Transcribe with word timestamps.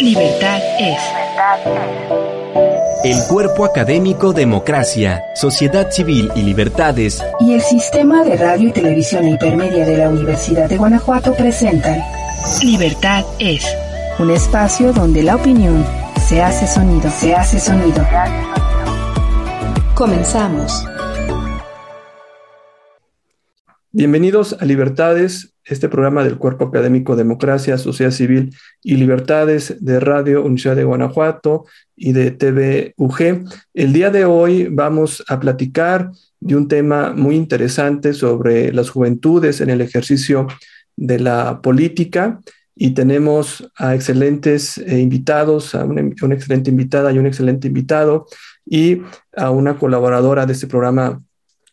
Libertad 0.00 0.60
es. 0.78 0.98
El 3.04 3.16
cuerpo 3.28 3.64
académico 3.64 4.32
Democracia, 4.32 5.22
Sociedad 5.34 5.90
Civil 5.90 6.30
y 6.36 6.42
Libertades 6.42 7.20
y 7.40 7.54
el 7.54 7.60
Sistema 7.60 8.22
de 8.22 8.36
Radio 8.36 8.68
y 8.68 8.72
Televisión 8.72 9.26
Hipermedia 9.26 9.84
de 9.84 9.98
la 9.98 10.08
Universidad 10.08 10.68
de 10.68 10.76
Guanajuato 10.76 11.34
presentan 11.34 12.00
Libertad 12.62 13.24
es. 13.40 13.66
Un 14.20 14.30
espacio 14.30 14.92
donde 14.92 15.24
la 15.24 15.34
opinión 15.34 15.84
se 16.28 16.42
hace 16.42 16.68
sonido, 16.68 17.10
se 17.10 17.34
hace 17.34 17.58
sonido. 17.58 18.06
Comenzamos. 19.94 20.84
Bienvenidos 23.90 24.56
a 24.60 24.64
Libertades, 24.64 25.54
este 25.68 25.88
programa 25.88 26.24
del 26.24 26.38
Cuerpo 26.38 26.66
Académico 26.66 27.16
Democracia, 27.16 27.78
Sociedad 27.78 28.12
Civil 28.12 28.54
y 28.82 28.96
Libertades 28.96 29.76
de 29.80 30.00
Radio 30.00 30.42
Universidad 30.42 30.76
de 30.76 30.84
Guanajuato 30.84 31.66
y 31.96 32.12
de 32.12 32.30
TVUG. 32.30 33.44
El 33.74 33.92
día 33.92 34.10
de 34.10 34.24
hoy 34.24 34.68
vamos 34.70 35.24
a 35.28 35.38
platicar 35.38 36.10
de 36.40 36.56
un 36.56 36.68
tema 36.68 37.12
muy 37.14 37.36
interesante 37.36 38.14
sobre 38.14 38.72
las 38.72 38.90
juventudes 38.90 39.60
en 39.60 39.70
el 39.70 39.80
ejercicio 39.80 40.46
de 40.96 41.20
la 41.20 41.60
política 41.62 42.40
y 42.80 42.90
tenemos 42.90 43.68
a 43.76 43.94
excelentes 43.94 44.78
eh, 44.78 45.00
invitados, 45.00 45.74
a 45.74 45.84
una, 45.84 46.00
excelente 46.34 46.70
invitada 46.70 47.12
y 47.12 47.18
un 47.18 47.26
excelente 47.26 47.66
invitado 47.66 48.26
y 48.64 49.02
a 49.36 49.50
una 49.50 49.76
colaboradora 49.76 50.46
de 50.46 50.52
este 50.52 50.68
programa, 50.68 51.20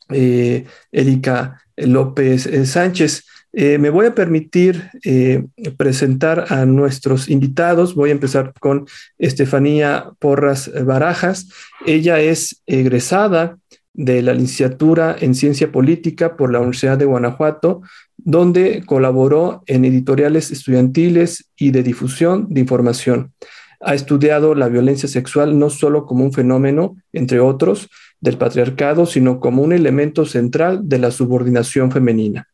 eh, 0.10 0.66
Erika 0.92 1.62
López 1.78 2.48
eh, 2.48 2.66
Sánchez. 2.66 3.26
Eh, 3.58 3.78
me 3.78 3.90
voy 3.90 4.06
a 4.06 4.14
permitir 4.14 4.90
eh, 5.06 5.46
presentar 5.78 6.48
a 6.50 6.66
nuestros 6.66 7.30
invitados. 7.30 7.96
Voy 7.96 8.10
a 8.10 8.14
empezar 8.14 8.54
con 8.60 8.86
Estefanía 9.18 10.12
Porras 10.20 10.70
Barajas. 10.84 11.48
Ella 11.86 12.20
es 12.20 12.62
egresada 12.66 13.58
de 13.94 14.22
la 14.22 14.34
licenciatura 14.34 15.16
en 15.18 15.36
Ciencia 15.36 15.72
Política 15.72 16.36
por 16.36 16.52
la 16.52 16.60
Universidad 16.60 16.98
de 16.98 17.06
Guanajuato, 17.06 17.82
donde 18.18 18.84
colaboró 18.86 19.64
en 19.68 19.86
editoriales 19.86 20.52
estudiantiles 20.52 21.50
y 21.56 21.72
de 21.72 21.82
difusión 21.82 22.48
de 22.50 22.60
información. 22.60 23.32
Ha 23.80 23.96
estudiado 23.96 24.54
la 24.54 24.68
violencia 24.68 25.08
sexual 25.08 25.58
no 25.58 25.70
solo 25.70 26.06
como 26.06 26.26
un 26.26 26.34
fenómeno, 26.34 26.98
entre 27.14 27.40
otros, 27.40 27.90
del 28.20 28.38
patriarcado, 28.38 29.06
sino 29.06 29.40
como 29.40 29.62
un 29.62 29.72
elemento 29.72 30.26
central 30.26 30.82
de 30.84 31.00
la 31.00 31.12
subordinación 31.12 31.90
femenina. 31.90 32.50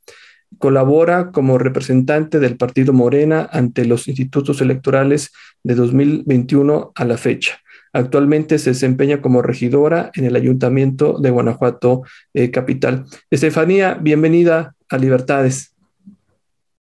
Colabora 0.58 1.32
como 1.32 1.58
representante 1.58 2.40
del 2.40 2.58
Partido 2.58 2.94
Morena 2.94 3.50
ante 3.52 3.86
los 3.86 4.08
institutos 4.08 4.62
electorales 4.62 5.32
de 5.64 5.76
2021 5.76 6.92
a 6.96 7.06
la 7.06 7.18
fecha. 7.18 7.60
Actualmente 7.94 8.58
se 8.58 8.72
desempeña 8.72 9.22
como 9.22 9.42
regidora 9.42 10.12
en 10.14 10.26
el 10.26 10.36
Ayuntamiento 10.36 11.18
de 11.20 11.30
Guanajuato 11.30 12.04
eh, 12.34 12.50
Capital. 12.50 13.06
Estefanía, 13.30 13.96
bienvenida 13.96 14.76
a 14.90 14.98
Libertades. 14.98 15.76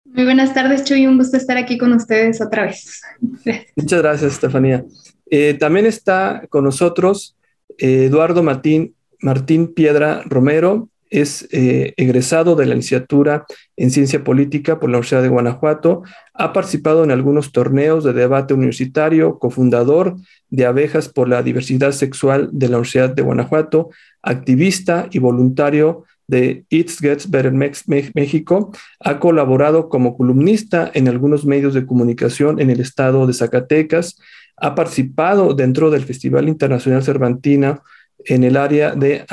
Muy 0.04 0.26
buenas 0.26 0.54
tardes, 0.54 0.84
Chuy. 0.84 1.08
Un 1.08 1.18
gusto 1.18 1.38
estar 1.38 1.58
aquí 1.58 1.78
con 1.78 1.94
ustedes 1.94 2.42
otra 2.42 2.66
vez. 2.66 3.02
Muchas 3.76 4.02
gracias, 4.02 4.34
Estefanía. 4.34 4.84
Eh, 5.30 5.54
también 5.54 5.86
está 5.86 6.44
con 6.50 6.64
nosotros 6.64 7.38
eh, 7.78 8.06
Eduardo 8.06 8.44
Martín, 8.44 8.96
Martín 9.22 9.73
Piedra 9.73 10.23
Romero 10.26 10.90
es 11.10 11.48
eh, 11.52 11.94
egresado 11.98 12.56
de 12.56 12.66
la 12.66 12.76
licenciatura 12.76 13.46
en 13.76 13.92
Ciencia 13.92 14.24
Política 14.24 14.80
por 14.80 14.90
la 14.90 14.98
Universidad 14.98 15.22
de 15.22 15.30
Guanajuato. 15.30 16.04
Ha 16.34 16.54
participado 16.54 17.04
en 17.04 17.12
algunos 17.12 17.52
torneos 17.52 18.04
de 18.04 18.14
debate 18.14 18.54
universitario, 18.54 19.40
cofundador 19.40 20.16
de 20.50 20.66
Abejas 20.66 21.10
por 21.10 21.28
la 21.28 21.44
Diversidad 21.44 21.92
Sexual 21.92 22.50
de 22.52 22.70
la 22.70 22.78
Universidad 22.78 23.10
de 23.10 23.22
Guanajuato, 23.22 23.90
activista 24.22 25.08
y 25.12 25.20
voluntario 25.20 26.04
de 26.28 26.66
It 26.70 26.92
Gets 27.00 27.30
Better 27.32 27.52
México. 27.54 28.72
Ha 29.00 29.20
colaborado 29.20 29.89
como 29.89 30.16
columnista 30.16 30.92
en 30.94 31.08
algunos 31.08 31.45
medios 31.45 31.73
de 31.73 31.86
comunicación 31.86 32.60
en 32.60 32.70
el 32.70 32.80
estado 32.80 33.26
de 33.26 33.33
Zacatecas 33.33 34.17
ha 34.62 34.76
participado 34.76 35.54
dentro 35.54 35.89
del 35.89 36.04
Festival 36.04 36.48
Internacional 36.48 37.04
Cervantina 37.04 37.82
en 38.26 38.44
el 38.44 38.58
área 38.58 38.94
de 38.95 39.26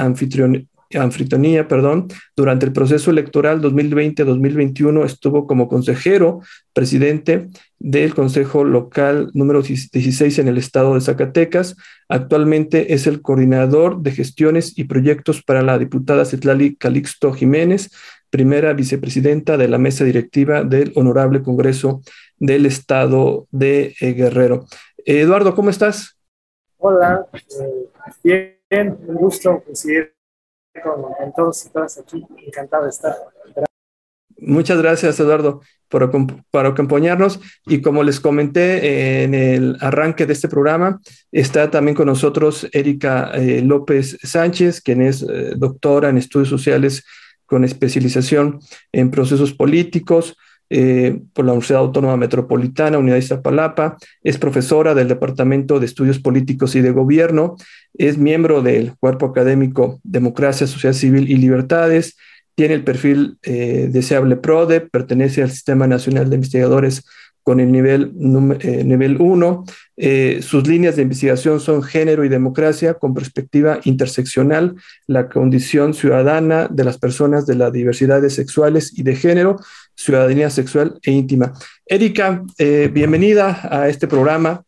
anfitrionía, 0.95 1.69
perdón, 1.69 2.09
durante 2.37 2.67
el 2.67 2.73
proceso 2.73 3.11
electoral 3.11 3.61
2020-2021 3.61 5.05
estuvo 5.05 5.47
como 5.47 5.69
consejero 5.69 6.41
presidente 6.73 7.49
del 7.79 8.15
Consejo 8.15 8.65
Local 8.65 9.31
número 9.35 9.63
16 9.63 10.39
en 10.39 10.49
el 10.49 10.59
estado 10.59 10.95
de 10.95 11.01
Zacatecas. 11.01 11.77
Actualmente 12.09 12.95
es 12.95 13.07
el 13.07 13.23
coordinador 13.23 14.03
de 14.03 14.13
gestiones 14.13 14.79
y 14.79 14.85
proyectos 14.85 15.43
para 15.43 15.63
la 15.63 15.79
diputada 15.79 16.25
Citlali 16.25 16.77
Calixto 16.77 17.33
Jiménez, 17.33 17.91
primera 18.31 18.73
vicepresidenta 18.73 19.57
de 19.57 19.69
la 19.69 19.79
mesa 19.79 20.05
directiva 20.05 20.63
del 20.63 20.93
Honorable 20.95 21.43
Congreso 21.43 22.03
del 22.39 22.67
Estado 22.67 23.47
de 23.51 23.95
eh, 24.01 24.13
Guerrero. 24.13 24.67
Eduardo, 25.05 25.55
¿cómo 25.55 25.71
estás? 25.71 26.19
Hola, 26.79 27.27
eh, 28.25 28.59
bien, 28.69 28.99
un 29.07 29.15
gusto 29.15 29.63
coincidir 29.65 30.16
con, 30.83 31.33
todos 31.35 31.67
y 31.67 31.71
todas 31.71 31.99
aquí. 31.99 32.25
Encantado 32.47 32.85
de 32.85 32.91
estar. 32.91 33.17
Muchas 34.39 34.79
gracias, 34.79 35.19
Eduardo, 35.19 35.63
por, 35.89 36.03
acompañarnos. 36.67 37.41
Y 37.65 37.81
como 37.81 38.03
les 38.03 38.21
comenté 38.21 39.25
en 39.25 39.35
el 39.35 39.77
arranque 39.81 40.27
de 40.27 40.35
este 40.35 40.49
programa, 40.49 41.01
está 41.33 41.71
también 41.71 41.95
con 41.95 42.07
nosotros 42.07 42.67
Erika 42.73 43.31
eh, 43.35 43.63
López 43.63 44.19
Sánchez, 44.23 44.83
quien 44.83 45.01
es 45.03 45.23
eh, 45.23 45.53
doctora 45.57 46.11
en 46.11 46.19
estudios 46.19 46.49
sociales 46.49 47.05
con 47.47 47.65
especialización 47.65 48.59
en 48.93 49.11
procesos 49.11 49.55
políticos, 49.55 50.37
eh, 50.71 51.21
por 51.33 51.45
la 51.45 51.53
Universidad 51.53 51.81
Autónoma 51.81 52.17
Metropolitana, 52.17 52.99
Unidad 52.99 53.15
de 53.15 53.21
Iztapalapa, 53.21 53.97
es 54.23 54.39
profesora 54.39 54.95
del 54.95 55.09
Departamento 55.09 55.79
de 55.79 55.87
Estudios 55.87 56.19
Políticos 56.19 56.75
y 56.75 56.81
de 56.81 56.91
Gobierno, 56.91 57.57
es 57.95 58.19
miembro 58.19 58.63
del 58.63 58.95
cuerpo 58.99 59.27
académico 59.27 60.01
Democracia, 60.03 60.67
Sociedad 60.67 60.95
Civil 60.95 61.31
y 61.31 61.37
Libertades, 61.37 62.17
tiene 62.57 62.75
el 62.75 62.85
perfil 62.85 63.39
eh, 63.43 63.89
deseable 63.93 64.37
PRODE, 64.37 64.81
pertenece 64.81 65.43
al 65.43 65.51
Sistema 65.51 65.87
Nacional 65.87 66.31
de 66.31 66.37
Investigadores 66.37 67.05
con 67.47 67.61
el 67.61 67.71
nivel, 67.71 68.13
eh, 68.59 68.83
nivel 68.83 69.19
1. 69.21 69.65
Eh, 69.97 70.41
sus 70.43 70.67
líneas 70.67 70.97
de 70.97 71.03
investigación 71.03 71.61
son 71.61 71.81
género 71.81 72.25
y 72.25 72.29
democracia 72.29 72.95
con 72.95 73.15
perspectiva 73.15 73.79
interseccional, 73.85 74.75
la 75.07 75.29
condición 75.29 75.95
ciudadana 75.95 76.67
de 76.69 76.83
las 76.83 76.99
personas 76.99 77.47
de 77.47 77.55
las 77.55 77.73
diversidades 77.73 78.35
sexuales 78.35 78.99
y 78.99 79.05
de 79.05 79.15
género, 79.15 79.61
ciudadanía 79.95 80.51
sexual 80.51 80.99
e 81.05 81.13
íntima. 81.13 81.53
Erika, 81.87 82.43
eh, 82.59 82.91
bienvenida 82.93 83.61
a 83.71 83.89
este 83.89 84.09
programa, 84.09 84.65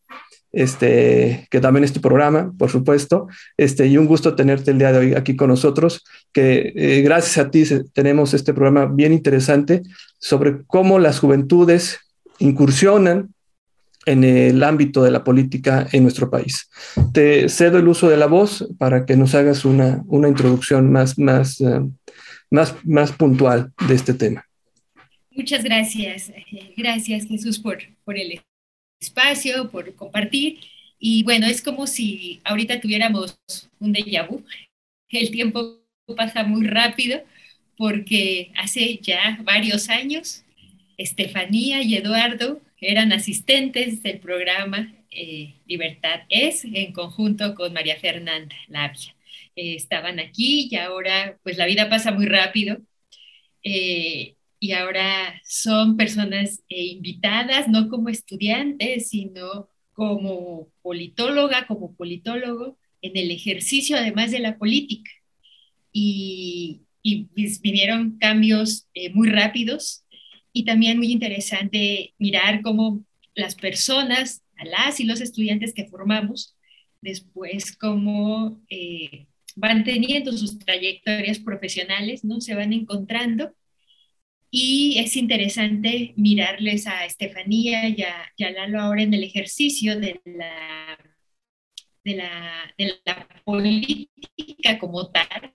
este, 0.53 1.49
que 1.51 1.59
también 1.59 1.83
es 1.83 1.93
tu 1.93 2.01
programa, 2.01 2.53
por 2.57 2.71
supuesto, 2.71 3.27
este, 3.57 3.89
y 3.89 3.99
un 3.99 4.07
gusto 4.07 4.37
tenerte 4.37 4.71
el 4.71 4.79
día 4.79 4.93
de 4.93 4.99
hoy 4.99 5.15
aquí 5.15 5.35
con 5.35 5.49
nosotros, 5.49 6.05
que 6.33 7.03
gracias 7.05 7.45
a 7.45 7.51
ti 7.51 7.65
tenemos 7.93 8.35
este 8.35 8.55
programa 8.55 8.87
bien 8.87 9.13
interesante 9.13 9.83
sobre 10.21 10.63
cómo 10.69 11.01
las 11.01 11.19
juventudes 11.19 11.99
incursionan 12.39 13.35
en 14.07 14.25
el 14.25 14.63
ámbito 14.63 15.03
de 15.03 15.11
la 15.11 15.23
política 15.23 15.87
en 15.93 16.03
nuestro 16.03 16.31
país. 16.31 16.71
Te 17.13 17.49
cedo 17.49 17.79
el 17.79 17.89
uso 17.89 18.09
de 18.09 18.17
la 18.17 18.27
voz 18.27 18.67
para 18.79 19.05
que 19.05 19.17
nos 19.17 19.35
hagas 19.35 19.65
una, 19.65 20.03
introducción 20.11 20.91
más, 20.91 21.19
más, 21.19 21.61
eh, 21.61 21.81
más, 22.51 22.75
más 22.85 23.13
puntual 23.13 23.73
de 23.87 23.95
este 23.95 24.15
tema. 24.15 24.47
Muchas 25.31 25.63
gracias. 25.63 26.33
Gracias 26.77 27.27
Jesús 27.27 27.59
por, 27.59 27.79
por 28.05 28.17
el 28.17 28.41
espacio, 29.01 29.71
por 29.71 29.95
compartir. 29.95 30.59
Y 30.99 31.23
bueno, 31.23 31.47
es 31.47 31.63
como 31.63 31.87
si 31.87 32.41
ahorita 32.45 32.81
tuviéramos 32.81 33.39
un 33.79 33.93
déjà 33.93 34.27
vu. 34.27 34.43
El 35.11 35.31
tiempo 35.31 35.79
pasa 36.17 36.43
muy 36.43 36.67
rápido 36.67 37.21
porque 37.77 38.51
hace 38.57 38.99
ya 39.01 39.39
varios 39.45 39.89
años 39.89 40.43
Estefanía 40.99 41.81
y 41.83 41.95
Eduardo 41.95 42.61
eran 42.81 43.13
asistentes 43.13 44.03
del 44.03 44.19
programa 44.19 44.93
eh, 45.11 45.55
Libertad 45.67 46.21
Es 46.29 46.65
en 46.65 46.93
conjunto 46.93 47.55
con 47.55 47.73
María 47.73 47.97
Fernanda 47.97 48.55
Labia. 48.67 49.15
Eh, 49.57 49.75
estaban 49.75 50.19
aquí 50.19 50.69
y 50.71 50.77
ahora 50.77 51.39
pues 51.43 51.57
la 51.57 51.67
vida 51.67 51.89
pasa 51.89 52.11
muy 52.11 52.27
rápido 52.27 52.79
eh, 53.63 54.35
y 54.61 54.73
ahora 54.73 55.41
son 55.45 55.97
personas 55.97 56.63
invitadas, 56.69 57.69
no 57.69 57.89
como 57.89 58.09
estudiantes, 58.09 59.11
sino 59.11 59.69
como 59.93 60.69
politóloga, 60.83 61.67
como 61.69 61.95
politólogo, 61.95 62.77
en 63.03 63.17
el 63.17 63.31
ejercicio 63.31 63.97
además 63.97 64.33
de 64.33 64.41
la 64.41 64.59
política. 64.59 65.11
Y, 65.93 66.83
y 67.03 67.29
vinieron 67.63 68.19
cambios 68.19 68.89
muy 69.15 69.29
rápidos 69.29 70.05
y 70.59 70.65
también 70.65 70.99
muy 70.99 71.13
interesante 71.13 72.15
mirar 72.19 72.63
cómo 72.63 73.05
las 73.37 73.55
personas 73.55 74.43
a 74.57 74.65
las 74.65 74.99
y 74.99 75.05
los 75.05 75.21
estudiantes 75.21 75.73
que 75.73 75.87
formamos, 75.87 76.57
después 77.01 77.77
cómo 77.77 78.61
eh, 78.69 79.29
van 79.55 79.85
teniendo 79.85 80.33
sus 80.33 80.59
trayectorias 80.59 81.39
profesionales, 81.39 82.25
¿no? 82.25 82.41
Se 82.41 82.57
van 82.57 82.73
encontrando. 82.73 83.55
Y 84.51 84.99
es 84.99 85.17
interesante 85.17 86.13
mirarles 86.17 86.89
a 86.89 87.05
Estefanía 87.05 87.89
y 87.89 88.03
a, 88.03 88.51
Lalo 88.51 88.81
ahora 88.81 89.03
en 89.03 89.15
el 89.15 89.23
ejercicio 89.23 90.01
de 90.01 90.21
la, 90.25 90.99
de 92.03 92.17
la, 92.17 92.75
de 92.77 92.95
la 93.05 93.29
política 93.45 94.81
como 94.81 95.09
tal, 95.11 95.53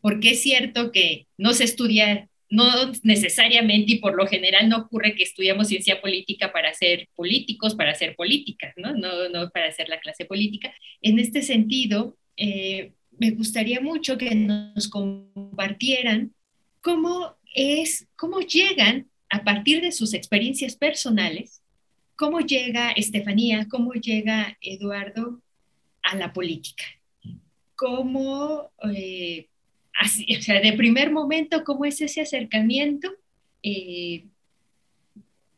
porque 0.00 0.30
es 0.30 0.40
cierto 0.40 0.92
que 0.92 1.28
no 1.36 1.52
se 1.52 1.64
estudia 1.64 2.30
no 2.50 2.92
necesariamente 3.02 3.94
y 3.94 3.98
por 3.98 4.14
lo 4.14 4.26
general 4.26 4.68
no 4.68 4.78
ocurre 4.78 5.14
que 5.14 5.24
estudiamos 5.24 5.68
ciencia 5.68 6.00
política 6.00 6.52
para 6.52 6.72
ser 6.74 7.08
políticos, 7.14 7.74
para 7.74 7.94
ser 7.94 8.14
políticas, 8.16 8.74
¿no? 8.76 8.94
No, 8.94 9.28
no 9.28 9.50
para 9.50 9.72
ser 9.72 9.88
la 9.88 9.98
clase 9.98 10.24
política. 10.24 10.72
En 11.02 11.18
este 11.18 11.42
sentido, 11.42 12.16
eh, 12.36 12.92
me 13.18 13.30
gustaría 13.30 13.80
mucho 13.80 14.18
que 14.18 14.34
nos 14.34 14.88
compartieran 14.88 16.34
cómo 16.80 17.36
es, 17.54 18.06
cómo 18.16 18.40
llegan 18.40 19.08
a 19.30 19.42
partir 19.42 19.80
de 19.80 19.92
sus 19.92 20.14
experiencias 20.14 20.76
personales, 20.76 21.62
cómo 22.16 22.40
llega 22.40 22.92
Estefanía, 22.92 23.66
cómo 23.70 23.94
llega 23.94 24.56
Eduardo 24.60 25.40
a 26.02 26.16
la 26.16 26.32
política, 26.32 26.84
cómo 27.74 28.70
eh, 28.94 29.48
o 30.02 30.42
sea, 30.42 30.60
de 30.60 30.72
primer 30.72 31.10
momento, 31.10 31.64
¿cómo 31.64 31.84
es 31.84 32.00
ese 32.00 32.20
acercamiento 32.20 33.12
eh, 33.62 34.26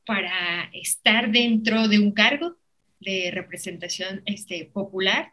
para 0.05 0.71
estar 0.73 1.33
dentro 1.33 1.89
de 1.89 1.99
un 1.99 2.13
cargo 2.13 2.57
de 3.01 3.31
representación 3.33 4.23
este, 4.27 4.67
popular 4.67 5.33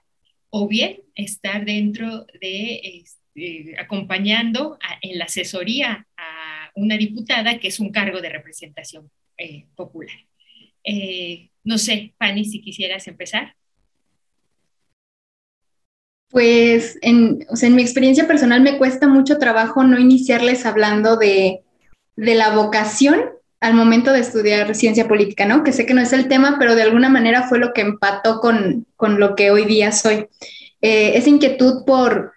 o 0.50 0.68
bien 0.68 1.02
estar 1.16 1.66
dentro 1.66 2.26
de, 2.42 2.82
este, 2.84 3.76
acompañando 3.80 4.78
en 5.02 5.18
la 5.18 5.26
asesoría 5.26 6.08
a 6.18 6.72
una 6.76 6.98
diputada 6.98 7.60
que 7.60 7.68
es 7.68 7.80
un 7.80 7.92
cargo 7.92 8.22
de 8.22 8.30
representación 8.30 9.12
eh, 9.38 9.68
popular? 9.76 10.18
Eh, 10.84 11.50
no 11.64 11.78
sé, 11.78 12.14
Fanny, 12.18 12.46
si 12.46 12.62
quisieras 12.62 13.08
empezar. 13.08 13.56
Pues 16.34 16.98
en, 17.04 17.46
o 17.48 17.56
sea, 17.56 17.70
en 17.70 17.76
mi 17.76 17.84
experiencia 17.84 18.28
personal 18.28 18.60
me 18.62 18.80
cuesta 18.80 19.08
mucho 19.08 19.38
trabajo 19.38 19.84
no 19.84 20.00
iniciarles 20.00 20.66
hablando 20.66 21.16
de, 21.16 21.62
de, 22.16 22.34
la 22.34 22.56
vocación 22.56 23.22
al 23.60 23.76
momento 23.76 24.12
de 24.12 24.22
estudiar 24.22 24.74
ciencia 24.74 25.08
política, 25.08 25.46
¿no? 25.46 25.64
Que 25.64 25.72
sé 25.72 25.86
que 25.86 25.94
no 25.94 26.02
es 26.02 26.12
el 26.12 26.28
tema, 26.28 26.58
pero 26.58 26.74
de 26.74 26.82
alguna 26.82 27.08
manera 27.08 27.44
fue 27.44 27.60
lo 27.60 27.72
que 27.72 27.82
empató 27.82 28.40
con, 28.40 28.88
con 28.96 29.20
lo 29.20 29.36
que 29.36 29.52
hoy 29.52 29.66
día 29.66 29.92
soy. 29.92 30.28
Eh, 30.82 31.12
esa 31.16 31.30
inquietud 31.30 31.86
por 31.86 32.34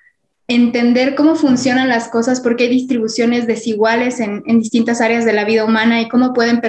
entender 0.49 1.15
cómo 1.17 1.35
funcionan 1.35 1.89
las 1.89 2.09
cosas, 2.09 2.41
por 2.41 2.57
qué 2.57 2.65
hay 2.65 2.71
distribuciones 2.71 3.47
desiguales 3.47 4.21
en, 4.21 4.43
en 4.47 4.61
distintas 4.61 5.01
áreas 5.01 5.25
de 5.25 5.33
la 5.33 5.45
vida 5.45 5.65
humana 5.65 6.01
y 6.01 6.09
cómo 6.09 6.33
pueden 6.33 6.61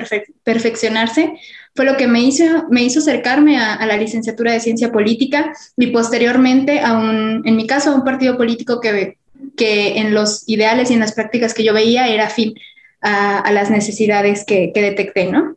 perfeccionarse, 0.44 1.34
fue 1.78 1.86
lo 1.86 1.96
que 1.96 2.08
me 2.08 2.22
hizo, 2.22 2.66
me 2.72 2.84
hizo 2.84 3.00
acercarme 3.00 3.58
a, 3.60 3.86
la 3.86 3.98
licenciatura 3.98 4.52
de 4.52 4.60
ciencia 4.60 4.92
política 4.92 5.54
y 5.78 5.88
posteriormente, 5.88 6.80
a 6.80 6.98
un, 6.98 7.44
en 7.46 7.56
mi 7.56 7.68
caso, 7.68 7.92
a 7.92 7.96
un 7.96 8.04
partido 8.04 8.36
político 8.36 8.82
que, 8.82 9.18
que 9.56 10.00
en 10.00 10.16
los 10.16 10.44
ideales 10.50 10.90
y 10.90 10.96
en 10.96 11.00
las 11.00 11.14
prácticas 11.14 11.54
que 11.54 11.64
yo 11.64 11.74
veía 11.74 12.08
era 12.08 12.26
afín 12.26 12.56
a, 13.02 13.40
a 13.40 13.52
las 13.52 13.70
necesidades 13.70 14.44
que, 14.44 14.72
que, 14.74 14.82
detecté, 14.82 15.32
¿no? 15.32 15.56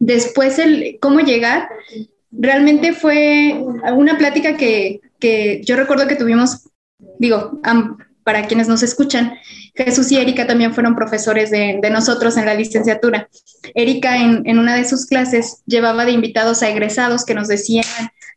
Después, 0.00 0.58
el 0.58 0.98
cómo 1.00 1.20
llegar, 1.20 1.68
realmente 2.32 2.92
fue 2.92 3.56
una 3.94 4.18
plática 4.18 4.56
que, 4.56 5.00
que 5.20 5.62
yo 5.64 5.76
recuerdo 5.76 6.08
que 6.08 6.16
tuvimos, 6.16 6.67
digo, 7.18 7.60
para 8.24 8.46
quienes 8.46 8.68
nos 8.68 8.82
escuchan, 8.82 9.38
Jesús 9.74 10.10
y 10.12 10.18
Erika 10.18 10.46
también 10.46 10.74
fueron 10.74 10.96
profesores 10.96 11.50
de, 11.50 11.80
nosotros 11.90 12.36
en 12.36 12.46
la 12.46 12.54
licenciatura. 12.54 13.28
Erika 13.74 14.18
en, 14.18 14.58
una 14.58 14.74
de 14.74 14.86
sus 14.86 15.06
clases 15.06 15.62
llevaba 15.66 16.04
de 16.04 16.12
invitados 16.12 16.62
a 16.62 16.68
egresados 16.68 17.24
que 17.24 17.34
nos 17.34 17.48
decían 17.48 17.84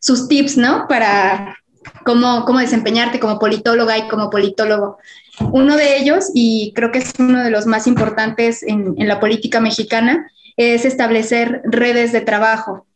sus 0.00 0.28
tips, 0.28 0.56
¿no? 0.56 0.86
Para 0.88 1.58
cómo, 2.04 2.44
cómo 2.44 2.60
desempeñarte 2.60 3.20
como 3.20 3.38
politóloga 3.38 3.98
y 3.98 4.08
como 4.08 4.30
politólogo. 4.30 4.98
Uno 5.40 5.76
de 5.76 5.98
ellos, 5.98 6.30
y 6.34 6.72
creo 6.74 6.92
que 6.92 7.00
es 7.00 7.12
uno 7.18 7.42
de 7.42 7.50
los 7.50 7.66
más 7.66 7.86
importantes 7.86 8.62
en, 8.62 8.94
en 8.96 9.08
la 9.08 9.20
política 9.20 9.60
mexicana, 9.60 10.30
es 10.56 10.84
establecer 10.84 11.62
redes 11.64 12.12
de 12.12 12.20
trabajo. 12.20 12.86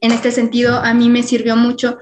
En 0.00 0.12
este 0.12 0.30
sentido, 0.30 0.76
a 0.76 0.94
mí 0.94 1.08
me 1.08 1.22
sirvió 1.22 1.56
mucho 1.56 1.98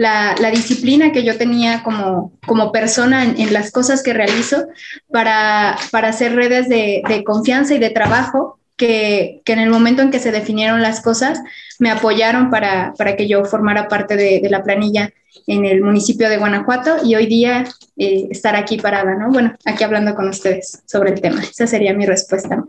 la, 0.00 0.50
disciplina 0.50 1.12
que 1.12 1.24
yo 1.24 1.36
tenía 1.36 1.82
como, 1.82 2.72
persona 2.72 3.24
en, 3.24 3.52
las 3.52 3.70
cosas 3.70 4.02
que 4.02 4.14
realizo 4.14 4.64
para, 5.12 5.72
hacer 5.72 6.34
redes 6.34 6.70
de, 6.70 7.22
confianza 7.26 7.74
y 7.74 7.78
de 7.78 7.90
trabajo 7.90 8.58
que, 8.76 9.42
en 9.44 9.58
el 9.58 9.68
momento 9.68 10.00
en 10.00 10.10
que 10.10 10.18
se 10.18 10.32
definieron 10.32 10.80
las 10.80 11.02
cosas 11.02 11.38
me 11.78 11.90
apoyaron 11.90 12.48
para, 12.48 12.94
que 13.16 13.28
yo 13.28 13.44
formara 13.44 13.88
parte 13.88 14.16
de, 14.16 14.48
la 14.48 14.62
planilla 14.62 15.12
en 15.46 15.66
el 15.66 15.82
municipio 15.82 16.30
de 16.30 16.38
Guanajuato 16.38 17.04
y 17.04 17.14
hoy 17.14 17.26
día 17.26 17.64
eh, 17.98 18.28
estar 18.30 18.56
aquí 18.56 18.78
parada, 18.78 19.16
¿no? 19.16 19.30
Bueno, 19.30 19.54
aquí 19.66 19.84
hablando 19.84 20.14
con 20.14 20.28
ustedes 20.28 20.82
sobre 20.86 21.10
el 21.10 21.20
tema. 21.20 21.42
Esa 21.42 21.66
sería 21.66 21.92
mi 21.92 22.06
respuesta. 22.06 22.64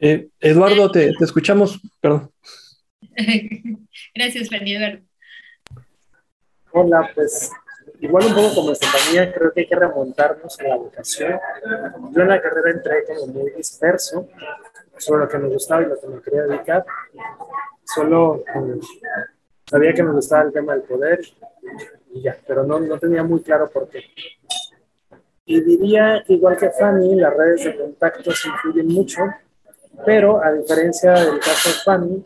Eh, 0.00 0.28
Eduardo, 0.40 0.90
te 0.90 1.12
escuchamos, 1.20 1.80
perdón. 2.00 2.30
Gracias, 4.14 4.48
Fanny 4.48 4.76
Eduardo. 4.76 5.00
Hola, 6.72 7.10
pues 7.14 7.52
igual 8.00 8.26
un 8.26 8.34
poco 8.34 8.54
como 8.54 8.72
Estefanía, 8.72 9.32
creo 9.32 9.52
que 9.52 9.60
hay 9.60 9.66
que 9.66 9.76
remontarnos 9.76 10.58
a 10.58 10.62
la 10.64 10.76
vocación. 10.76 11.38
Yo 12.12 12.22
en 12.22 12.28
la 12.28 12.42
carrera 12.42 12.70
entré 12.70 13.04
como 13.04 13.26
muy 13.26 13.50
disperso 13.52 14.28
sobre 14.98 15.24
lo 15.24 15.28
que 15.28 15.38
me 15.38 15.48
gustaba 15.48 15.82
y 15.82 15.86
lo 15.86 16.00
que 16.00 16.06
me 16.08 16.20
quería 16.20 16.42
dedicar. 16.42 16.84
Solo 17.84 18.44
eh, 18.46 18.80
sabía 19.66 19.92
que 19.92 20.02
me 20.02 20.12
gustaba 20.12 20.42
el 20.44 20.52
tema 20.52 20.72
del 20.72 20.82
poder 20.82 21.20
y 22.12 22.22
ya, 22.22 22.36
pero 22.46 22.64
no, 22.64 22.80
no 22.80 22.98
tenía 22.98 23.22
muy 23.22 23.40
claro 23.42 23.70
por 23.70 23.88
qué. 23.88 24.02
Y 25.46 25.60
diría 25.60 26.24
igual 26.28 26.56
que 26.56 26.70
Fanny, 26.70 27.16
las 27.16 27.34
redes 27.36 27.64
de 27.64 27.76
contactos 27.76 28.46
influyen 28.46 28.88
mucho, 28.88 29.20
pero 30.04 30.42
a 30.42 30.52
diferencia 30.52 31.12
del 31.12 31.38
caso 31.38 31.68
de 31.68 31.74
Fanny, 31.84 32.24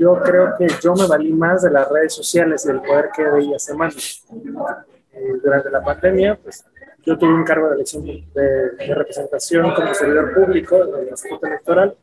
yo 0.00 0.18
creo 0.18 0.54
que 0.56 0.66
yo 0.82 0.94
me 0.94 1.06
valí 1.06 1.30
más 1.30 1.60
de 1.60 1.70
las 1.70 1.86
redes 1.90 2.14
sociales 2.14 2.64
y 2.64 2.68
del 2.68 2.80
poder 2.80 3.10
que 3.14 3.22
veía 3.22 3.58
semanas. 3.58 4.24
Eh, 5.12 5.32
durante 5.44 5.68
la 5.68 5.82
pandemia, 5.82 6.38
pues 6.42 6.64
yo 7.04 7.18
tuve 7.18 7.34
un 7.34 7.44
cargo 7.44 7.68
de 7.68 7.74
elección 7.74 8.06
de, 8.06 8.94
representación 8.94 9.74
como 9.74 9.92
servidor 9.92 10.32
público 10.32 10.76
en 10.82 11.02
el 11.02 11.08
Instituto 11.10 11.46
Electoral 11.46 11.94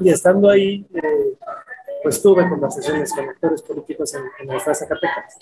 y 0.00 0.10
estando 0.10 0.50
ahí, 0.50 0.86
eh, 0.92 1.38
pues 2.02 2.20
tuve 2.20 2.46
conversaciones 2.46 3.10
con 3.14 3.26
actores 3.26 3.62
políticos 3.62 4.14
en, 4.14 4.22
en 4.40 4.50
el 4.50 4.60
Zacatecas 4.60 5.38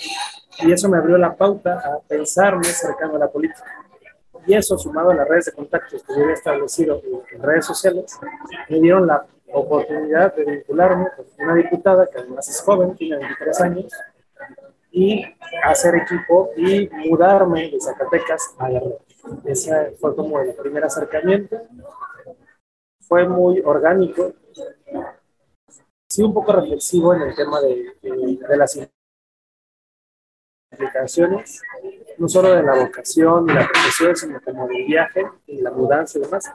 y 0.60 0.70
eso 0.70 0.88
me 0.88 0.98
abrió 0.98 1.18
la 1.18 1.34
pauta 1.34 1.80
a 1.80 1.98
pensarme 2.06 2.64
cercano 2.64 3.16
a 3.16 3.18
la 3.18 3.28
política. 3.28 3.64
Y 4.46 4.54
eso, 4.54 4.78
sumado 4.78 5.10
a 5.10 5.14
las 5.14 5.26
redes 5.26 5.46
de 5.46 5.52
contactos 5.52 6.04
que 6.04 6.14
yo 6.14 6.22
había 6.22 6.34
establecido 6.34 7.02
en 7.32 7.42
redes 7.42 7.66
sociales, 7.66 8.16
me 8.68 8.78
dieron 8.78 9.08
la 9.08 9.26
oportunidad 9.52 10.34
de 10.34 10.44
vincularme 10.44 11.06
con 11.16 11.26
una 11.38 11.54
diputada 11.54 12.08
que 12.08 12.18
además 12.18 12.48
es 12.48 12.60
joven, 12.60 12.94
tiene 12.96 13.18
23 13.18 13.60
años, 13.60 13.92
y 14.90 15.24
hacer 15.62 15.94
equipo 15.96 16.50
y 16.56 16.88
mudarme 16.88 17.70
de 17.70 17.80
Zacatecas 17.80 18.54
a 18.58 18.68
red. 18.68 18.92
Ese 19.44 19.92
fue 20.00 20.16
como 20.16 20.40
el 20.40 20.54
primer 20.54 20.84
acercamiento. 20.84 21.60
Fue 23.00 23.28
muy 23.28 23.60
orgánico, 23.60 24.32
sí 26.08 26.22
un 26.22 26.32
poco 26.32 26.52
reflexivo 26.52 27.14
en 27.14 27.22
el 27.22 27.34
tema 27.34 27.60
de, 27.60 27.94
de, 28.02 28.56
las 28.56 28.78
implicaciones, 30.72 31.62
no 32.18 32.28
solo 32.28 32.54
de 32.54 32.62
la 32.62 32.74
vocación 32.74 33.50
y 33.50 33.52
la 33.52 33.68
profesión, 33.68 34.16
sino 34.16 34.40
como 34.40 34.66
del 34.66 34.86
viaje 34.86 35.26
y 35.46 35.60
la 35.60 35.70
mudanza 35.70 36.18
y 36.18 36.22
demás 36.22 36.50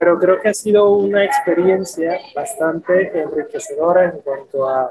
pero 0.00 0.18
creo 0.18 0.40
que 0.40 0.48
ha 0.48 0.54
sido 0.54 0.92
una 0.92 1.22
experiencia 1.26 2.18
bastante 2.34 3.20
enriquecedora 3.20 4.06
en 4.06 4.22
cuanto 4.22 4.66
a 4.66 4.90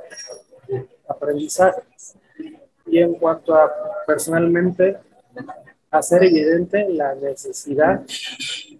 aprendizaje 1.08 1.82
y 2.86 3.00
en 3.00 3.16
cuanto 3.16 3.56
a 3.56 3.74
personalmente 4.06 4.98
hacer 5.90 6.26
evidente 6.26 6.88
la 6.90 7.16
necesidad 7.16 8.02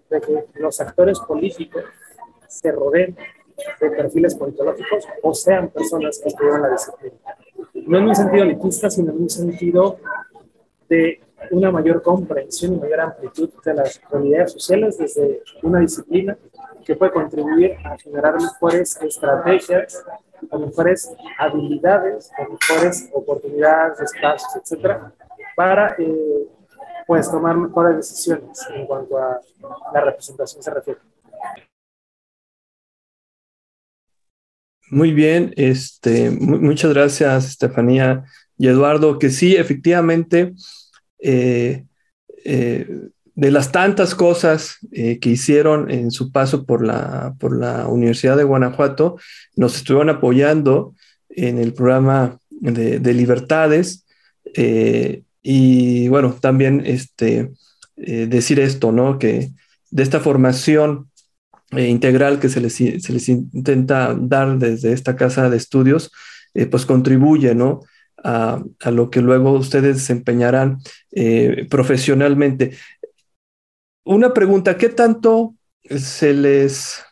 de 0.08 0.20
que 0.20 0.44
los 0.60 0.80
actores 0.80 1.18
políticos 1.18 1.82
se 2.46 2.70
rodeen 2.70 3.16
de 3.80 3.90
perfiles 3.90 4.36
politológicos 4.36 5.08
o 5.24 5.34
sean 5.34 5.68
personas 5.70 6.20
que 6.20 6.28
estudian 6.28 6.62
la 6.62 6.70
disciplina. 6.70 7.16
No 7.74 7.98
en 7.98 8.04
un 8.06 8.14
sentido 8.14 8.44
elitista, 8.44 8.88
sino 8.88 9.10
en 9.10 9.22
un 9.22 9.30
sentido 9.30 9.98
de 10.88 11.20
una 11.50 11.70
mayor 11.70 12.02
comprensión 12.02 12.74
y 12.74 12.80
mayor 12.80 13.00
amplitud 13.00 13.50
de 13.64 13.74
las 13.74 14.00
realidades 14.10 14.52
sociales 14.52 14.98
desde 14.98 15.42
una 15.62 15.80
disciplina 15.80 16.36
que 16.84 16.96
puede 16.96 17.12
contribuir 17.12 17.76
a 17.84 17.96
generar 17.98 18.34
mejores 18.34 18.98
estrategias, 19.02 20.04
mejores 20.52 21.12
habilidades, 21.38 22.30
mejores 22.38 23.08
oportunidades, 23.12 24.00
espacios, 24.00 24.56
etcétera, 24.56 25.12
para 25.56 25.94
eh, 25.98 26.48
pues 27.06 27.30
tomar 27.30 27.56
mejores 27.56 27.96
decisiones 27.96 28.66
en 28.74 28.86
cuanto 28.86 29.18
a 29.18 29.40
la 29.92 30.00
representación 30.00 30.62
se 30.62 30.70
refiere. 30.70 31.00
Muy 34.90 35.12
bien, 35.12 35.52
este, 35.56 36.30
muchas 36.30 36.92
gracias, 36.92 37.50
Estefanía 37.50 38.24
y 38.58 38.66
Eduardo, 38.66 39.20
que 39.20 39.30
sí, 39.30 39.54
efectivamente, 39.54 40.52
eh, 41.22 41.84
eh, 42.44 42.88
de 43.34 43.50
las 43.50 43.72
tantas 43.72 44.14
cosas 44.14 44.78
eh, 44.92 45.18
que 45.18 45.30
hicieron 45.30 45.90
en 45.90 46.10
su 46.10 46.30
paso 46.30 46.66
por 46.66 46.84
la, 46.84 47.34
por 47.38 47.56
la 47.56 47.86
Universidad 47.86 48.36
de 48.36 48.44
Guanajuato, 48.44 49.16
nos 49.56 49.76
estuvieron 49.76 50.10
apoyando 50.10 50.94
en 51.28 51.58
el 51.58 51.72
programa 51.72 52.38
de, 52.50 53.14
libertades. 53.14 54.04
y 55.42 56.08
bueno, 56.08 56.36
también 56.38 56.82
este, 56.84 57.50
decir 57.96 58.60
esto, 58.60 58.92
¿no? 58.92 59.18
Que 59.18 59.50
de 59.90 60.02
esta 60.02 60.20
formación 60.20 61.08
integral 61.72 62.40
que 62.40 62.48
se 62.48 62.60
les, 62.60 62.74
se 62.74 63.12
les, 63.12 63.28
intenta 63.28 64.14
dar 64.18 64.58
desde 64.58 64.92
esta 64.92 65.16
casa 65.16 65.48
de 65.48 65.56
estudios, 65.56 66.10
pues 66.70 66.84
contribuye, 66.84 67.54
¿no? 67.54 67.80
A, 68.22 68.62
lo 68.90 69.10
que 69.10 69.20
luego 69.20 69.52
ustedes 69.52 69.96
desempeñarán 69.96 70.78
eh, 71.12 71.66
profesionalmente. 71.70 72.76
Una 74.04 74.32
pregunta, 74.32 74.76
¿qué 74.76 74.88
tanto 74.88 75.54
se 75.84 76.34
les, 76.34 77.02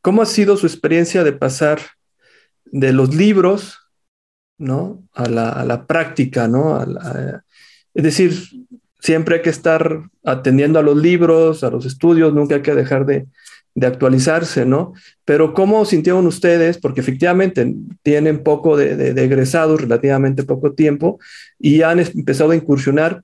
cómo 0.00 0.22
ha 0.22 0.26
sido 0.26 0.56
su 0.56 0.66
experiencia 0.66 1.24
de 1.24 1.32
pasar 1.32 1.80
de 2.64 2.92
los 2.92 3.14
libros, 3.14 3.78
¿no? 4.58 5.02
A 5.12 5.28
la, 5.28 5.86
práctica, 5.86 6.48
¿no? 6.48 6.80
es 7.94 8.02
decir, 8.02 8.32
siempre 9.00 9.36
hay 9.36 9.42
que 9.42 9.50
estar 9.50 10.08
atendiendo 10.24 10.78
a 10.78 10.82
los 10.82 10.96
libros, 10.96 11.64
a 11.64 11.70
los 11.70 11.84
estudios, 11.84 12.32
nunca 12.32 12.56
hay 12.56 12.62
que 12.62 12.74
dejar 12.74 13.04
de, 13.04 13.26
de 13.74 13.86
actualizarse, 13.86 14.66
¿no? 14.66 14.92
Pero 15.24 15.54
¿cómo 15.54 15.84
sintieron 15.84 16.26
ustedes? 16.26 16.78
Porque 16.78 17.00
efectivamente 17.00 17.74
tienen 18.02 18.42
poco 18.42 18.76
de, 18.76 19.10
egresados, 19.10 19.80
relativamente 19.80 20.44
poco 20.44 20.72
tiempo, 20.72 21.18
y 21.58 21.82
han 21.82 21.98
empezado 22.00 22.50
a 22.50 22.56
incursionar 22.56 23.22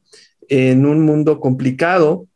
en 0.48 0.86
un 0.86 1.02
mundo 1.02 1.40
complicado 1.40 2.26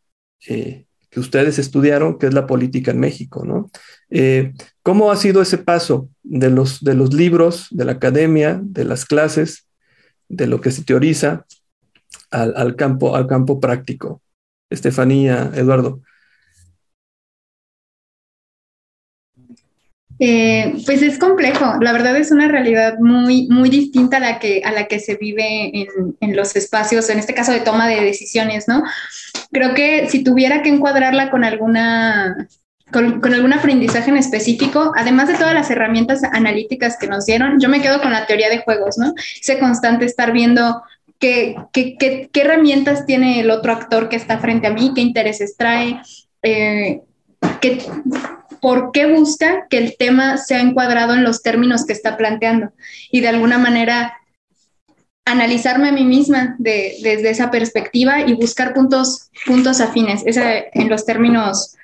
eh, 0.47 0.85
que 1.09 1.21
ustedes 1.21 1.59
estudiaron, 1.59 2.19
que 2.19 2.27
es 2.27 2.35
la 2.35 2.47
política 2.47 2.91
en 2.91 3.01
México, 3.01 3.45
¿no? 3.45 3.71
Eh, 4.11 4.53
¿Cómo 4.83 5.11
ha 5.11 5.17
sido 5.17 5.41
ese 5.41 5.59
paso 5.59 6.09
de 6.23 6.51
los, 6.51 6.83
de 6.83 6.95
los 6.95 7.15
libros, 7.15 7.69
de 7.71 7.85
la 7.85 7.93
academia, 7.93 8.61
de 8.63 8.85
las 8.85 9.05
clases, 9.05 9.67
de 10.29 10.47
lo 10.47 10.61
que 10.61 10.71
se 10.71 10.85
teoriza 10.85 11.47
al, 12.31 12.77
campo, 12.77 13.15
al 13.15 13.27
campo 13.27 13.61
práctico? 13.61 14.23
Estefanía, 14.71 15.51
Eduardo. 15.55 16.01
Eh, 20.25 20.75
pues 20.87 21.03
es 21.03 21.19
complejo, 21.19 21.79
la 21.81 21.93
verdad 21.93 22.17
es 22.17 22.31
una 22.31 22.47
realidad 22.47 22.97
muy, 23.01 23.49
muy 23.49 23.69
distinta 23.69 24.19
a 24.19 24.21
la 24.21 24.39
que, 24.39 24.63
a 24.65 24.71
la 24.71 24.87
que 24.87 25.01
se 25.01 25.17
vive 25.17 25.73
en, 26.21 26.37
los 26.37 26.55
espacios, 26.55 27.11
en 27.11 27.19
este 27.19 27.35
caso 27.35 27.51
de 27.51 27.59
toma 27.59 27.89
de 27.89 28.01
decisiones, 28.03 28.69
¿no? 28.69 28.85
Creo 29.51 29.75
que 29.75 30.09
si 30.09 30.23
tuviera 30.23 30.63
que 30.63 30.69
encuadrarla 30.69 31.29
con 31.29 31.43
alguna... 31.43 32.47
Con, 32.93 33.25
algún 33.35 33.53
aprendizaje 33.53 34.11
en 34.11 34.19
específico, 34.19 34.93
además 34.95 35.27
de 35.27 35.35
todas 35.35 35.55
las 35.55 35.71
herramientas 35.71 36.23
analíticas 36.23 36.99
que 36.99 37.09
nos 37.09 37.27
dieron, 37.27 37.59
yo 37.59 37.69
me 37.69 37.81
quedo 37.81 38.01
con 38.01 38.13
la 38.13 38.27
teoría 38.27 38.49
de 38.49 38.59
juegos, 38.59 38.99
¿no? 38.99 39.15
Ese 39.41 39.59
constante 39.59 40.05
estar 40.05 40.31
viendo 40.31 40.83
qué, 41.19 41.57
qué, 41.73 41.97
qué, 41.99 42.29
qué 42.31 42.41
herramientas 42.43 43.07
tiene 43.07 43.41
el 43.41 43.51
otro 43.51 43.73
actor 43.73 44.09
que 44.09 44.17
está 44.17 44.39
frente 44.39 44.69
a 44.69 44.73
mí, 44.73 44.93
qué 44.95 45.01
intereses 45.01 45.57
trae, 45.57 46.01
eh, 46.43 47.01
qué, 47.61 47.79
por 48.63 48.93
qué 48.93 49.07
busca 49.07 49.67
que 49.69 49.77
el 49.77 49.97
tema 49.99 50.39
sea 50.39 50.61
encuadrado 50.61 51.15
en 51.15 51.25
los 51.25 51.43
términos 51.43 51.85
que 51.85 51.93
está 51.93 52.17
planteando 52.17 52.71
y 53.11 53.21
de 53.21 53.27
alguna 53.27 53.59
manera 53.59 54.15
analizarme 55.25 55.89
a 55.89 55.93
mí 55.93 56.05
misma 56.05 56.55
desde 56.59 57.29
esa 57.29 57.51
perspectiva 57.51 58.21
y 58.21 58.35
buscar 58.35 58.73
puntos, 58.73 59.31
puntos 59.47 59.81
afines. 59.81 60.23
En 60.25 60.89
los 60.89 61.05
términos 61.05 61.75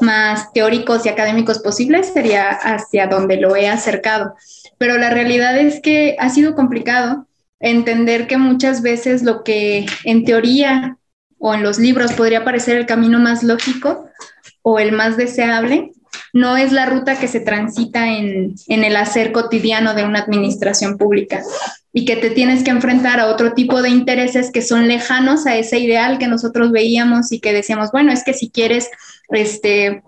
más 0.00 0.52
teóricos 0.52 1.04
y 1.04 1.08
académicos 1.08 1.58
posibles 1.58 2.12
sería 2.14 2.50
hacia 2.50 3.08
donde 3.08 3.36
lo 3.36 3.56
he 3.56 3.68
acercado. 3.68 4.36
Pero 4.78 4.96
la 4.96 5.10
realidad 5.10 5.58
es 5.58 5.80
que 5.80 6.14
ha 6.20 6.30
sido 6.30 6.54
complicado 6.54 7.26
entender 7.58 8.28
que 8.28 8.36
muchas 8.36 8.82
veces 8.82 9.24
lo 9.24 9.42
que 9.42 9.86
en 10.04 10.24
teoría 10.24 10.98
o 11.38 11.52
en 11.52 11.64
los 11.64 11.80
libros 11.80 12.12
podría 12.12 12.44
parecer 12.44 12.76
el 12.76 12.86
camino 12.86 13.18
más 13.18 13.42
lógico 13.42 14.08
o 14.62 14.78
el 14.78 14.92
más 14.92 15.16
deseable, 15.16 15.92
no 16.32 16.56
es 16.56 16.72
la 16.72 16.86
ruta 16.86 17.18
que 17.18 17.28
se 17.28 17.40
transita 17.40 18.08
en, 18.08 18.54
el 18.66 18.96
hacer 18.96 19.32
cotidiano 19.32 19.94
de 19.94 20.04
una 20.04 20.20
administración 20.20 20.96
pública 20.96 21.42
y 21.92 22.04
que 22.04 22.16
te 22.16 22.30
tienes 22.30 22.62
que 22.62 22.70
enfrentar 22.70 23.20
a 23.20 23.26
otro 23.26 23.54
tipo 23.54 23.82
de 23.82 23.88
intereses 23.88 24.50
que 24.52 24.62
son 24.62 24.88
lejanos 24.88 25.46
a 25.46 25.56
ese 25.56 25.78
ideal 25.78 26.18
que 26.18 26.28
nosotros 26.28 26.70
veíamos 26.70 27.32
y 27.32 27.40
que 27.40 27.52
decíamos, 27.52 27.90
bueno, 27.92 28.12
es 28.12 28.24
que 28.24 28.34
si 28.34 28.50
quieres 28.50 28.90
este, 29.30 30.02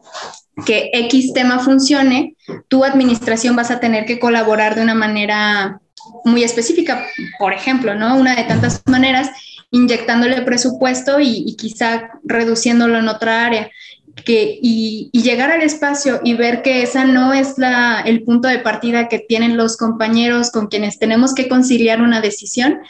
que 0.67 0.91
X 0.93 1.33
tema 1.33 1.59
funcione, 1.59 2.37
tu 2.69 2.85
administración 2.85 3.57
vas 3.57 3.71
a 3.71 3.81
tener 3.81 4.05
que 4.05 4.19
colaborar 4.19 4.75
de 4.75 4.83
una 4.83 4.95
manera 4.95 5.81
muy 6.25 6.45
específica, 6.45 7.07
por 7.39 7.53
ejemplo, 7.53 7.95
¿no? 7.95 8.17
Una 8.17 8.35
de 8.35 8.45
tantas 8.45 8.83
maneras, 8.87 9.31
inyectándole 9.71 10.43
presupuesto 10.43 11.21
y, 11.21 11.45
y 11.47 11.57
quizá 11.57 12.11
reduciéndolo 12.25 12.99
en 12.99 13.09
otra 13.09 13.47
área 13.47 13.71
que, 14.15 14.59
y, 14.61 15.11
llegar 15.13 15.51
al 15.51 15.63
espacio 15.63 16.21
y 16.25 16.35
ver 16.35 16.63
que 16.63 16.83
esa 16.83 17.05
no 17.05 17.33
es 17.33 17.59
la, 17.59 18.01
el 18.01 18.23
punto 18.23 18.49
de 18.49 18.59
partida 18.59 19.09
que 19.09 19.19
tienen 19.19 19.57
los 19.57 19.77
compañeros 19.77 20.51
con 20.51 20.69
quienes 20.69 20.99
tenemos 20.99 21.35
que 21.35 21.49
conciliar 21.49 22.01
una 22.03 22.21
decisión, 22.21 22.81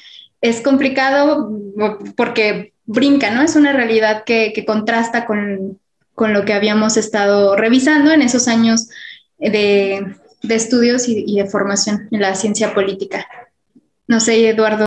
es 0.41 0.61
complicado 0.61 1.51
porque 2.17 2.73
brinca, 2.87 3.31
¿no? 3.31 3.43
Es 3.43 3.57
una 3.57 3.73
realidad 3.73 4.25
que, 4.25 4.53
que 4.55 4.65
contrasta 4.65 5.27
con, 5.27 5.79
con, 6.15 6.33
lo 6.33 6.45
que 6.45 6.55
habíamos 6.55 6.97
estado 6.97 7.57
revisando 7.57 8.11
en 8.11 8.23
esos 8.23 8.49
años 8.49 8.89
de, 9.39 10.15
de 10.43 10.55
estudios 10.55 11.09
y, 11.09 11.25
y, 11.27 11.37
de 11.43 11.49
formación 11.49 12.09
en 12.11 12.21
la 12.21 12.35
ciencia 12.35 12.75
política. 12.75 13.27
No 14.07 14.19
sé, 14.19 14.49
Eduardo. 14.49 14.87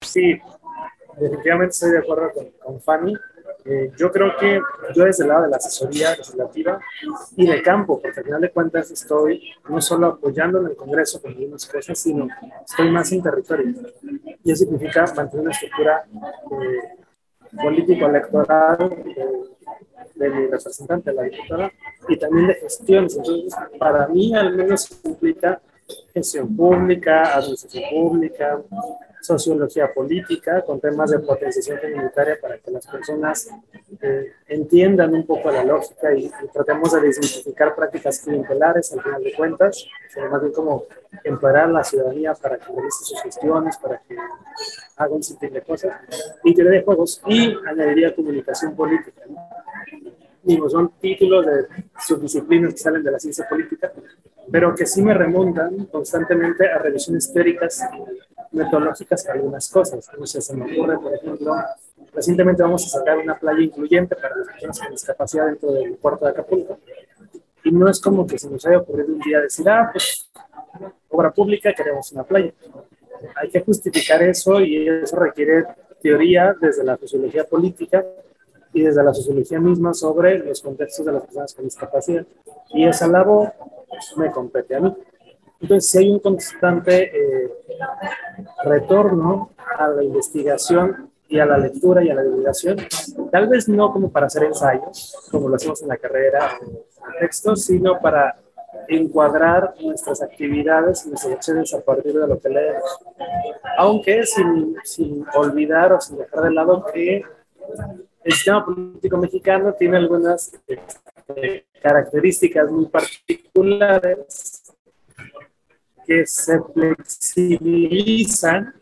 Sí, 0.00 0.40
definitivamente 1.20 1.72
estoy 1.72 1.90
de 1.92 1.98
acuerdo 1.98 2.32
con, 2.32 2.50
con 2.64 2.80
Fanny. 2.80 3.14
Eh, 3.70 3.92
yo 3.98 4.10
creo 4.10 4.34
que 4.38 4.62
yo 4.94 5.04
desde 5.04 5.24
el 5.24 5.28
lado 5.28 5.42
de 5.42 5.50
la 5.50 5.58
asesoría 5.58 6.12
legislativa 6.12 6.80
y 7.36 7.46
de 7.46 7.62
campo, 7.62 8.00
porque 8.00 8.20
al 8.20 8.24
final 8.24 8.40
de 8.40 8.50
cuentas 8.50 8.90
estoy 8.90 9.52
no 9.68 9.82
solo 9.82 10.06
apoyando 10.06 10.58
en 10.60 10.68
el 10.68 10.76
Congreso 10.76 11.20
con 11.20 11.32
algunas 11.32 11.66
cosas, 11.66 11.98
sino 11.98 12.28
estoy 12.64 12.90
más 12.90 13.12
en 13.12 13.22
territorio. 13.22 13.74
Y 14.42 14.52
eso 14.52 14.64
significa 14.64 15.04
mantener 15.14 15.42
una 15.42 15.50
estructura 15.50 16.02
eh, 16.50 17.58
político-electoral 17.62 19.04
de, 20.14 20.30
mi 20.30 20.46
representante, 20.46 21.12
la 21.12 21.24
diputada, 21.24 21.70
y 22.08 22.16
también 22.16 22.46
de 22.46 22.54
gestiones. 22.54 23.16
Entonces, 23.16 23.54
para 23.78 24.08
mí 24.08 24.34
al 24.34 24.56
menos 24.56 24.98
implica 25.04 25.60
gestión 26.14 26.56
pública, 26.56 27.34
administración 27.36 27.84
pública, 27.90 28.62
sociología 29.36 29.92
política, 29.92 30.62
con 30.62 30.80
temas 30.80 31.10
de 31.10 31.18
potenciación 31.18 31.78
comunitaria 31.78 32.38
para 32.40 32.58
que 32.58 32.70
las 32.70 32.86
personas 32.86 33.48
eh, 34.00 34.32
entiendan 34.48 35.14
un 35.14 35.26
poco 35.26 35.50
la 35.50 35.64
lógica 35.64 36.14
y, 36.14 36.30
tratemos 36.52 36.92
de 36.92 37.00
desmitificar 37.02 37.74
prácticas 37.74 38.20
clientelares 38.20 38.92
al 38.92 39.02
final 39.02 39.22
de 39.22 39.34
cuentas, 39.34 39.86
sino 40.12 40.30
más 40.30 40.40
bien 40.40 40.52
como 40.52 40.84
empoderar 41.24 41.64
a 41.64 41.72
la 41.72 41.84
ciudadanía 41.84 42.34
para 42.34 42.56
que 42.56 42.72
realice 42.72 43.04
sus 43.04 43.22
gestiones, 43.22 43.76
para 43.76 43.98
que 43.98 44.16
haga 44.96 45.14
un 45.14 45.22
sinfín 45.22 45.52
de 45.52 45.62
cosas, 45.62 45.92
y 46.44 46.54
teoría 46.54 46.78
de 46.78 46.84
juegos, 46.84 47.22
y 47.26 47.54
añadiría 47.66 48.14
comunicación 48.14 48.74
política. 48.74 49.22
¿no? 49.28 50.68
son 50.70 50.92
títulos 51.00 51.44
de 51.44 51.66
subdisciplinas 52.06 52.72
que 52.72 52.78
salen 52.78 53.02
de 53.02 53.10
la 53.10 53.18
ciencia 53.18 53.46
política, 53.48 53.92
pero 54.50 54.74
que 54.74 54.86
sí 54.86 55.02
me 55.02 55.12
remontan 55.12 55.86
constantemente 55.86 56.66
a 56.70 56.78
revisiones 56.78 57.30
teóricas 57.32 57.82
metodológicas 58.52 59.24
para 59.24 59.38
algunas 59.38 59.68
cosas. 59.70 60.08
No 60.18 60.26
sé, 60.26 60.40
se 60.40 60.54
me 60.54 60.72
ocurre, 60.72 60.98
por 60.98 61.14
ejemplo, 61.14 61.54
recientemente 62.12 62.62
vamos 62.62 62.86
a 62.86 62.98
sacar 62.98 63.18
una 63.18 63.38
playa 63.38 63.60
incluyente 63.60 64.16
para 64.16 64.36
las 64.36 64.48
personas 64.48 64.80
con 64.80 64.90
discapacidad 64.90 65.46
dentro 65.46 65.72
del 65.72 65.94
puerto 65.94 66.24
de 66.24 66.30
Acapulco. 66.30 66.78
Y 67.64 67.72
no 67.72 67.88
es 67.88 68.00
como 68.00 68.26
que 68.26 68.38
se 68.38 68.48
nos 68.48 68.64
haya 68.66 68.78
ocurrido 68.78 69.08
un 69.08 69.20
día 69.20 69.40
decir, 69.40 69.68
ah, 69.68 69.90
pues, 69.92 70.30
obra 71.10 71.30
pública, 71.30 71.72
queremos 71.74 72.10
una 72.12 72.24
playa. 72.24 72.52
Hay 73.36 73.50
que 73.50 73.60
justificar 73.60 74.22
eso 74.22 74.60
y 74.60 74.88
eso 74.88 75.16
requiere 75.16 75.64
teoría 76.00 76.54
desde 76.60 76.84
la 76.84 76.96
sociología 76.96 77.44
política 77.44 78.04
y 78.72 78.82
desde 78.82 79.02
la 79.02 79.12
sociología 79.12 79.58
misma 79.58 79.92
sobre 79.94 80.38
los 80.38 80.62
contextos 80.62 81.04
de 81.04 81.12
las 81.12 81.22
personas 81.22 81.54
con 81.54 81.64
discapacidad. 81.64 82.24
Y 82.70 82.86
esa 82.86 83.08
labor 83.08 83.52
me 84.16 84.30
compete 84.30 84.76
a 84.76 84.80
mí. 84.80 84.94
Entonces, 85.60 85.90
si 85.90 85.98
hay 85.98 86.10
un 86.10 86.20
constante 86.20 87.10
eh, 87.14 87.50
retorno 88.64 89.50
a 89.78 89.88
la 89.88 90.04
investigación 90.04 91.10
y 91.28 91.38
a 91.38 91.46
la 91.46 91.58
lectura 91.58 92.02
y 92.02 92.10
a 92.10 92.14
la 92.14 92.22
divulgación, 92.22 92.78
tal 93.30 93.48
vez 93.48 93.68
no 93.68 93.92
como 93.92 94.10
para 94.10 94.26
hacer 94.26 94.44
ensayos, 94.44 95.14
como 95.30 95.48
lo 95.48 95.56
hacemos 95.56 95.82
en 95.82 95.88
la 95.88 95.96
carrera 95.96 96.58
de 96.60 97.20
textos, 97.20 97.64
sino 97.64 98.00
para 98.00 98.38
encuadrar 98.88 99.74
nuestras 99.80 100.22
actividades 100.22 101.04
y 101.04 101.10
nuestras 101.10 101.34
acciones 101.34 101.74
a 101.74 101.80
partir 101.80 102.14
de 102.18 102.26
lo 102.26 102.40
que 102.40 102.48
leemos. 102.48 102.98
Aunque 103.76 104.24
sin, 104.24 104.76
sin 104.84 105.24
olvidar 105.34 105.92
o 105.92 106.00
sin 106.00 106.18
dejar 106.18 106.44
de 106.44 106.50
lado 106.52 106.84
que 106.92 107.22
el 108.24 108.32
sistema 108.32 108.64
político 108.64 109.16
mexicano 109.16 109.74
tiene 109.74 109.96
algunas 109.96 110.52
eh, 111.36 111.64
características 111.80 112.70
muy 112.70 112.86
particulares 112.86 114.57
que 116.08 116.26
se 116.26 116.58
flexibilizan 116.72 118.74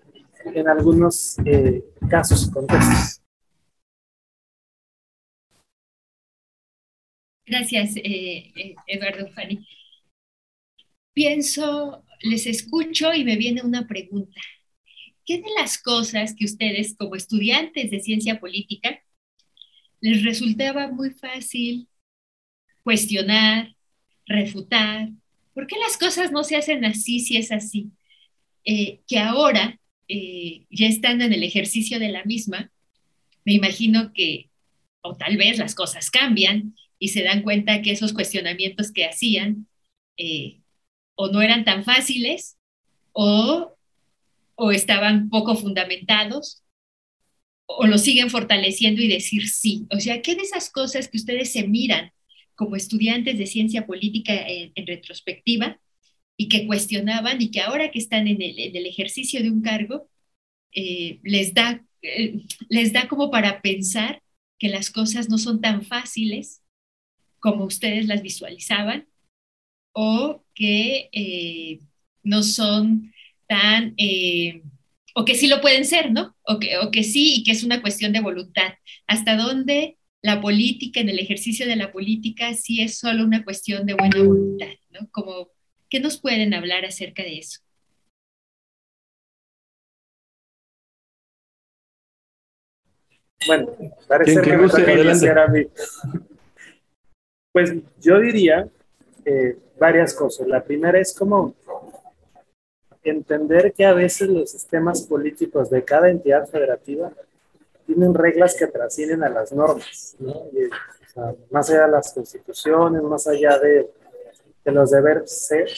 en 0.44 0.68
algunos 0.68 1.36
eh, 1.44 1.82
casos 2.08 2.46
y 2.46 2.52
contextos. 2.52 3.20
Gracias, 7.44 7.96
eh, 7.96 8.76
Eduardo 8.86 9.28
Fanny. 9.32 9.66
Pienso, 11.12 12.04
les 12.20 12.46
escucho 12.46 13.12
y 13.12 13.24
me 13.24 13.36
viene 13.36 13.62
una 13.62 13.88
pregunta. 13.88 14.40
¿Qué 15.24 15.38
de 15.38 15.50
las 15.58 15.82
cosas 15.82 16.32
que 16.36 16.44
ustedes 16.44 16.94
como 16.96 17.16
estudiantes 17.16 17.90
de 17.90 17.98
ciencia 17.98 18.38
política 18.38 19.02
les 20.00 20.22
resultaba 20.22 20.86
muy 20.86 21.10
fácil 21.10 21.88
cuestionar, 22.84 23.74
refutar. 24.26 25.08
¿Por 25.56 25.66
qué 25.66 25.76
las 25.78 25.96
cosas 25.96 26.32
no 26.32 26.44
se 26.44 26.56
hacen 26.56 26.84
así 26.84 27.18
si 27.18 27.38
es 27.38 27.50
así? 27.50 27.90
Eh, 28.66 29.00
que 29.08 29.18
ahora, 29.18 29.80
eh, 30.06 30.66
ya 30.68 30.86
estando 30.86 31.24
en 31.24 31.32
el 31.32 31.42
ejercicio 31.42 31.98
de 31.98 32.10
la 32.10 32.24
misma, 32.24 32.70
me 33.46 33.54
imagino 33.54 34.12
que, 34.12 34.50
o 35.00 35.16
tal 35.16 35.38
vez 35.38 35.56
las 35.56 35.74
cosas 35.74 36.10
cambian 36.10 36.76
y 36.98 37.08
se 37.08 37.22
dan 37.22 37.40
cuenta 37.40 37.80
que 37.80 37.92
esos 37.92 38.12
cuestionamientos 38.12 38.92
que 38.92 39.06
hacían 39.06 39.66
eh, 40.18 40.60
o 41.14 41.28
no 41.28 41.40
eran 41.40 41.64
tan 41.64 41.84
fáciles 41.84 42.58
o, 43.12 43.78
o 44.56 44.72
estaban 44.72 45.30
poco 45.30 45.56
fundamentados 45.56 46.64
o 47.64 47.86
lo 47.86 47.96
siguen 47.96 48.28
fortaleciendo 48.28 49.00
y 49.00 49.08
decir 49.08 49.48
sí. 49.48 49.86
O 49.90 50.00
sea, 50.00 50.20
¿qué 50.20 50.34
de 50.34 50.42
esas 50.42 50.68
cosas 50.68 51.08
que 51.08 51.16
ustedes 51.16 51.50
se 51.50 51.66
miran 51.66 52.12
como 52.56 52.74
estudiantes 52.74 53.38
de 53.38 53.46
ciencia 53.46 53.86
política 53.86 54.34
en, 54.34 54.72
retrospectiva 54.86 55.78
y 56.36 56.48
que 56.48 56.66
cuestionaban 56.66 57.40
y 57.40 57.50
que 57.50 57.60
ahora 57.60 57.90
que 57.90 57.98
están 57.98 58.26
en 58.26 58.42
el, 58.42 58.86
ejercicio 58.86 59.42
de 59.42 59.50
un 59.50 59.62
cargo, 59.62 60.08
eh, 60.72 61.20
les, 61.22 61.54
da, 61.54 61.84
eh, 62.02 62.42
les 62.68 62.92
da 62.92 63.08
como 63.08 63.30
para 63.30 63.62
pensar 63.62 64.22
que 64.58 64.68
las 64.68 64.90
cosas 64.90 65.28
no 65.28 65.38
son 65.38 65.60
tan 65.60 65.84
fáciles 65.84 66.62
como 67.38 67.64
ustedes 67.64 68.06
las 68.06 68.22
visualizaban 68.22 69.06
o 69.92 70.44
que 70.54 71.08
eh, 71.12 71.80
no 72.22 72.42
son 72.42 73.12
tan 73.46 73.94
o 75.18 75.24
que 75.24 75.34
sí 75.34 75.46
lo 75.46 75.62
pueden 75.62 75.86
ser, 75.86 76.12
¿no? 76.12 76.36
O 76.42 76.58
que, 76.58 76.76
o 76.76 76.90
que 76.90 77.02
sí 77.02 77.36
y 77.36 77.44
que 77.44 77.52
es 77.52 77.64
una 77.64 77.80
cuestión 77.80 78.12
de 78.12 78.20
voluntad. 78.20 78.74
¿Hasta 79.06 79.36
dónde 79.36 79.96
la 80.26 80.40
política, 80.40 81.00
en 81.00 81.08
el 81.08 81.18
ejercicio 81.18 81.66
de 81.66 81.76
la 81.76 81.92
política, 81.92 82.52
sí 82.54 82.82
es 82.82 82.98
solo 82.98 83.24
una 83.24 83.44
cuestión 83.44 83.86
de 83.86 83.94
buena 83.94 84.18
voluntad, 84.18 84.74
¿no? 84.90 85.08
Como, 85.10 85.50
¿qué 85.88 86.00
nos 86.00 86.20
pueden 86.20 86.52
hablar 86.52 86.84
acerca 86.84 87.22
de 87.22 87.38
eso? 87.38 87.60
Bueno, 93.46 93.68
parece 94.08 94.42
que 94.42 94.56
me 94.56 94.68
toca 94.68 94.92
iniciar 94.92 95.38
a 95.38 95.46
mí. 95.46 95.66
Pues 97.52 97.74
yo 98.00 98.18
diría 98.18 98.68
eh, 99.24 99.56
varias 99.78 100.12
cosas. 100.12 100.48
La 100.48 100.62
primera 100.62 100.98
es 100.98 101.14
como 101.14 101.54
entender 103.04 103.72
que 103.72 103.84
a 103.84 103.94
veces 103.94 104.28
los 104.28 104.50
sistemas 104.50 105.02
políticos 105.02 105.70
de 105.70 105.84
cada 105.84 106.10
entidad 106.10 106.48
federativa 106.48 107.12
tienen 107.86 108.12
reglas 108.12 108.54
que 108.56 108.66
trascienden 108.66 109.22
a 109.22 109.28
las 109.28 109.52
normas, 109.52 110.16
más 111.50 111.70
allá 111.70 111.86
de 111.86 111.92
las 111.92 112.12
constituciones, 112.12 113.02
más 113.02 113.26
allá 113.26 113.58
de, 113.58 113.90
de 114.64 114.72
los 114.72 114.90
deberes 114.90 115.46
ser, 115.46 115.70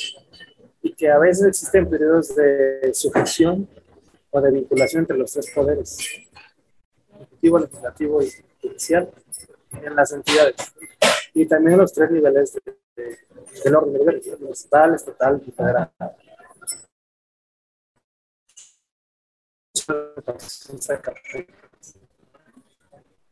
y 0.83 0.93
que 0.95 1.11
a 1.11 1.19
veces 1.19 1.47
existen 1.47 1.89
periodos 1.89 2.35
de 2.35 2.91
sujeción 2.95 3.69
o 4.31 4.41
de 4.41 4.51
vinculación 4.51 5.03
entre 5.03 5.19
los 5.19 5.33
tres 5.33 5.51
poderes, 5.55 5.99
ejecutivo, 7.15 7.59
legislativo 7.59 8.23
y 8.23 8.31
judicial, 8.63 9.11
en 9.71 9.95
las 9.95 10.13
entidades, 10.13 10.57
y 11.35 11.47
también 11.47 11.79
los 11.79 11.93
tres 11.93 12.11
niveles 12.11 12.55
de, 12.97 13.19
del 13.65 13.77
orden, 13.77 14.23
municipal, 14.41 14.95
estatal 14.95 15.43
y 15.47 15.51
federal. 15.53 15.91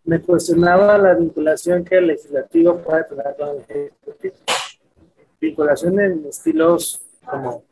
Me 0.07 0.21
cuestionaba 0.23 0.97
la 0.99 1.15
vinculación 1.15 1.85
que 1.85 1.99
el 1.99 2.07
legislativo 2.07 2.79
puede 2.79 3.05
tener 3.05 3.37
con 3.37 3.49
el 3.49 3.57
ejecutivo. 3.59 4.35
Vinculación 5.41 6.01
en 6.01 6.27
estilos 6.27 7.01
como 7.29 7.65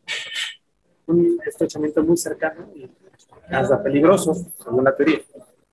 un 1.07 1.39
estrechamiento 1.47 2.03
muy 2.03 2.17
cercano 2.17 2.69
y 2.75 2.91
hasta 3.51 3.81
peligroso, 3.81 4.35
según 4.35 4.83
la 4.83 4.97
teoría. 4.97 5.21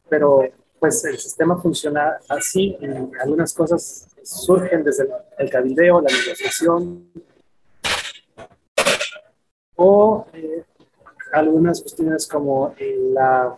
Pero 0.08 0.42
pues 0.80 1.04
el 1.06 1.18
sistema 1.18 1.60
funciona 1.60 2.20
así 2.30 2.78
y 2.80 2.86
algunas 3.20 3.54
cosas 3.54 4.08
surgen 4.24 4.84
desde 4.84 5.08
el, 5.40 5.50
cabildeo, 5.50 6.02
la 6.02 6.10
negociación 6.10 7.12
o 9.76 10.28
eh, 10.34 10.64
algunas 11.34 11.82
cuestiones 11.82 12.28
como 12.28 12.76
la, 13.14 13.56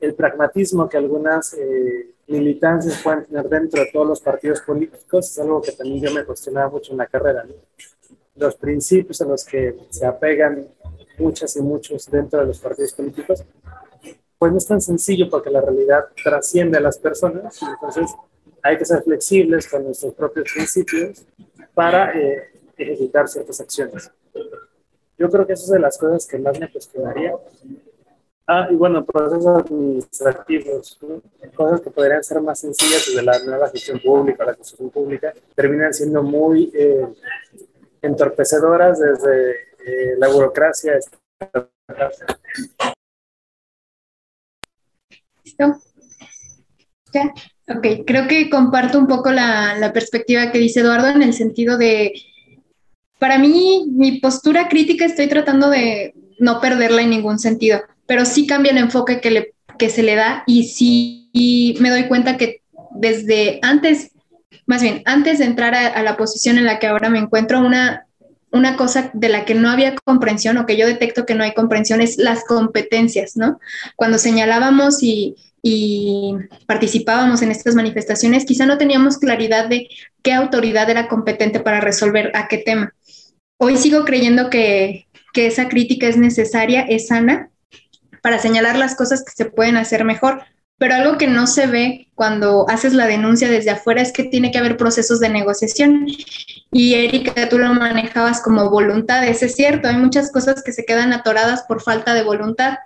el 0.00 0.14
pragmatismo 0.14 0.88
que 0.88 0.96
algunas 0.96 1.54
eh, 1.54 2.14
militancias 2.26 3.00
pueden 3.02 3.24
tener 3.24 3.48
dentro 3.48 3.82
de 3.82 3.90
todos 3.92 4.06
los 4.06 4.20
partidos 4.20 4.60
políticos, 4.60 5.30
es 5.30 5.38
algo 5.38 5.60
que 5.60 5.72
también 5.72 6.00
yo 6.04 6.12
me 6.12 6.24
cuestionaba 6.24 6.70
mucho 6.70 6.92
en 6.92 6.98
la 6.98 7.06
carrera. 7.06 7.44
Los 8.36 8.54
principios 8.56 9.20
a 9.20 9.24
los 9.24 9.44
que 9.44 9.76
se 9.90 10.06
apegan 10.06 10.68
muchas 11.18 11.56
y 11.56 11.62
muchos 11.62 12.08
dentro 12.10 12.40
de 12.40 12.46
los 12.46 12.58
partidos 12.58 12.92
políticos, 12.92 13.44
pues 14.38 14.52
no 14.52 14.58
es 14.58 14.66
tan 14.66 14.80
sencillo 14.80 15.28
porque 15.28 15.50
la 15.50 15.60
realidad 15.60 16.04
trasciende 16.22 16.78
a 16.78 16.80
las 16.80 16.98
personas, 16.98 17.60
entonces 17.62 18.14
hay 18.62 18.78
que 18.78 18.84
ser 18.84 19.02
flexibles 19.02 19.68
con 19.68 19.84
nuestros 19.84 20.14
propios 20.14 20.46
principios 20.52 21.24
para 21.74 22.12
eh, 22.16 22.50
ejecutar 22.76 23.28
ciertas 23.28 23.60
acciones. 23.60 24.10
Yo 25.18 25.28
creo 25.28 25.46
que 25.46 25.54
eso 25.54 25.64
es 25.64 25.70
de 25.70 25.80
las 25.80 25.98
cosas 25.98 26.26
que 26.26 26.38
más 26.38 26.58
me 26.60 26.70
cuestionaría. 26.70 27.34
Ah, 28.50 28.66
y 28.70 28.76
bueno, 28.76 29.04
procesos 29.04 29.46
administrativos, 29.46 30.98
cosas 31.54 31.82
que 31.82 31.90
podrían 31.90 32.24
ser 32.24 32.40
más 32.40 32.58
sencillas 32.58 33.04
desde 33.06 33.22
la 33.22 33.38
nueva 33.40 33.68
gestión 33.68 34.00
pública, 34.00 34.42
la 34.46 34.54
construcción 34.54 34.88
pública, 34.88 35.34
terminan 35.54 35.92
siendo 35.92 36.22
muy 36.22 36.72
eh, 36.72 37.06
entorpecedoras 38.00 39.00
desde 39.00 39.50
eh, 39.84 40.14
la 40.16 40.28
burocracia. 40.28 40.98
¿Listo? 45.44 45.82
¿Ya? 47.12 47.34
Ok, 47.68 48.06
creo 48.06 48.26
que 48.28 48.48
comparto 48.48 48.98
un 48.98 49.08
poco 49.08 49.30
la, 49.30 49.76
la 49.78 49.92
perspectiva 49.92 50.50
que 50.50 50.58
dice 50.58 50.80
Eduardo 50.80 51.08
en 51.08 51.22
el 51.22 51.34
sentido 51.34 51.76
de 51.76 52.14
para 53.18 53.38
mí, 53.38 53.88
mi 53.90 54.20
postura 54.20 54.68
crítica 54.68 55.04
estoy 55.04 55.28
tratando 55.28 55.68
de 55.68 56.14
no 56.38 56.62
perderla 56.62 57.02
en 57.02 57.10
ningún 57.10 57.38
sentido, 57.38 57.80
pero 58.08 58.24
sí 58.24 58.46
cambia 58.46 58.72
el 58.72 58.78
enfoque 58.78 59.20
que, 59.20 59.30
le, 59.30 59.54
que 59.78 59.90
se 59.90 60.02
le 60.02 60.16
da 60.16 60.42
y 60.46 60.64
sí 60.64 61.76
me 61.78 61.90
doy 61.90 62.08
cuenta 62.08 62.36
que 62.36 62.62
desde 62.90 63.60
antes, 63.62 64.10
más 64.66 64.82
bien, 64.82 65.02
antes 65.04 65.38
de 65.38 65.44
entrar 65.44 65.74
a, 65.74 66.02
la 66.02 66.16
posición 66.16 66.58
en 66.58 66.64
la 66.64 66.80
que 66.80 66.88
ahora 66.88 67.10
me 67.10 67.18
encuentro, 67.18 67.60
una, 67.60 68.06
una 68.50 68.76
cosa 68.76 69.10
de 69.12 69.28
la 69.28 69.44
que 69.44 69.54
no 69.54 69.70
había 69.70 69.94
comprensión 69.94 70.56
o 70.56 70.66
que 70.66 70.76
yo 70.76 70.86
detecto 70.86 71.26
que 71.26 71.34
no 71.34 71.44
hay 71.44 71.52
comprensión 71.52 72.00
es 72.00 72.16
las 72.16 72.44
competencias, 72.44 73.36
¿no? 73.36 73.60
Cuando 73.94 74.18
señalábamos 74.18 75.02
y, 75.02 75.36
y 75.62 76.34
participábamos 76.66 77.42
en 77.42 77.50
estas 77.50 77.74
manifestaciones, 77.74 78.46
quizá 78.46 78.64
no 78.64 78.78
teníamos 78.78 79.18
claridad 79.18 79.68
de 79.68 79.88
qué 80.22 80.32
autoridad 80.32 80.88
era 80.88 81.08
competente 81.08 81.60
para 81.60 81.80
resolver 81.80 82.32
a 82.34 82.48
qué 82.48 82.58
tema. 82.58 82.94
Hoy 83.58 83.76
sigo 83.76 84.04
creyendo 84.04 84.50
que, 84.50 85.04
esa 85.34 85.68
crítica 85.68 86.08
es 86.08 86.16
necesaria, 86.16 86.80
es 86.80 87.06
sana, 87.06 87.50
para 88.28 88.42
señalar 88.42 88.76
las 88.76 88.94
cosas 88.94 89.24
que 89.24 89.32
se 89.34 89.46
pueden 89.46 89.78
hacer 89.78 90.04
mejor, 90.04 90.42
pero 90.76 90.94
algo 90.94 91.16
que 91.16 91.28
no 91.28 91.46
se 91.46 91.66
ve 91.66 92.08
cuando 92.14 92.68
haces 92.68 92.92
la 92.92 93.06
denuncia 93.06 93.48
desde 93.48 93.70
afuera 93.70 94.02
es 94.02 94.12
que 94.12 94.22
tiene 94.22 94.50
que 94.50 94.58
haber 94.58 94.76
procesos 94.76 95.18
de 95.18 95.30
negociación. 95.30 96.06
Y 96.70 96.92
Erika, 96.92 97.48
tú 97.48 97.58
lo 97.58 97.72
manejabas 97.72 98.42
como 98.42 98.68
voluntades, 98.68 99.42
es 99.42 99.54
cierto, 99.54 99.88
hay 99.88 99.96
muchas 99.96 100.30
cosas 100.30 100.62
que 100.62 100.72
se 100.72 100.84
quedan 100.84 101.14
atoradas 101.14 101.62
por 101.62 101.80
falta 101.80 102.12
de 102.12 102.22
voluntad, 102.22 102.76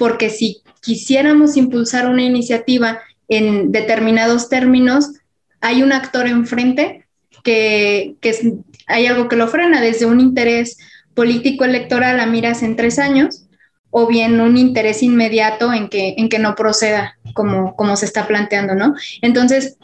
porque 0.00 0.30
si 0.30 0.62
quisiéramos 0.82 1.56
impulsar 1.56 2.08
una 2.08 2.24
iniciativa 2.24 2.98
en 3.28 3.70
determinados 3.70 4.48
términos, 4.48 5.12
hay 5.60 5.84
un 5.84 5.92
actor 5.92 6.26
enfrente 6.26 7.06
que, 7.44 8.16
que 8.20 8.56
hay 8.88 9.06
algo 9.06 9.28
que 9.28 9.36
lo 9.36 9.46
frena 9.46 9.80
desde 9.80 10.06
un 10.06 10.18
interés 10.18 10.76
político 11.14 11.64
electoral 11.64 12.18
a 12.18 12.26
miras 12.26 12.64
en 12.64 12.74
tres 12.74 12.98
años 12.98 13.44
o 13.90 14.06
bien 14.06 14.40
un 14.40 14.56
interés 14.56 15.02
inmediato 15.02 15.72
en 15.72 15.88
que, 15.88 16.14
en 16.18 16.28
que 16.28 16.38
no 16.38 16.54
proceda 16.54 17.16
como, 17.34 17.74
como 17.76 17.96
se 17.96 18.06
está 18.06 18.26
planteando, 18.26 18.74
¿no? 18.74 18.94
Entonces, 19.22 19.76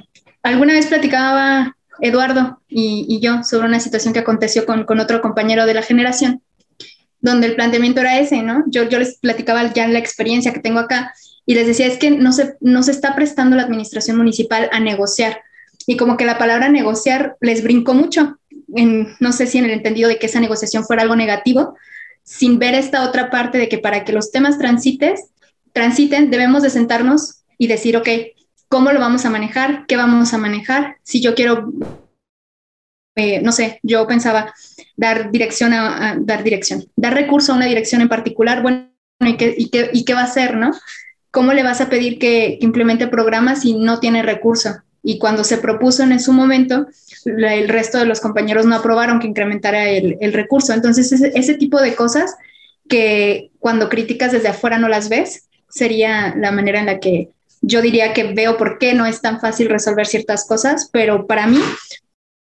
alguna 0.43 0.75
vez 0.75 0.87
platicaba 0.87 1.77
Eduardo 2.01 2.61
y, 2.69 3.21
yo 3.21 3.43
sobre 3.45 3.69
una 3.69 3.81
situación 3.81 4.13
que 4.13 4.21
aconteció 4.21 4.67
con, 4.67 4.85
con, 4.85 5.01
otro 5.01 5.21
compañero 5.21 5.65
de 5.67 5.75
la 5.75 5.83
generación, 5.83 6.43
donde 7.21 7.47
el 7.47 7.55
planteamiento 7.55 8.01
era 8.01 8.19
ese, 8.19 8.43
¿no? 8.43 8.65
Yo, 8.67 8.89
yo 8.89 8.99
les 8.99 9.19
platicaba 9.19 9.73
ya 9.73 9.87
la 9.89 9.99
experiencia 9.99 10.53
que 10.53 10.61
tengo 10.61 10.81
acá 10.81 11.15
y 11.47 11.55
les 11.55 11.67
decía, 11.67 11.87
es 11.87 11.99
que 11.99 12.11
no 12.11 12.33
se, 12.33 12.57
no 12.61 12.83
se 12.83 12.91
está 12.91 13.15
prestando 13.15 13.57
la 13.57 13.63
administración 13.63 14.17
municipal 14.17 14.69
a 14.73 14.81
negociar. 14.81 15.43
Y 15.87 15.97
como 15.97 16.17
que 16.17 16.25
la 16.25 16.39
palabra 16.39 16.69
negociar 16.69 17.37
les 17.41 17.63
brincó 17.63 17.95
mucho, 17.95 18.39
no 19.21 19.33
sé 19.33 19.47
si 19.47 19.59
en 19.59 19.67
el 19.67 19.71
entendido 19.71 20.09
de 20.09 20.19
que 20.19 20.27
esa 20.27 20.41
negociación 20.41 20.85
fuera 20.85 21.03
algo 21.03 21.17
negativo, 21.17 21.77
sin 22.25 22.59
ver 22.59 22.75
esta 22.75 23.07
otra 23.07 23.31
parte 23.31 23.59
de 23.59 23.69
que 23.69 23.79
para 23.79 24.05
que 24.05 24.13
los 24.13 24.33
temas 24.33 24.59
transites, 24.59 25.31
transiten, 25.73 26.31
debemos 26.31 26.63
de 26.63 26.71
sentarnos 26.71 27.45
y 27.59 27.69
decir, 27.69 27.97
ok, 27.97 28.09
¿cómo 28.69 28.91
lo 28.93 28.99
vamos 28.99 29.25
a 29.25 29.31
manejar? 29.31 29.85
¿Qué 29.87 29.97
vamos 29.97 30.33
a 30.33 30.39
manejar? 30.39 30.97
Si 31.03 31.21
yo 31.21 31.35
quiero, 31.35 31.71
eh, 33.15 33.41
no 33.43 33.53
sé, 33.53 33.79
yo 33.83 34.07
pensaba 34.07 34.53
dar 34.97 35.31
dirección 35.31 35.73
a, 35.73 36.17
dar 36.19 36.43
dirección, 36.43 36.87
dar 36.97 37.15
recurso 37.15 37.53
a 37.53 37.57
una 37.57 37.67
dirección 37.67 38.01
en 38.01 38.09
particular, 38.09 38.63
bueno, 38.63 38.89
¿y 39.21 39.37
qué, 39.37 39.55
y 39.57 39.71
qué, 39.71 39.91
y 39.93 40.05
qué 40.05 40.15
va 40.15 40.21
a 40.21 40.25
hacer, 40.25 40.57
no? 40.57 40.73
¿Cómo 41.31 41.53
le 41.53 41.63
vas 41.63 41.81
a 41.81 41.91
pedir 41.91 42.19
que 42.19 42.59
implemente 42.61 43.07
programas 43.09 43.63
si 43.63 43.75
no 43.75 44.01
tiene 44.01 44.23
recurso? 44.23 44.71
Y 45.07 45.19
cuando 45.19 45.45
se 45.45 45.59
propuso 45.59 46.03
en 46.03 46.19
su 46.19 46.33
momento, 46.33 46.87
el 47.27 47.69
resto 47.69 47.99
de 47.99 48.07
los 48.07 48.21
compañeros 48.21 48.65
no 48.65 48.75
aprobaron 48.75 49.21
que 49.21 49.27
incrementara 49.27 49.91
el, 49.91 50.33
recurso. 50.33 50.73
Entonces, 50.73 51.13
ese, 51.13 51.55
tipo 51.55 51.81
de 51.81 51.95
cosas 51.95 52.35
que 52.89 53.51
cuando 53.59 53.91
críticas 53.91 54.33
desde 54.33 54.49
afuera 54.49 54.79
no 54.79 54.89
las 54.89 55.11
ves, 55.11 55.49
sería 55.69 56.35
la 56.37 56.53
manera 56.53 56.81
en 56.81 56.87
la 56.87 57.01
que 57.01 57.29
yo 57.61 57.83
diría 57.83 58.15
que 58.15 58.33
veo 58.33 58.57
por 58.57 58.79
qué 58.79 58.95
no 58.95 59.05
es 59.05 59.21
tan 59.21 59.41
fácil 59.41 59.69
resolver 59.69 60.07
ciertas 60.07 60.47
cosas, 60.47 60.89
pero 60.91 61.27
para 61.27 61.47
mí 61.47 61.61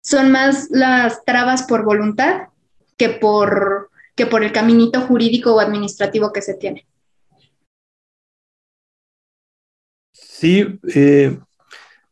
son 0.03 0.33
más 0.33 0.69
las 0.71 1.25
trabas 1.25 1.63
por 1.63 1.85
voluntad 1.85 2.49
que 2.97 3.09
por, 3.09 3.91
que 4.17 4.27
por 4.27 4.43
el 4.43 4.51
caminito 4.51 5.01
jurídico 5.03 5.55
o 5.55 5.61
administrativo 5.61 6.33
que 6.33 6.43
se 6.43 6.55
tiene. 6.55 6.87
Sí, 10.13 10.79
eh, 10.95 11.39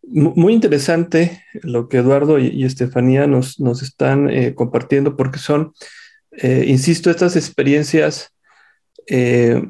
muy 0.08 0.54
interesante 0.54 1.42
lo 1.62 1.88
que 1.88 1.98
Eduardo 1.98 2.38
y, 2.38 2.64
Estefanía 2.64 3.26
nos, 3.26 3.60
nos 3.60 3.82
están 3.82 4.30
eh, 4.30 4.54
compartiendo 4.54 5.16
porque 5.16 5.38
son, 5.38 5.72
eh, 6.32 6.64
insisto, 6.68 7.10
estas 7.10 7.36
experiencias 7.36 8.32
eh, 9.08 9.62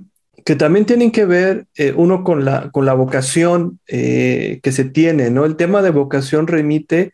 que 0.45 0.55
también 0.55 0.87
tienen 0.87 1.11
que 1.11 1.25
ver 1.25 1.67
uno 1.97 2.23
con 2.23 2.45
la, 2.45 2.71
con 2.71 2.87
la 2.87 2.95
vocación 2.95 3.81
que 3.87 4.61
se 4.63 4.85
tiene, 4.85 5.29
¿no? 5.29 5.45
El 5.45 5.57
tema 5.57 5.83
de 5.83 5.91
vocación 5.91 6.47
remite 6.47 7.13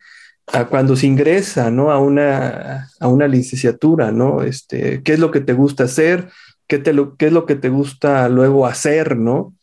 a 0.49 0.67
cuando 0.67 0.97
se 0.97 1.07
ingresa, 1.07 1.71
¿no? 1.71 1.91
A 1.91 1.99
una, 1.99 2.91
a 3.01 3.09
una 3.09 3.29
licenciatura, 3.29 4.13
¿no? 4.13 4.43
Este, 4.43 5.03
¿Qué 5.03 5.15
es 5.15 5.19
lo 5.19 5.31
que 5.31 5.41
te 5.41 5.55
gusta 5.55 5.85
hacer? 5.85 6.29
¿Qué, 6.67 6.79
te 6.79 6.95
¿Qué 7.17 7.27
es 7.27 7.33
lo 7.33 7.47
que 7.47 7.55
te 7.55 7.71
gusta 7.71 8.29
luego 8.29 8.67
hacer, 8.67 9.17
¿no? 9.17 9.55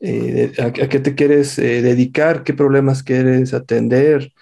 Eh, 0.00 0.52
a, 0.58 0.72
qué 0.72 1.00
te 1.00 1.14
quieres 1.14 1.58
eh, 1.58 1.80
dedicar, 1.80 2.44
qué 2.44 2.52
problemas 2.52 3.02
quieres 3.02 3.54
atender, 3.54 4.32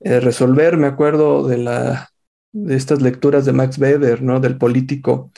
eh, 0.00 0.20
resolver. 0.20 0.76
Me 0.76 0.86
acuerdo 0.86 1.46
de, 1.46 1.58
la, 1.58 2.10
de 2.52 2.76
estas 2.76 3.00
lecturas 3.00 3.44
de 3.44 3.52
Max 3.52 3.78
Weber, 3.78 4.22
¿no? 4.22 4.40
Del 4.40 4.58
político 4.58 5.30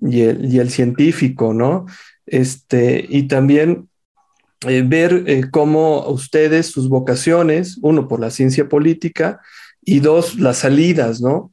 y 0.00 0.22
el, 0.22 0.52
y 0.52 0.58
el 0.58 0.70
científico, 0.70 1.54
¿no? 1.54 1.86
Este, 2.26 3.04
y 3.08 3.28
también 3.28 3.88
ver 4.84 5.48
cómo 5.50 6.06
ustedes, 6.08 6.66
sus 6.66 6.90
vocaciones, 6.90 7.78
uno 7.80 8.08
por 8.08 8.20
la 8.20 8.30
ciencia 8.30 8.68
política 8.68 9.40
y 9.82 10.00
dos, 10.00 10.38
las 10.38 10.58
salidas, 10.58 11.22
¿no? 11.22 11.50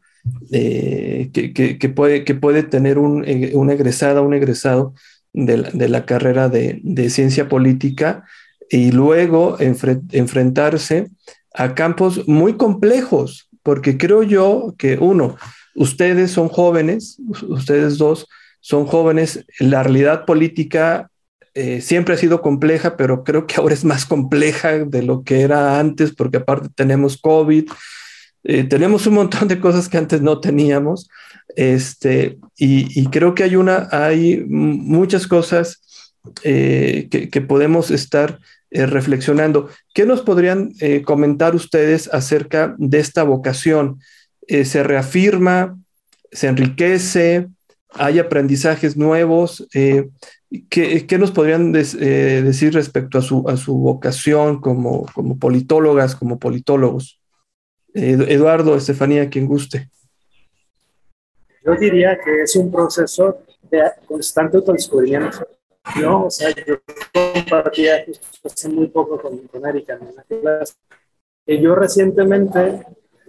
que, 0.52 1.78
que, 1.80 1.90
puede, 1.90 2.26
que 2.26 2.36
puede 2.36 2.63
tener 2.63 2.98
un, 2.98 3.26
un 3.54 3.70
egresada, 3.70 4.20
un 4.20 4.34
egresado 4.34 4.94
de 5.45 5.88
la, 5.88 6.06
carrera 6.06 6.50
de, 6.50 7.10
ciencia 7.10 7.47
política 7.47 8.26
y 8.69 8.91
luego 8.91 9.58
enfrentarse 9.60 11.10
a 11.54 11.76
campos 11.76 12.28
muy 12.28 12.58
complejos, 12.58 13.50
porque 13.62 13.97
creo 13.97 14.23
yo 14.23 14.73
que 14.78 14.97
uno, 15.00 15.38
ustedes 15.76 16.32
son 16.32 16.50
jóvenes, 16.50 17.19
ustedes 17.47 17.97
dos 17.97 18.28
son 18.62 18.86
jóvenes, 18.88 19.45
la 19.60 19.84
realidad 19.84 20.26
política 20.26 21.10
eh, 21.54 21.82
siempre 21.82 22.15
ha 22.15 22.17
sido 22.17 22.41
compleja, 22.41 22.97
pero 22.97 23.23
creo 23.23 23.45
que 23.45 23.56
ahora 23.58 23.76
es 23.76 23.86
más 23.86 24.06
compleja 24.06 24.86
de 24.86 25.04
lo 25.04 25.23
que 25.23 25.41
era 25.41 25.80
antes, 25.80 26.13
porque 26.13 26.38
aparte 26.38 26.69
tenemos 26.76 27.17
COVID, 27.17 27.69
eh, 28.49 28.63
tenemos 28.63 29.05
un 29.07 29.15
montón 29.15 29.49
de 29.49 29.60
cosas 29.60 29.89
que 29.89 29.97
antes 29.97 30.21
no 30.21 30.39
teníamos. 30.39 31.10
Este, 31.57 32.38
y, 32.57 33.05
creo 33.07 33.36
que 33.36 33.43
hay, 33.43 33.57
una, 33.57 33.89
hay 33.91 34.45
muchas 34.47 35.27
cosas 35.27 35.81
eh, 36.43 37.10
que, 37.10 37.41
podemos 37.41 37.91
estar 37.91 38.39
eh, 38.71 38.86
reflexionando. 38.86 39.69
¿Qué 39.93 40.05
nos 40.05 40.21
podrían 40.21 40.71
comentar 41.03 41.55
ustedes 41.55 42.10
acerca 42.13 42.73
de 42.77 42.99
esta 42.99 43.23
vocación? 43.23 43.99
¿Se 44.47 44.81
reafirma? 44.81 45.77
¿Se 46.31 46.47
enriquece? 46.47 47.47
¿Hay 47.95 48.17
aprendizajes 48.17 48.95
nuevos? 48.95 49.67
¿qué, 50.69 51.17
nos 51.19 51.31
podrían 51.31 51.73
decir 51.73 52.73
respecto 52.73 53.17
a 53.17 53.21
su, 53.21 53.49
a 53.49 53.57
su 53.57 53.77
vocación 53.77 54.62
como, 54.62 55.05
como 55.13 55.38
politólogas, 55.38 56.15
como 56.15 56.39
politólogos? 56.39 57.19
Eduardo, 57.97 58.75
Estefanía, 58.75 59.29
quien 59.29 59.47
guste. 59.47 59.89
Yo 61.63 61.75
diría 61.75 62.17
que 62.17 62.43
es 62.43 62.55
un 62.55 62.71
proceso 62.71 63.39
de 63.69 63.83
constante 64.07 64.57
autodescubrimiento, 64.57 65.47
¿no? 65.99 66.25
O 66.25 66.31
sea, 66.31 66.49
yo 66.49 66.75
compartía 67.33 68.05
hace 68.45 68.69
muy 68.69 68.88
poco 68.88 69.19
con, 69.19 69.39
con 69.47 69.65
Erika 69.65 69.93
en 69.99 70.15
la 70.15 70.23
clase, 70.23 70.75
que 71.45 71.62
yo 71.62 71.75
recientemente, 71.75 72.86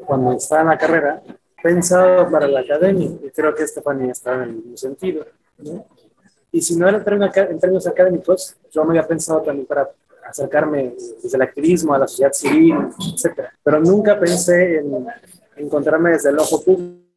cuando 0.06 0.32
estaba 0.34 0.60
en 0.62 0.68
la 0.68 0.78
carrera, 0.78 1.22
pensado 1.62 2.30
para 2.30 2.46
la 2.46 2.60
academia, 2.60 3.08
y 3.22 3.30
creo 3.30 3.54
que 3.54 3.64
Estefanía 3.64 4.12
está 4.12 4.34
en 4.34 4.42
el 4.42 4.52
mismo 4.52 4.76
sentido, 4.76 5.26
¿no? 5.58 5.86
Y 6.52 6.62
si 6.62 6.76
no 6.76 6.88
era 6.88 6.98
en 6.98 7.58
términos 7.58 7.86
académicos, 7.86 8.56
yo 8.70 8.84
me 8.84 8.90
había 8.90 9.08
pensado 9.08 9.42
también 9.42 9.66
para 9.66 9.90
acercarme 10.28 10.94
desde 11.22 11.36
el 11.36 11.42
activismo 11.42 11.94
a 11.94 11.98
la 11.98 12.08
sociedad 12.08 12.32
civil, 12.32 12.74
etc. 13.14 13.48
Pero 13.62 13.80
nunca 13.80 14.18
pensé 14.18 14.78
en 14.78 15.06
encontrarme 15.56 16.10
desde 16.10 16.30
el 16.30 16.38
ojo 16.38 16.62
público 16.62 17.08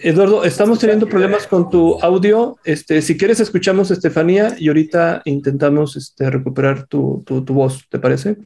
Eduardo, 0.00 0.44
estamos 0.44 0.78
teniendo 0.78 1.08
problemas 1.08 1.46
con 1.46 1.70
tu 1.70 1.98
audio. 2.00 2.56
Este, 2.64 3.00
si 3.00 3.16
quieres, 3.16 3.40
escuchamos 3.40 3.90
a 3.90 3.94
Estefanía 3.94 4.54
y 4.58 4.68
ahorita 4.68 5.22
intentamos 5.24 5.96
este, 5.96 6.30
recuperar 6.30 6.86
tu, 6.86 7.24
voz, 7.48 7.84
¿te 7.88 7.98
parece? 7.98 8.36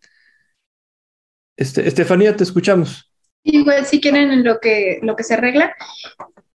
Este, 1.57 1.87
Estefanía, 1.87 2.37
te 2.37 2.45
escuchamos. 2.45 3.11
Igual, 3.45 3.87
si 3.87 4.01
quieren 4.01 4.45
lo 4.45 4.61
que, 4.61 5.01
lo 5.03 5.17
que 5.17 5.25
se 5.25 5.35
arregla. 5.35 5.75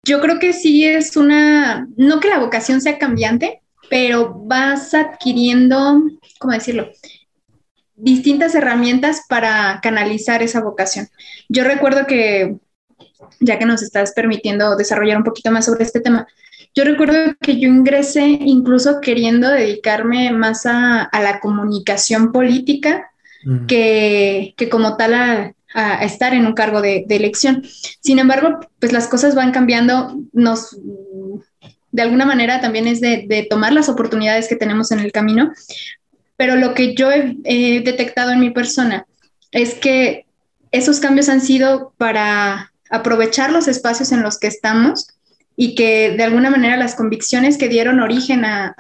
Yo 0.04 0.22
creo 0.22 0.40
que 0.40 0.54
sí 0.54 0.86
es 0.86 1.18
una, 1.18 1.88
no 1.98 2.20
que 2.20 2.30
la 2.30 2.40
vocación 2.40 2.80
sea 2.80 2.98
cambiante, 2.98 3.62
pero 3.90 4.34
vas 4.46 4.94
adquiriendo, 4.94 6.04
¿cómo 6.40 6.54
decirlo? 6.54 6.90
Distintas 7.98 8.56
herramientas 8.56 9.24
para 9.28 9.80
canalizar 9.82 10.42
esa 10.42 10.62
vocación. 10.62 11.10
Yo 11.50 11.64
recuerdo 11.64 12.08
que 12.08 12.56
ya 13.40 13.60
que 13.60 13.66
nos 13.66 13.82
estás 13.82 14.14
permitiendo 14.14 14.76
desarrollar 14.76 15.18
un 15.18 15.24
poquito 15.24 15.52
más 15.52 15.66
sobre 15.66 15.84
este 15.84 16.00
tema. 16.00 16.28
Yo 16.76 16.84
recuerdo 16.84 17.36
que 17.42 17.60
yo 17.60 17.68
ingresé 17.68 18.26
incluso 18.26 19.02
queriendo 19.02 19.50
dedicarme 19.50 20.32
más 20.32 20.66
a, 20.66 21.10
la 21.12 21.40
comunicación 21.40 22.32
política 22.32 23.12
que, 23.68 24.54
como 24.70 24.98
tal 24.98 25.14
a, 25.14 25.54
estar 26.04 26.34
en 26.34 26.46
un 26.46 26.54
cargo 26.54 26.82
de, 26.82 27.06
elección. 27.10 27.64
Sin 28.02 28.20
embargo, 28.20 28.60
pues 28.80 28.92
las 28.92 29.08
cosas 29.08 29.36
van 29.36 29.52
cambiando, 29.52 30.20
nos, 30.34 30.78
de 31.92 32.02
alguna 32.02 32.26
manera 32.26 32.62
también 32.62 32.88
es 32.88 33.02
de, 33.02 33.48
tomar 33.50 33.74
las 33.74 33.90
oportunidades 33.90 34.48
que 34.48 34.56
tenemos 34.56 34.92
en 34.92 35.00
el 35.00 35.12
camino, 35.12 35.52
pero 36.38 36.56
lo 36.56 36.74
que 36.74 36.96
yo 36.96 37.12
he 37.12 37.82
detectado 37.82 38.32
en 38.32 38.40
mi 38.40 38.52
persona 38.52 39.06
es 39.52 39.74
que 39.74 40.26
esos 40.72 41.00
cambios 41.00 41.30
han 41.30 41.42
sido 41.42 41.94
para 41.98 42.72
aprovechar 42.90 43.52
los 43.52 43.68
espacios 43.68 44.12
en 44.12 44.22
los 44.22 44.38
que 44.40 44.48
estamos 44.48 45.08
y 45.56 45.74
que 45.76 46.12
de 46.12 46.24
alguna 46.24 46.52
manera 46.52 46.78
las 46.78 46.96
convicciones 46.96 47.58
que 47.58 47.68
dieron 47.68 48.00
origen 48.00 48.46
a, 48.46 48.76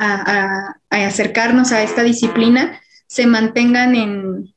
acercarnos 0.90 1.72
a 1.72 1.82
esta 1.82 2.04
disciplina 2.04 2.80
se 3.08 3.26
mantengan 3.26 3.96
en 3.96 4.54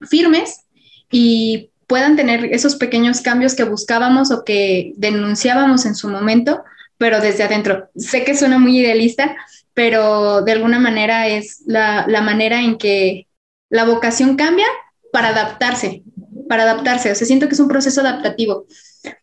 firmes 0.00 0.62
y 1.10 1.70
puedan 1.86 2.16
tener 2.16 2.46
esos 2.46 2.76
pequeños 2.76 3.20
cambios 3.20 3.54
que 3.54 3.64
buscábamos 3.64 4.30
o 4.30 4.44
que 4.44 4.92
denunciábamos 4.96 5.84
en 5.84 5.94
su 5.94 6.08
momento, 6.08 6.62
pero 6.96 7.20
desde 7.20 7.44
adentro. 7.44 7.88
Sé 7.96 8.24
que 8.24 8.36
suena 8.36 8.58
muy 8.58 8.78
idealista, 8.78 9.36
pero 9.78 10.42
de 10.42 10.50
alguna 10.50 10.80
manera 10.80 11.28
es 11.28 11.62
la, 11.64 12.04
la 12.08 12.20
manera 12.20 12.60
en 12.60 12.78
que 12.78 13.28
la 13.70 13.84
vocación 13.84 14.34
cambia 14.34 14.66
para 15.12 15.28
adaptarse, 15.28 16.02
para 16.48 16.64
adaptarse. 16.64 17.12
O 17.12 17.14
sea, 17.14 17.24
siento 17.24 17.46
que 17.46 17.54
es 17.54 17.60
un 17.60 17.68
proceso 17.68 18.00
adaptativo, 18.00 18.66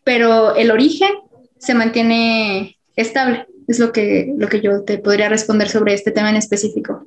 pero 0.06 0.56
el 0.56 0.72
origen 0.72 1.10
se 1.58 1.74
mantiene 1.74 2.78
estable. 2.96 3.46
Es 3.68 3.80
lo 3.80 3.92
que, 3.92 4.34
lo 4.38 4.48
que 4.48 4.62
yo 4.62 4.86
te 4.86 4.98
podría 4.98 5.28
responder 5.28 5.68
sobre 5.68 5.94
este 5.94 6.12
tema 6.12 6.30
en 6.30 6.38
específico. 6.38 7.04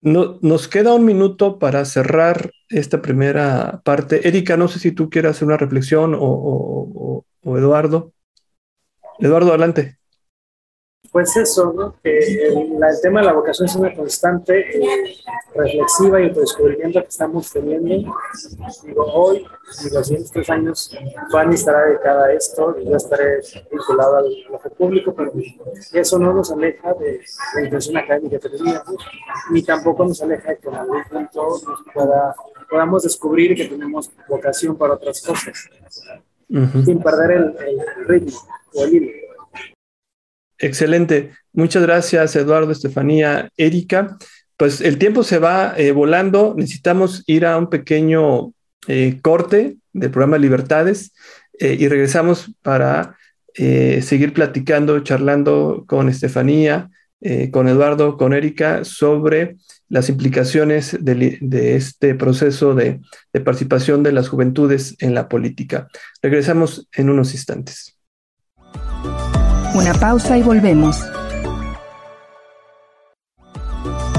No, 0.00 0.38
nos 0.40 0.66
queda 0.66 0.94
un 0.94 1.04
minuto 1.04 1.58
para 1.58 1.84
cerrar 1.84 2.50
esta 2.70 3.02
primera 3.02 3.82
parte. 3.84 4.26
Erika, 4.26 4.56
no 4.56 4.68
sé 4.68 4.78
si 4.78 4.92
tú 4.92 5.10
quieres 5.10 5.32
hacer 5.32 5.46
una 5.46 5.58
reflexión 5.58 6.16
o, 6.18 7.24
o 7.42 7.58
Eduardo. 7.58 8.14
Eduardo, 9.18 9.50
adelante 9.50 9.99
pues 11.12 11.36
eso, 11.36 11.72
¿no? 11.72 11.94
Que 12.02 12.18
el, 12.18 13.00
tema 13.02 13.20
de 13.20 13.26
la 13.26 13.32
vocación 13.32 13.66
es 13.68 13.74
una 13.74 13.94
constante 13.94 14.60
eh, 14.60 15.16
reflexiva 15.54 16.20
y 16.20 16.28
autodescubrimiento 16.28 17.00
que 17.02 17.08
estamos 17.08 17.52
teniendo. 17.52 18.14
Digo, 18.84 19.04
hoy 19.12 19.44
y 19.84 19.94
los 19.94 20.06
siguientes 20.06 20.30
tres 20.30 20.50
años 20.50 20.96
van 21.32 21.50
a 21.50 21.54
estar 21.54 21.84
dedicada 21.84 22.26
a 22.26 22.32
esto 22.32 22.76
y 22.80 22.88
yo 22.88 22.96
estaré 22.96 23.40
vinculado 23.70 24.18
al, 24.18 24.26
al 24.62 24.70
público, 24.72 25.12
pero 25.14 25.32
eso 25.92 26.18
no 26.18 26.32
nos 26.32 26.52
aleja 26.52 26.94
de 26.94 27.20
la 27.54 27.62
intención 27.62 27.96
académica 27.96 28.38
que 28.38 28.48
teníamos, 28.48 28.96
ni 29.50 29.62
tampoco 29.62 30.04
nos 30.04 30.22
aleja 30.22 30.50
de 30.50 30.58
que 30.58 30.68
en 30.68 30.74
algún 30.74 31.02
punto 31.04 31.60
nos 31.66 31.80
pueda, 31.92 32.36
podamos 32.68 33.02
descubrir 33.02 33.56
que 33.56 33.66
tenemos 33.66 34.10
vocación 34.28 34.76
para 34.76 34.94
otras 34.94 35.20
cosas, 35.22 35.68
sin 36.48 37.02
perder 37.02 37.30
el, 37.32 37.56
el 37.58 38.06
ritmo 38.06 38.38
o 38.74 38.84
el 38.84 38.94
hilo. 38.94 39.19
Excelente. 40.60 41.30
Muchas 41.54 41.82
gracias, 41.82 42.36
Eduardo, 42.36 42.70
Estefanía, 42.70 43.48
Erika. 43.56 44.18
Pues 44.58 44.82
el 44.82 44.98
tiempo 44.98 45.22
se 45.22 45.38
va 45.38 45.74
eh, 45.76 45.90
volando. 45.90 46.54
Necesitamos 46.56 47.24
ir 47.26 47.46
a 47.46 47.56
un 47.56 47.70
pequeño 47.70 48.52
eh, 48.86 49.18
corte 49.22 49.78
del 49.94 50.10
programa 50.10 50.36
Libertades 50.36 51.12
eh, 51.58 51.76
y 51.78 51.88
regresamos 51.88 52.52
para 52.62 53.16
seguir 53.52 54.32
platicando, 54.32 55.00
charlando 55.00 55.84
con 55.86 56.08
Estefanía, 56.08 56.88
con 57.50 57.68
Eduardo, 57.68 58.16
con 58.16 58.32
Erika 58.32 58.84
sobre 58.84 59.56
las 59.88 60.08
implicaciones 60.08 60.96
de, 60.98 61.76
este 61.76 62.14
proceso 62.14 62.74
de 62.74 63.00
participación 63.44 64.02
de 64.02 64.12
las 64.12 64.28
juventudes 64.28 64.96
en 65.00 65.14
la 65.14 65.28
política. 65.28 65.88
Regresamos 66.22 66.88
en 66.92 67.10
unos 67.10 67.34
instantes. 67.34 67.99
Una 69.80 69.94
pausa 69.94 70.36
y 70.36 70.42
volvemos. 70.42 71.02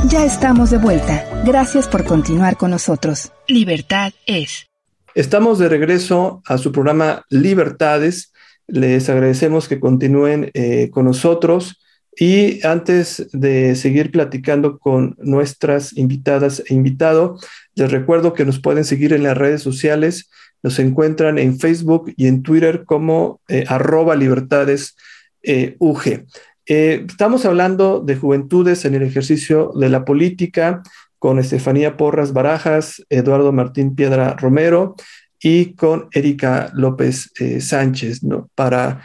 Ya 0.08 0.26
estamos 0.26 0.72
de 0.72 0.80
vuelta. 0.80 1.24
Gracias 1.46 1.88
por 1.88 2.04
continuar 2.04 2.58
con 2.58 2.72
nosotros. 2.72 3.32
Libertad 3.48 4.12
es. 4.26 4.66
Estamos 5.14 5.60
de 5.60 5.70
regreso 5.70 6.42
a 6.48 6.58
su 6.58 6.72
programa 6.72 7.28
Libertades. 7.30 8.34
Les 8.66 9.08
agradecemos 9.08 9.68
que 9.68 9.80
continúen 9.80 10.50
eh, 10.56 10.90
con 10.90 11.06
nosotros. 11.06 11.80
Y 12.18 12.66
antes 12.66 13.30
de 13.32 13.76
seguir 13.76 14.10
platicando 14.10 14.80
con 14.80 15.16
nuestras 15.20 15.96
invitadas 15.96 16.64
e 16.68 16.74
invitado, 16.74 17.38
les 17.76 17.92
recuerdo 17.92 18.34
que 18.34 18.46
nos 18.46 18.60
pueden 18.60 18.84
seguir 18.84 19.14
en 19.14 19.22
las 19.22 19.38
redes 19.38 19.62
sociales. 19.62 20.28
Nos 20.64 20.80
encuentran 20.80 21.38
en 21.38 21.60
Facebook 21.60 22.12
y 22.18 22.26
en 22.26 22.42
Twitter 22.42 22.84
como 22.84 23.42
eh, 23.48 23.64
arroba 23.68 24.16
libertades 24.16 24.96
eh, 25.44 25.76
UG. 25.80 26.26
Eh, 26.68 27.06
estamos 27.08 27.46
hablando 27.46 28.00
de 28.00 28.16
juventudes 28.16 28.86
en 28.86 28.96
el 28.96 29.04
ejercicio 29.04 29.72
de 29.76 29.90
la 29.90 30.06
política 30.06 30.84
con 31.20 31.40
Estefanía 31.40 31.98
Porras 31.98 32.34
Barajas, 32.34 33.04
Eduardo 33.10 33.52
Martín 33.52 33.96
Piedra 33.96 34.36
Romero 34.36 34.96
y 35.40 35.74
con 35.74 36.08
Erika 36.12 36.72
López 36.74 37.32
eh, 37.40 37.62
Sánchez, 37.62 38.22
para 38.56 39.02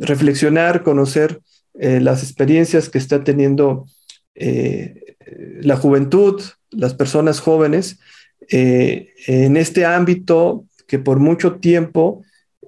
reflexionar, 0.00 0.82
conocer 0.82 1.42
las 1.74 2.22
experiencias 2.22 2.88
que 2.88 2.96
está 2.96 3.24
teniendo 3.24 3.84
la 4.34 5.76
juventud, 5.76 6.40
las 6.70 6.94
personas 6.94 7.40
jóvenes, 7.40 7.98
en 8.48 9.56
este 9.58 9.84
ámbito 9.84 10.64
que 10.86 10.98
por 10.98 11.18
mucho 11.18 11.56
tiempo 11.56 12.22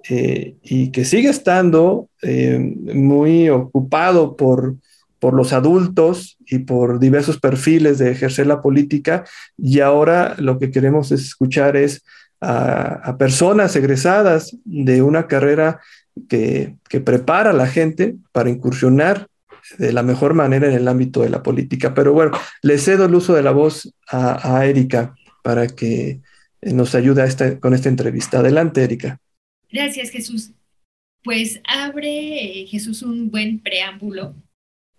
eh, 0.08 0.56
y 0.62 0.90
que 0.90 1.04
sigue 1.04 1.28
estando 1.28 2.08
eh, 2.22 2.58
muy 2.58 3.48
ocupado 3.48 4.36
por, 4.36 4.76
por 5.18 5.34
los 5.34 5.52
adultos 5.52 6.36
y 6.46 6.60
por 6.60 7.00
diversos 7.00 7.40
perfiles 7.40 7.98
de 7.98 8.10
ejercer 8.12 8.46
la 8.46 8.62
política 8.62 9.24
y 9.56 9.80
ahora 9.80 10.36
lo 10.38 10.58
que 10.58 10.70
queremos 10.70 11.10
escuchar 11.12 11.76
es 11.76 12.04
a, 12.40 13.16
personas 13.18 13.74
egresadas 13.76 14.56
de 14.64 15.02
una 15.02 15.26
carrera 15.26 15.80
que, 16.28 16.76
que, 16.88 17.00
prepara 17.00 17.50
a 17.50 17.54
la 17.54 17.66
gente 17.66 18.16
para 18.32 18.50
incursionar 18.50 19.26
de 19.78 19.92
la 19.92 20.02
mejor 20.02 20.34
manera 20.34 20.68
en 20.68 20.74
el 20.74 20.88
ámbito 20.88 21.22
de 21.22 21.30
la 21.30 21.42
política. 21.42 21.94
Pero 21.94 22.12
bueno, 22.12 22.32
le 22.62 22.78
cedo 22.78 23.06
el 23.06 23.14
uso 23.14 23.34
de 23.34 23.42
la 23.42 23.52
voz 23.52 23.92
a, 24.08 24.64
Erika 24.64 25.14
para 25.42 25.66
que 25.66 26.20
nos 26.62 26.94
ayude 26.94 27.24
con 27.60 27.74
esta 27.74 27.88
entrevista. 27.88 28.38
Adelante, 28.38 28.82
Erika. 28.82 29.18
Gracias, 29.70 30.10
Jesús. 30.10 30.52
Pues 31.22 31.60
abre 31.64 32.60
eh, 32.62 32.66
Jesús 32.66 33.02
un 33.02 33.30
buen 33.30 33.60
preámbulo 33.60 34.34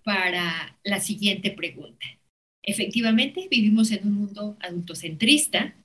para 0.04 0.78
la 0.84 1.00
siguiente 1.00 1.52
pregunta. 1.52 2.06
Efectivamente, 2.64 3.48
vivimos 3.50 3.92
en 3.92 4.08
un 4.08 4.14
mundo 4.14 4.58
adultocentrista 4.60 5.76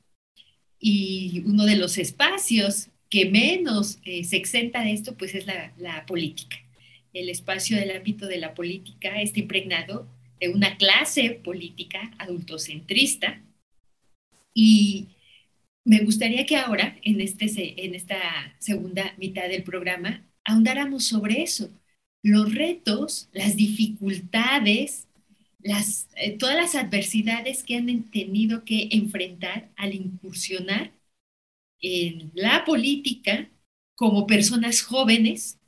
y 0.78 1.42
uno 1.46 1.64
de 1.64 1.76
los 1.76 1.96
espacios 1.96 2.88
que 3.08 3.30
menos 3.30 4.00
eh, 4.04 4.24
se 4.24 4.36
exenta 4.36 4.82
de 4.82 4.92
esto, 4.92 5.16
pues 5.16 5.34
es 5.34 5.46
la, 5.46 5.72
la 5.78 6.06
política. 6.06 6.56
El 7.12 7.28
espacio 7.28 7.76
del 7.76 7.90
ámbito 7.90 8.26
de 8.26 8.38
la 8.38 8.54
política 8.54 9.20
está 9.20 9.38
impregnado 9.38 10.08
de 10.40 10.48
una 10.48 10.76
clase 10.76 11.40
política 11.44 12.10
adultocentrista 12.18 13.42
y 14.54 15.08
me 15.84 16.00
gustaría 16.00 16.46
que 16.46 16.56
ahora, 16.56 16.96
en, 17.02 17.20
este, 17.20 17.84
en 17.84 17.94
esta 17.94 18.16
segunda 18.58 19.14
mitad 19.18 19.48
del 19.48 19.64
programa, 19.64 20.24
ahondáramos 20.44 21.04
sobre 21.04 21.42
eso, 21.42 21.70
los 22.22 22.54
retos, 22.54 23.28
las 23.32 23.56
dificultades, 23.56 25.08
las, 25.60 26.08
eh, 26.16 26.36
todas 26.38 26.56
las 26.56 26.74
adversidades 26.74 27.64
que 27.64 27.76
han 27.76 28.10
tenido 28.10 28.64
que 28.64 28.88
enfrentar 28.92 29.70
al 29.76 29.94
incursionar 29.94 30.92
en 31.80 32.32
la 32.34 32.64
política 32.64 33.50
como 33.96 34.26
personas 34.26 34.82
jóvenes. 34.82 35.58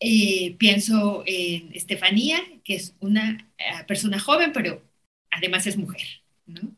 Eh, 0.00 0.56
pienso 0.58 1.22
en 1.26 1.72
Estefanía, 1.74 2.38
que 2.64 2.74
es 2.74 2.94
una 3.00 3.52
eh, 3.58 3.84
persona 3.86 4.18
joven, 4.18 4.52
pero 4.52 4.82
además 5.30 5.66
es 5.66 5.76
mujer. 5.76 6.02
¿no? 6.46 6.74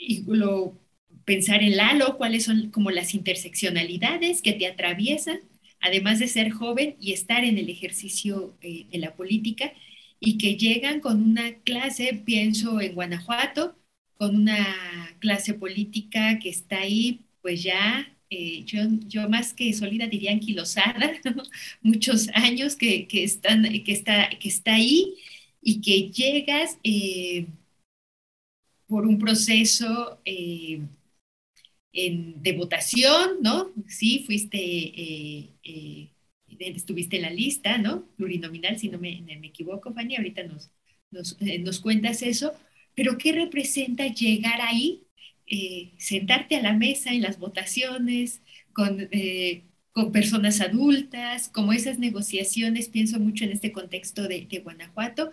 Y 0.00 0.24
lo, 0.26 0.78
pensar 1.24 1.62
en 1.62 1.76
Lalo, 1.76 2.16
cuáles 2.16 2.44
son 2.44 2.70
como 2.70 2.90
las 2.90 3.14
interseccionalidades 3.14 4.42
que 4.42 4.52
te 4.54 4.66
atraviesan, 4.66 5.40
además 5.80 6.18
de 6.18 6.28
ser 6.28 6.50
joven 6.50 6.96
y 7.00 7.12
estar 7.12 7.44
en 7.44 7.58
el 7.58 7.68
ejercicio 7.70 8.56
eh, 8.62 8.86
de 8.90 8.98
la 8.98 9.14
política, 9.14 9.72
y 10.18 10.38
que 10.38 10.56
llegan 10.56 11.00
con 11.00 11.22
una 11.22 11.54
clase, 11.60 12.22
pienso 12.24 12.80
en 12.80 12.94
Guanajuato, 12.94 13.76
con 14.16 14.36
una 14.36 14.66
clase 15.18 15.54
política 15.54 16.38
que 16.38 16.50
está 16.50 16.80
ahí, 16.80 17.20
pues 17.42 17.62
ya, 17.62 18.06
eh, 18.28 18.64
yo, 18.64 18.82
yo, 19.08 19.28
más 19.28 19.54
que 19.54 19.72
sólida 19.72 20.06
diría 20.06 20.32
anquilosada, 20.32 21.12
muchos 21.82 22.28
años 22.34 22.76
que, 22.76 23.06
que, 23.08 23.24
están, 23.24 23.62
que, 23.84 23.92
está, 23.92 24.28
que 24.30 24.48
está 24.48 24.74
ahí 24.74 25.14
y 25.62 25.80
que 25.80 26.10
llegas... 26.10 26.78
Eh, 26.84 27.46
por 28.90 29.06
un 29.06 29.18
proceso 29.20 30.20
eh, 30.24 30.82
de 31.92 32.52
votación, 32.52 33.38
¿no? 33.40 33.70
Sí, 33.86 34.24
fuiste, 34.26 34.58
eh, 34.58 35.50
eh, 35.62 36.10
estuviste 36.58 37.16
en 37.16 37.22
la 37.22 37.30
lista, 37.30 37.78
¿no? 37.78 38.08
Plurinominal, 38.16 38.78
si 38.80 38.88
no 38.88 38.98
me, 38.98 39.22
me, 39.22 39.46
equivoco, 39.46 39.94
Fanny, 39.94 40.16
ahorita 40.16 40.42
nos, 40.42 40.70
nos, 41.12 41.36
eh, 41.40 41.64
cuentas 41.80 42.22
eso, 42.22 42.52
pero 42.96 43.16
¿qué 43.16 43.32
representa 43.32 44.08
llegar 44.08 44.60
ahí, 44.60 45.04
eh, 45.46 45.92
sentarte 45.98 46.56
a 46.56 46.62
la 46.62 46.74
mesa 46.74 47.12
en 47.12 47.22
las 47.22 47.38
votaciones 47.38 48.42
con, 48.72 49.08
con 49.92 50.10
personas 50.10 50.60
adultas, 50.60 51.48
como 51.48 51.72
esas 51.72 52.00
negociaciones, 52.00 52.88
pienso 52.88 53.20
mucho 53.20 53.44
en 53.44 53.52
este 53.52 53.70
contexto 53.70 54.26
de, 54.26 54.46
Guanajuato, 54.64 55.32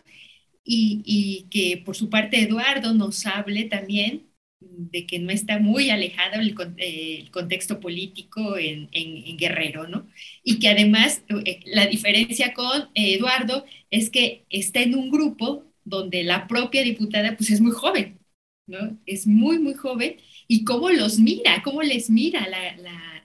y, 0.67 1.47
que 1.49 1.81
por 1.85 1.95
su 1.95 2.09
parte 2.09 2.41
Eduardo 2.41 2.93
nos 2.93 3.25
hable 3.25 3.65
también 3.65 4.27
de 4.59 5.05
que 5.05 5.19
no 5.19 5.31
está 5.31 5.59
muy 5.59 5.89
alejado 5.89 6.41
el, 6.41 6.55
el 6.77 7.31
contexto 7.31 7.79
político 7.79 8.57
en, 8.57 8.89
Guerrero, 9.37 9.87
¿no? 9.87 10.07
Y 10.43 10.59
que 10.59 10.69
además 10.69 11.23
eh, 11.45 11.61
la 11.65 11.87
diferencia 11.87 12.53
con 12.53 12.89
Eduardo 12.95 13.65
es 13.91 14.09
que 14.09 14.45
está 14.49 14.81
en 14.81 14.95
un 14.95 15.11
grupo 15.11 15.63
donde 15.85 16.23
la 16.23 16.47
propia 16.47 16.83
diputada 16.83 17.37
pues 17.37 17.51
es 17.51 17.61
muy 17.61 17.71
joven, 17.71 18.19
¿no? 18.67 18.97
Es 19.05 19.27
muy, 19.27 19.59
muy 19.59 19.75
joven 19.75 20.17
y 20.47 20.63
cómo 20.65 20.89
los 20.89 21.19
mira, 21.19 21.61
cómo 21.63 21.81
les 21.83 22.09
mira 22.09 22.47
la, 22.49 22.75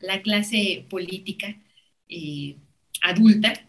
la, 0.00 0.22
clase 0.22 0.86
política 0.90 1.60
eh, 2.08 2.56
adulta 3.02 3.68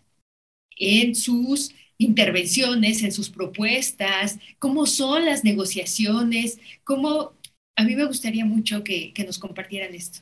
en 0.78 1.16
sus 1.16 1.74
intervenciones, 2.04 3.04
en 3.04 3.12
sus 3.12 3.30
propuestas, 3.30 4.38
cómo 4.60 4.86
son 4.86 5.26
las 5.26 5.44
negociaciones, 5.44 6.60
cómo 6.84 7.34
a 7.76 7.84
mí 7.84 7.96
me 7.96 8.06
gustaría 8.06 8.46
mucho 8.46 8.84
que, 8.84 9.14
que 9.14 9.24
nos 9.24 9.40
compartieran 9.40 9.96
esto. 9.96 10.20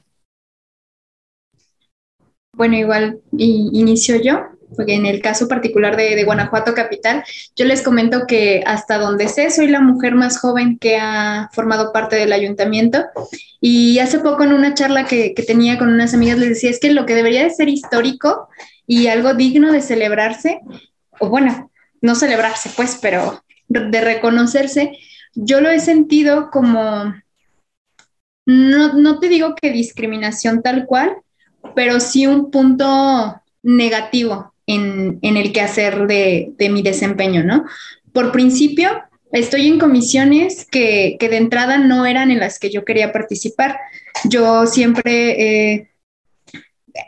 Bueno, 2.53 2.77
igual 2.77 3.21
inicio 3.31 4.21
yo 4.21 4.51
porque 4.75 4.95
en 4.95 5.05
el 5.05 5.21
caso 5.21 5.47
particular 5.47 5.95
de, 5.95 6.23
Guanajuato 6.23 6.73
Capital, 6.73 7.23
yo 7.55 7.65
les 7.65 7.81
comento 7.81 8.25
que 8.27 8.63
hasta 8.65 8.97
donde 8.97 9.27
sé, 9.27 9.49
soy 9.49 9.67
la 9.67 9.81
mujer 9.81 10.15
más 10.15 10.39
joven 10.39 10.77
que 10.77 10.97
ha 10.97 11.49
formado 11.53 11.91
parte 11.91 12.15
del 12.15 12.33
ayuntamiento. 12.33 13.05
Y 13.59 13.99
hace 13.99 14.19
poco 14.19 14.43
en 14.43 14.53
una 14.53 14.73
charla 14.73 15.05
que, 15.05 15.33
tenía 15.45 15.77
con 15.77 15.89
unas 15.89 16.13
amigas 16.13 16.37
les 16.37 16.49
decía, 16.49 16.69
es 16.69 16.79
que 16.79 16.91
lo 16.91 17.05
que 17.05 17.15
debería 17.15 17.43
de 17.43 17.49
ser 17.49 17.69
histórico 17.69 18.49
y 18.87 19.07
algo 19.07 19.33
digno 19.33 19.71
de 19.71 19.81
celebrarse, 19.81 20.59
o 21.19 21.29
bueno, 21.29 21.70
no 22.01 22.15
celebrarse 22.15 22.71
pues, 22.75 22.97
pero 23.01 23.43
de 23.67 24.01
reconocerse, 24.01 24.97
yo 25.33 25.61
lo 25.61 25.69
he 25.69 25.79
sentido 25.79 26.49
como, 26.51 27.13
no, 28.45 28.93
no 28.93 29.19
te 29.19 29.29
digo 29.29 29.55
que 29.55 29.71
discriminación 29.71 30.61
tal 30.61 30.85
cual, 30.85 31.15
pero 31.75 31.99
sí 31.99 32.27
un 32.27 32.51
punto 32.51 33.41
negativo 33.63 34.53
en, 34.65 35.19
el 35.21 35.53
quehacer 35.53 36.07
de, 36.07 36.51
de 36.57 36.69
mi 36.69 36.81
desempeño, 36.81 37.43
¿no? 37.43 37.65
Por 38.13 38.31
principio, 38.31 38.89
estoy 39.31 39.67
en 39.67 39.79
comisiones 39.79 40.65
que, 40.69 41.17
de 41.19 41.37
entrada 41.37 41.77
no 41.77 42.05
eran 42.05 42.31
en 42.31 42.39
las 42.39 42.59
que 42.59 42.69
yo 42.69 42.83
quería 42.83 43.11
participar. 43.11 43.77
Yo 44.25 44.65
siempre, 44.67 45.73
eh, 45.73 45.90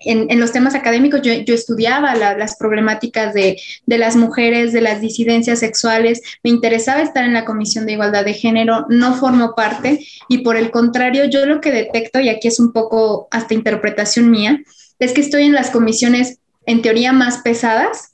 en, 0.05 0.39
los 0.39 0.51
temas 0.51 0.75
académicos, 0.75 1.21
yo, 1.21 1.31
estudiaba 1.53 2.15
las 2.15 2.57
problemáticas 2.57 3.33
de, 3.33 3.59
de, 3.85 3.97
las 3.97 4.15
mujeres, 4.15 4.73
de 4.73 4.81
las 4.81 5.01
disidencias 5.01 5.59
sexuales, 5.59 6.21
me 6.43 6.49
interesaba 6.49 7.01
estar 7.01 7.25
en 7.25 7.33
la 7.33 7.45
Comisión 7.45 7.85
de 7.85 7.93
Igualdad 7.93 8.25
de 8.25 8.33
Género, 8.33 8.85
no 8.89 9.15
formo 9.15 9.55
parte 9.55 10.05
y 10.29 10.39
por 10.39 10.57
el 10.57 10.71
contrario, 10.71 11.25
yo 11.25 11.45
lo 11.45 11.61
que 11.61 11.71
detecto, 11.71 12.19
y 12.19 12.29
aquí 12.29 12.47
es 12.47 12.59
un 12.59 12.71
poco 12.71 13.27
hasta 13.31 13.53
interpretación 13.53 14.29
mía, 14.31 14.61
es 14.99 15.13
que 15.13 15.21
estoy 15.21 15.43
en 15.43 15.53
las 15.53 15.69
comisiones 15.69 16.39
en 16.65 16.81
teoría 16.81 17.11
más 17.11 17.39
pesadas, 17.39 18.13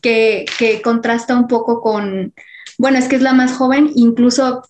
que, 0.00 0.80
contrasta 0.82 1.34
un 1.34 1.48
poco 1.48 1.80
con, 1.80 2.34
bueno, 2.78 2.98
es 2.98 3.08
que 3.08 3.16
es 3.16 3.22
la 3.22 3.32
más 3.32 3.52
joven, 3.52 3.90
incluso 3.94 4.62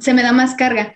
se 0.00 0.14
me 0.14 0.22
da 0.22 0.32
más 0.32 0.54
carga. 0.54 0.94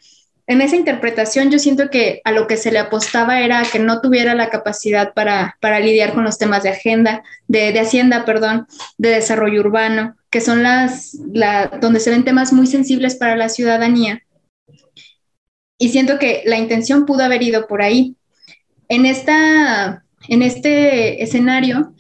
En 0.51 0.61
esa 0.61 0.75
interpretación 0.75 1.53
yo 1.53 1.61
siento 1.61 1.91
que 1.91 2.23
a 2.25 2.33
lo 2.33 2.49
que 2.49 2.57
se 2.57 2.73
le 2.73 2.81
apostaba 2.81 3.41
era 3.41 3.63
que 3.63 3.79
no 3.79 4.01
tuviera 4.01 4.35
la 4.35 4.51
capacidad 4.51 5.15
para, 5.15 5.55
lidiar 5.79 6.13
con 6.13 6.25
los 6.25 6.39
temas 6.39 6.65
de 6.65 6.71
agenda, 6.71 7.23
de, 7.47 7.79
hacienda, 7.79 8.25
perdón, 8.25 8.67
de 8.99 9.11
desarrollo 9.11 9.61
urbano, 9.61 10.17
que 10.29 10.41
son 10.41 10.65
las, 10.65 11.17
donde 11.81 12.01
se 12.01 12.11
ven 12.11 12.25
temas 12.25 12.53
muy 12.53 12.67
sensibles 12.67 13.15
para 13.15 13.37
la 13.37 13.49
ciudadanía. 13.49 14.25
Y 15.79 15.91
siento 15.91 16.19
que 16.19 16.43
la 16.45 16.59
intención 16.59 17.07
pudo 17.07 17.23
haber 17.23 17.45
ido 17.45 17.69
por 17.69 17.81
ahí. 17.81 18.17
En 18.89 19.07
esta 19.07 20.03
en 20.27 20.43
este 20.43 21.23
escenario, 21.23 21.95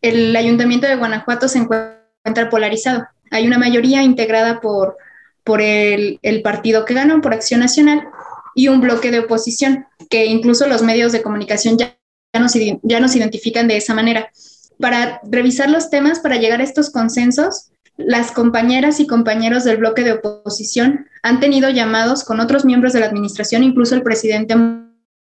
el 0.00 0.34
ayuntamiento 0.34 0.88
de 0.88 0.96
Guanajuato 0.96 1.46
se 1.46 1.58
encuentra 1.58 2.50
polarizado. 2.50 3.06
Hay 3.30 3.46
una 3.46 3.58
mayoría 3.58 4.02
integrada 4.02 4.60
por, 4.60 4.96
por 5.44 5.60
el, 5.60 6.18
partido 6.42 6.84
que 6.84 6.94
ganó, 6.94 7.20
por 7.20 7.34
Acción 7.34 7.60
Nacional, 7.60 8.08
y 8.54 8.68
un 8.68 8.80
bloque 8.80 9.10
de 9.10 9.20
oposición, 9.20 9.86
que 10.10 10.26
incluso 10.26 10.66
los 10.66 10.82
medios 10.82 11.12
de 11.12 11.22
comunicación 11.22 11.78
ya, 11.78 11.98
nos, 12.38 12.54
ya 12.82 13.00
nos 13.00 13.16
identifican 13.16 13.68
de 13.68 13.76
esa 13.76 13.94
manera. 13.94 14.30
Para 14.78 15.20
revisar 15.24 15.70
los 15.70 15.90
temas, 15.90 16.20
para 16.20 16.36
llegar 16.36 16.60
a 16.60 16.64
estos 16.64 16.90
consensos, 16.90 17.70
las 17.96 18.32
compañeras 18.32 19.00
y 19.00 19.06
compañeros 19.06 19.64
del 19.64 19.78
bloque 19.78 20.02
de 20.02 20.12
oposición 20.12 21.06
han 21.22 21.40
tenido 21.40 21.70
llamados 21.70 22.24
con 22.24 22.40
otros 22.40 22.64
miembros 22.64 22.92
de 22.92 23.00
la 23.00 23.06
administración, 23.06 23.62
incluso 23.62 23.94
el 23.94 24.02
presidente 24.02 24.54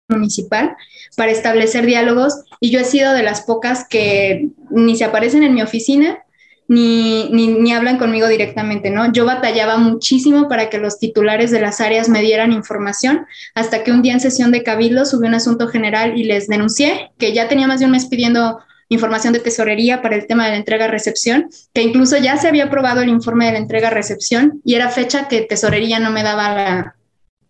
municipal 0.08 0.76
para 1.16 1.32
establecer 1.32 1.86
diálogos 1.86 2.44
y 2.60 2.70
yo 2.70 2.80
he 2.80 2.84
sido 2.84 3.12
de 3.12 3.22
las 3.22 3.42
pocas 3.42 3.86
que 3.88 4.48
ni 4.70 4.96
se 4.96 5.04
aparecen 5.04 5.42
en 5.42 5.54
mi 5.54 5.62
oficina 5.62 6.24
ni, 6.66 7.28
ni, 7.30 7.72
hablan 7.72 7.98
conmigo 7.98 8.26
directamente, 8.26 8.90
¿no? 8.90 9.12
Yo 9.12 9.26
batallaba 9.26 9.76
muchísimo 9.76 10.48
para 10.48 10.70
que 10.70 10.78
los 10.78 10.98
titulares 10.98 11.50
de 11.50 11.60
las 11.60 11.80
áreas 11.80 12.08
me 12.08 12.22
dieran 12.22 12.52
información, 12.52 13.26
hasta 13.54 13.84
que 13.84 13.92
un 13.92 14.00
día 14.00 14.14
en 14.14 14.20
sesión 14.20 14.50
de 14.50 14.62
cabildo 14.62 15.04
subí 15.04 15.26
un 15.26 15.34
asunto 15.34 15.68
general 15.68 16.18
y 16.18 16.24
les 16.24 16.48
denuncié 16.48 17.10
que 17.18 17.34
ya 17.34 17.48
tenía 17.48 17.66
más 17.66 17.80
de 17.80 17.86
un 17.86 17.92
mes 17.92 18.06
pidiendo 18.06 18.60
información 18.88 19.32
de 19.32 19.40
tesorería 19.40 20.02
para 20.02 20.16
el 20.16 20.26
tema 20.26 20.46
de 20.46 20.52
la 20.52 20.56
entrega-recepción, 20.56 21.50
que 21.72 21.82
incluso 21.82 22.16
ya 22.16 22.36
se 22.36 22.48
había 22.48 22.64
aprobado 22.64 23.02
el 23.02 23.08
informe 23.08 23.46
de 23.46 23.52
la 23.52 23.58
entrega-recepción 23.58 24.62
y 24.64 24.74
era 24.74 24.88
fecha 24.88 25.28
que 25.28 25.42
tesorería 25.42 25.98
no 25.98 26.10
me 26.10 26.22
daba 26.22 26.94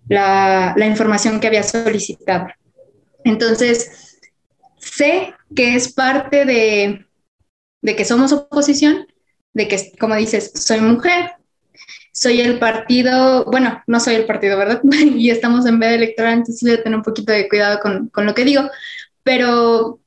la, 0.09 0.74
la, 0.77 0.87
información 0.87 1.40
que 1.40 1.46
había 1.46 1.62
solicitado. 1.62 2.48
Entonces, 3.24 4.18
sé 4.79 5.35
que 5.55 5.74
es 5.74 5.92
parte 5.92 6.44
de, 6.44 7.07
que 7.97 8.05
somos 8.05 8.33
oposición, 8.33 9.07
de 9.53 9.68
que, 9.68 9.92
como 9.99 10.16
dices, 10.16 10.53
soy 10.55 10.81
mujer, 10.81 11.33
soy 12.12 12.40
el 12.40 12.59
partido, 12.59 13.44
bueno, 13.44 13.83
no 13.87 14.01
soy 14.01 14.14
el 14.14 14.27
partido, 14.27 14.57
¿verdad? 14.57 14.81
y 15.16 15.31
estamos 15.31 15.66
en 15.66 15.79
vez 15.79 15.92
electoral, 15.92 16.35
entonces 16.35 16.62
voy 16.62 16.73
a 16.73 16.83
tener 16.83 16.97
un 16.97 17.05
poquito 17.05 17.33
de 17.33 17.49
cuidado 17.49 17.81
con, 17.81 18.09
con, 18.09 18.27
lo 18.27 18.35
que 18.35 18.44
digo, 18.44 18.62
pero 19.23 20.01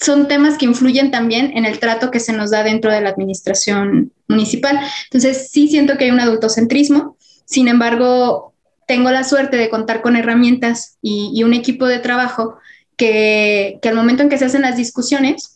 son 0.00 0.28
temas 0.28 0.58
que 0.58 0.66
influyen 0.66 1.10
también 1.10 1.56
en 1.56 1.64
el 1.64 1.78
trato 1.78 2.10
que 2.10 2.20
se 2.20 2.32
nos 2.32 2.50
da 2.50 2.62
dentro 2.62 2.92
de 2.92 3.00
la 3.00 3.10
administración 3.10 4.12
municipal. 4.28 4.78
Entonces, 5.04 5.50
sí 5.50 5.68
siento 5.68 5.96
que 5.96 6.04
hay 6.04 6.10
un 6.10 6.20
adultocentrismo, 6.20 7.16
sin 7.44 7.68
embargo, 7.68 8.54
tengo 8.86 9.10
la 9.10 9.24
suerte 9.24 9.56
de 9.56 9.70
contar 9.70 10.02
con 10.02 10.16
herramientas 10.16 10.98
y, 11.00 11.42
un 11.42 11.54
equipo 11.54 11.86
de 11.86 11.98
trabajo 11.98 12.56
que, 12.96 13.78
al 13.82 13.94
momento 13.94 14.22
en 14.22 14.28
que 14.28 14.38
se 14.38 14.44
hacen 14.44 14.62
las 14.62 14.76
discusiones, 14.76 15.53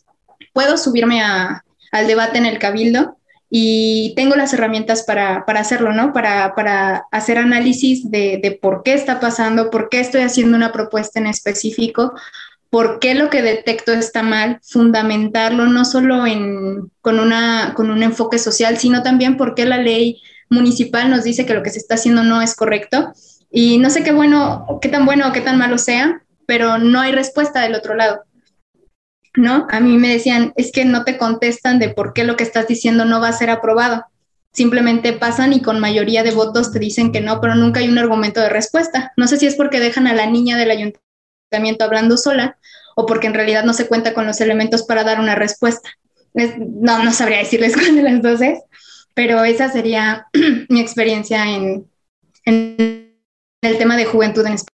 puedo 0.53 0.77
subirme 0.77 1.21
al 1.21 2.07
debate 2.07 2.37
en 2.37 2.45
el 2.45 2.59
cabildo 2.59 3.17
y 3.49 4.13
tengo 4.15 4.35
las 4.35 4.53
herramientas 4.53 5.03
para, 5.03 5.43
hacerlo, 5.47 5.91
¿no? 5.91 6.13
Para, 6.13 7.05
hacer 7.11 7.37
análisis 7.39 8.09
de, 8.11 8.59
por 8.61 8.83
qué 8.83 8.93
está 8.93 9.19
pasando, 9.19 9.71
por 9.71 9.89
qué 9.89 9.99
estoy 9.99 10.21
haciendo 10.21 10.55
una 10.55 10.71
propuesta 10.71 11.19
en 11.19 11.27
específico, 11.27 12.13
por 12.69 12.99
qué 12.99 13.15
lo 13.15 13.31
que 13.31 13.41
detecto 13.41 13.91
está 13.91 14.21
mal, 14.21 14.59
fundamentarlo 14.61 15.65
no 15.65 15.83
solo 15.83 16.25
con, 17.01 17.19
una, 17.19 17.73
con 17.75 17.89
un 17.89 18.03
enfoque 18.03 18.37
social, 18.37 18.77
sino 18.77 19.01
también 19.01 19.37
por 19.37 19.55
qué 19.55 19.65
la 19.65 19.77
ley 19.77 20.21
municipal 20.49 21.09
nos 21.09 21.23
dice 21.23 21.47
que 21.47 21.55
lo 21.55 21.63
que 21.63 21.71
se 21.71 21.79
está 21.79 21.95
haciendo 21.95 22.23
no 22.23 22.41
es 22.41 22.55
correcto. 22.55 23.13
Y 23.51 23.79
no 23.79 23.89
sé 23.89 24.03
qué 24.03 24.11
bueno, 24.11 24.79
qué 24.79 24.89
tan 24.89 25.05
bueno 25.05 25.27
o 25.27 25.31
qué 25.31 25.41
tan 25.41 25.57
malo 25.57 25.79
sea, 25.79 26.21
pero 26.45 26.77
no 26.77 26.99
hay 26.99 27.11
respuesta 27.11 27.61
del 27.61 27.73
otro 27.73 27.95
lado. 27.95 28.23
¿No? 29.35 29.67
A 29.69 29.79
mí 29.79 29.97
me 29.97 30.09
decían, 30.09 30.53
es 30.55 30.71
que 30.71 30.85
no 30.85 31.03
te 31.03 31.17
contestan 31.17 31.79
de 31.79 31.89
por 31.89 32.13
qué 32.13 32.23
lo 32.23 32.35
que 32.35 32.43
estás 32.43 32.67
diciendo 32.67 33.05
no 33.05 33.21
va 33.21 33.29
a 33.29 33.33
ser 33.33 33.49
aprobado. 33.49 34.05
Simplemente 34.51 35.13
pasan 35.13 35.53
y 35.53 35.61
con 35.61 35.79
mayoría 35.79 36.23
de 36.23 36.31
votos 36.31 36.71
te 36.71 36.79
dicen 36.79 37.11
que 37.11 37.21
no, 37.21 37.39
pero 37.39 37.55
nunca 37.55 37.79
hay 37.79 37.89
un 37.89 37.99
argumento 37.99 38.41
de 38.41 38.49
respuesta. 38.49 39.11
No 39.15 39.27
sé 39.27 39.37
si 39.37 39.45
es 39.45 39.55
porque 39.55 39.79
dejan 39.79 40.07
a 40.07 40.13
la 40.13 40.25
niña 40.25 40.57
del 40.57 40.71
ayuntamiento 40.71 41.85
hablando 41.85 42.17
sola 42.17 42.57
o 42.95 43.05
porque 43.05 43.27
en 43.27 43.33
realidad 43.33 43.63
no 43.63 43.73
se 43.73 43.87
cuenta 43.87 44.13
con 44.13 44.25
los 44.25 44.41
elementos 44.41 44.83
para 44.83 45.03
dar 45.03 45.19
una 45.19 45.35
respuesta. 45.35 45.89
no, 46.33 47.03
no 47.03 47.13
sabría 47.13 47.39
decirles 47.39 47.73
cuál 47.77 47.95
de 47.95 48.03
las 48.03 48.21
dos 48.21 48.41
es, 48.41 48.59
pero 49.13 49.43
esa 49.43 49.69
sería 49.69 50.27
mi 50.69 50.79
experiencia 50.79 51.45
en, 51.45 51.87
el 52.45 53.77
tema 53.77 53.97
de 53.97 54.05
juventud 54.05 54.45
en 54.45 54.53
España. 54.53 54.77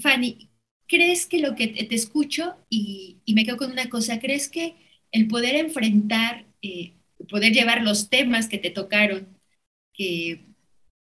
Fanny, 0.00 0.49
¿crees 0.90 1.26
que 1.26 1.38
lo 1.38 1.54
que 1.54 1.68
te, 1.68 1.94
escucho 1.94 2.56
y, 2.68 3.18
me 3.28 3.44
quedo 3.44 3.56
con 3.56 3.70
una 3.70 3.88
cosa, 3.88 4.18
¿crees 4.18 4.48
que 4.48 4.74
el 5.12 5.28
poder 5.28 5.54
enfrentar, 5.54 6.46
eh, 6.62 6.94
poder 7.28 7.52
llevar 7.52 7.82
los 7.82 8.10
temas 8.10 8.48
que 8.48 8.58
te 8.58 8.70
tocaron, 8.70 9.28
que 9.94 10.40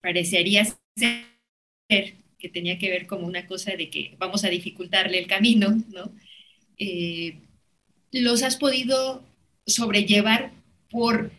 parecería 0.01 0.65
ser 0.97 2.15
que 2.39 2.49
tenía 2.49 2.79
que 2.79 2.91
ver 2.91 3.07
como 3.07 3.27
una 3.27 3.47
cosa 3.47 3.77
de 3.77 3.91
que 3.91 4.15
vamos 4.19 4.45
a 4.45 4.49
dificultarle 4.49 5.19
el 5.19 5.27
camino, 5.27 5.83
¿no? 5.93 6.13
Eh, 6.79 7.37
los 8.11 8.43
has 8.43 8.57
podido 8.57 9.23
sobrellevar 9.67 10.53
por 10.91 11.31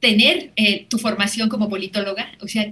tener 0.00 0.52
eh, 0.56 0.86
tu 0.88 0.98
formación 0.98 1.48
como 1.48 1.68
politóloga, 1.68 2.36
o 2.40 2.46
sea, 2.46 2.70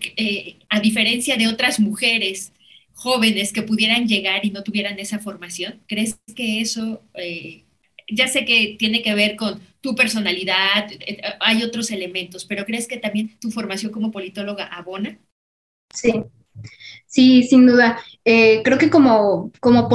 a 0.69 0.81
diferencia 0.81 1.37
de 1.37 1.49
otras 1.49 1.81
mujeres 1.81 2.53
jóvenes 2.95 3.53
que 3.53 3.63
pudieran 3.63 4.07
llegar 4.07 4.45
y 4.45 4.51
no 4.51 4.63
tuvieran 4.63 4.99
esa 4.99 5.19
formación, 5.19 5.81
¿crees 5.87 6.19
que 6.35 6.61
eso, 6.61 7.03
ya 8.09 8.29
sé 8.29 8.45
que 8.45 8.77
tiene 8.79 9.03
que 9.03 9.15
ver 9.15 9.37
con 9.37 9.61
tu 9.81 9.95
personalidad, 9.95 10.89
hay 11.41 11.63
otros 11.63 11.91
elementos, 11.91 12.45
pero 12.45 12.65
¿crees 12.65 12.87
que 12.87 12.99
también 12.99 13.37
tu 13.41 13.51
formación 13.51 13.91
como 13.93 14.13
politóloga 14.13 14.67
abona? 14.67 15.19
Sí, 15.93 16.13
Sí, 17.07 17.43
sin 17.43 17.67
duda. 17.67 17.99
Eh, 18.25 18.63
creo 18.65 18.79
que 18.79 18.91
como, 18.91 19.53
como 19.61 19.89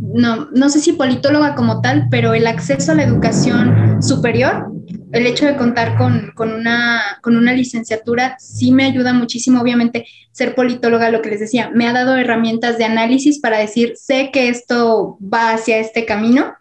no, 0.00 0.46
no 0.50 0.68
sé 0.68 0.80
si 0.80 0.92
politóloga 0.92 1.54
como 1.54 1.80
tal, 1.80 2.08
pero 2.10 2.34
el 2.34 2.46
acceso 2.46 2.92
a 2.92 2.94
la 2.96 3.04
educación 3.04 4.02
superior, 4.02 4.72
el 5.14 5.26
hecho 5.26 5.46
de 5.46 5.56
contar 5.56 5.96
con, 5.96 6.32
una, 6.36 7.18
con 7.22 7.36
una 7.36 7.52
licenciatura, 7.52 8.36
sí 8.38 8.72
me 8.72 8.84
ayuda 8.84 9.12
muchísimo. 9.12 9.60
Obviamente, 9.60 10.06
ser 10.32 10.54
politóloga, 10.54 11.10
lo 11.10 11.22
que 11.22 11.30
les 11.30 11.40
decía, 11.40 11.70
me 11.72 11.86
ha 11.86 11.92
dado 11.92 12.16
herramientas 12.16 12.78
de 12.78 12.84
análisis 12.84 13.38
para 13.38 13.58
decir, 13.58 13.94
sé 13.96 14.30
que 14.32 14.48
esto 14.48 15.16
va 15.20 15.52
hacia 15.52 15.78
este 15.78 16.04
camino 16.04 16.54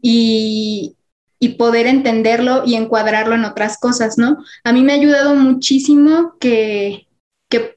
y, 0.00 0.96
y 1.38 1.50
poder 1.50 1.86
entenderlo 1.86 2.64
y 2.66 2.74
encuadrarlo 2.74 3.34
en 3.34 3.44
otras 3.44 3.78
cosas, 3.78 4.18
¿no? 4.18 4.44
A 4.64 4.72
mí 4.72 4.82
me 4.82 4.92
ha 4.92 4.96
ayudado 4.96 5.34
muchísimo 5.34 6.34
que, 6.40 7.06
que 7.48 7.76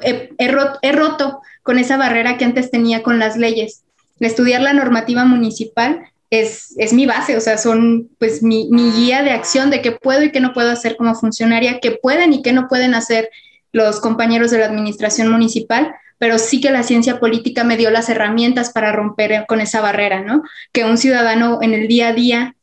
he, 0.00 0.92
roto, 0.92 1.40
con 1.62 1.78
esa 1.78 1.96
barrera 1.96 2.38
que 2.38 2.44
antes 2.44 2.70
tenía 2.70 3.02
con 3.02 3.18
las 3.18 3.36
leyes. 3.36 3.84
Estudiar 4.20 4.62
la 4.62 4.72
normativa 4.72 5.24
municipal 5.24 6.00
es, 6.30 6.74
es, 6.78 6.92
mi 6.92 7.06
base, 7.06 7.36
o 7.36 7.40
sea, 7.40 7.58
son 7.58 8.08
pues 8.18 8.42
mi, 8.42 8.68
mi, 8.70 8.90
guía 8.90 9.22
de 9.22 9.30
acción 9.30 9.70
de 9.70 9.82
qué 9.82 9.92
puedo 9.92 10.22
y 10.22 10.32
qué 10.32 10.40
no 10.40 10.52
puedo 10.52 10.70
hacer 10.70 10.96
como 10.96 11.14
funcionaria, 11.14 11.80
qué 11.80 11.92
pueden 11.92 12.32
y 12.32 12.42
qué 12.42 12.52
no 12.52 12.68
pueden 12.68 12.94
hacer 12.94 13.30
los 13.72 14.00
compañeros 14.00 14.50
de 14.50 14.58
la 14.58 14.66
administración 14.66 15.30
municipal, 15.30 15.94
pero 16.18 16.38
sí 16.38 16.60
que 16.60 16.70
la 16.70 16.82
ciencia 16.82 17.20
política 17.20 17.62
me 17.62 17.76
dio 17.76 17.90
las 17.90 18.08
herramientas 18.08 18.72
para 18.72 18.92
romper 18.92 19.44
con 19.46 19.60
esa 19.60 19.80
barrera, 19.80 20.22
¿no? 20.22 20.42
Que 20.72 20.84
un 20.84 20.98
ciudadano 20.98 21.58
en 21.62 21.74
el 21.74 21.88
día 21.88 22.08
a 22.08 22.12
día 22.12 22.56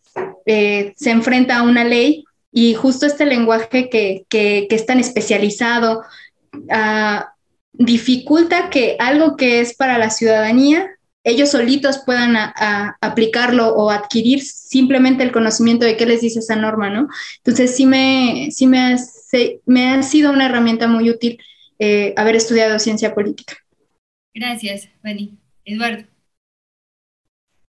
eh, 0.45 0.93
se 0.97 1.11
enfrenta 1.11 1.57
a 1.57 1.64
una 1.64 1.84
ley 1.84 2.26
y 2.51 2.74
justo 2.74 3.05
este 3.05 3.26
lenguaje 3.26 3.89
que, 3.89 4.26
que, 4.30 4.68
que 4.70 4.76
es 4.76 4.86
tan 4.86 4.99
especializado, 4.99 6.03
Ah, 6.70 7.34
dificulta 7.74 8.70
que 8.70 8.95
algo 8.99 9.36
que 9.36 9.59
es 9.59 9.76
para 9.76 9.97
la 9.97 10.09
ciudadanía, 10.09 10.88
ellos 11.24 11.50
solitos 11.50 12.00
puedan 12.06 12.36
aplicarlo 13.02 13.74
o 13.76 13.90
adquirir 13.90 14.42
simplemente 14.42 15.24
el 15.24 15.32
conocimiento 15.32 15.86
de 15.86 15.96
qué 15.96 16.06
les 16.06 16.22
dice 16.22 16.40
esa 16.40 16.56
norma, 16.56 16.90
¿no? 16.90 17.08
Entonces 17.38 17.76
sí 17.76 17.86
me, 17.86 18.50
sí 18.52 18.68
me, 18.68 18.80
ha, 18.80 18.96
me 19.66 19.92
ha 19.92 20.04
sido 20.04 20.32
una 20.32 20.48
herramienta 20.48 20.88
muy 20.88 21.10
útil 21.10 21.40
eh, 21.80 22.14
haber 22.18 22.36
estudiado 22.36 22.78
ciencia 22.80 23.16
política. 23.16 23.56
Gracias, 24.34 24.90
Fanny. 25.02 25.38
Eduardo. 25.64 26.04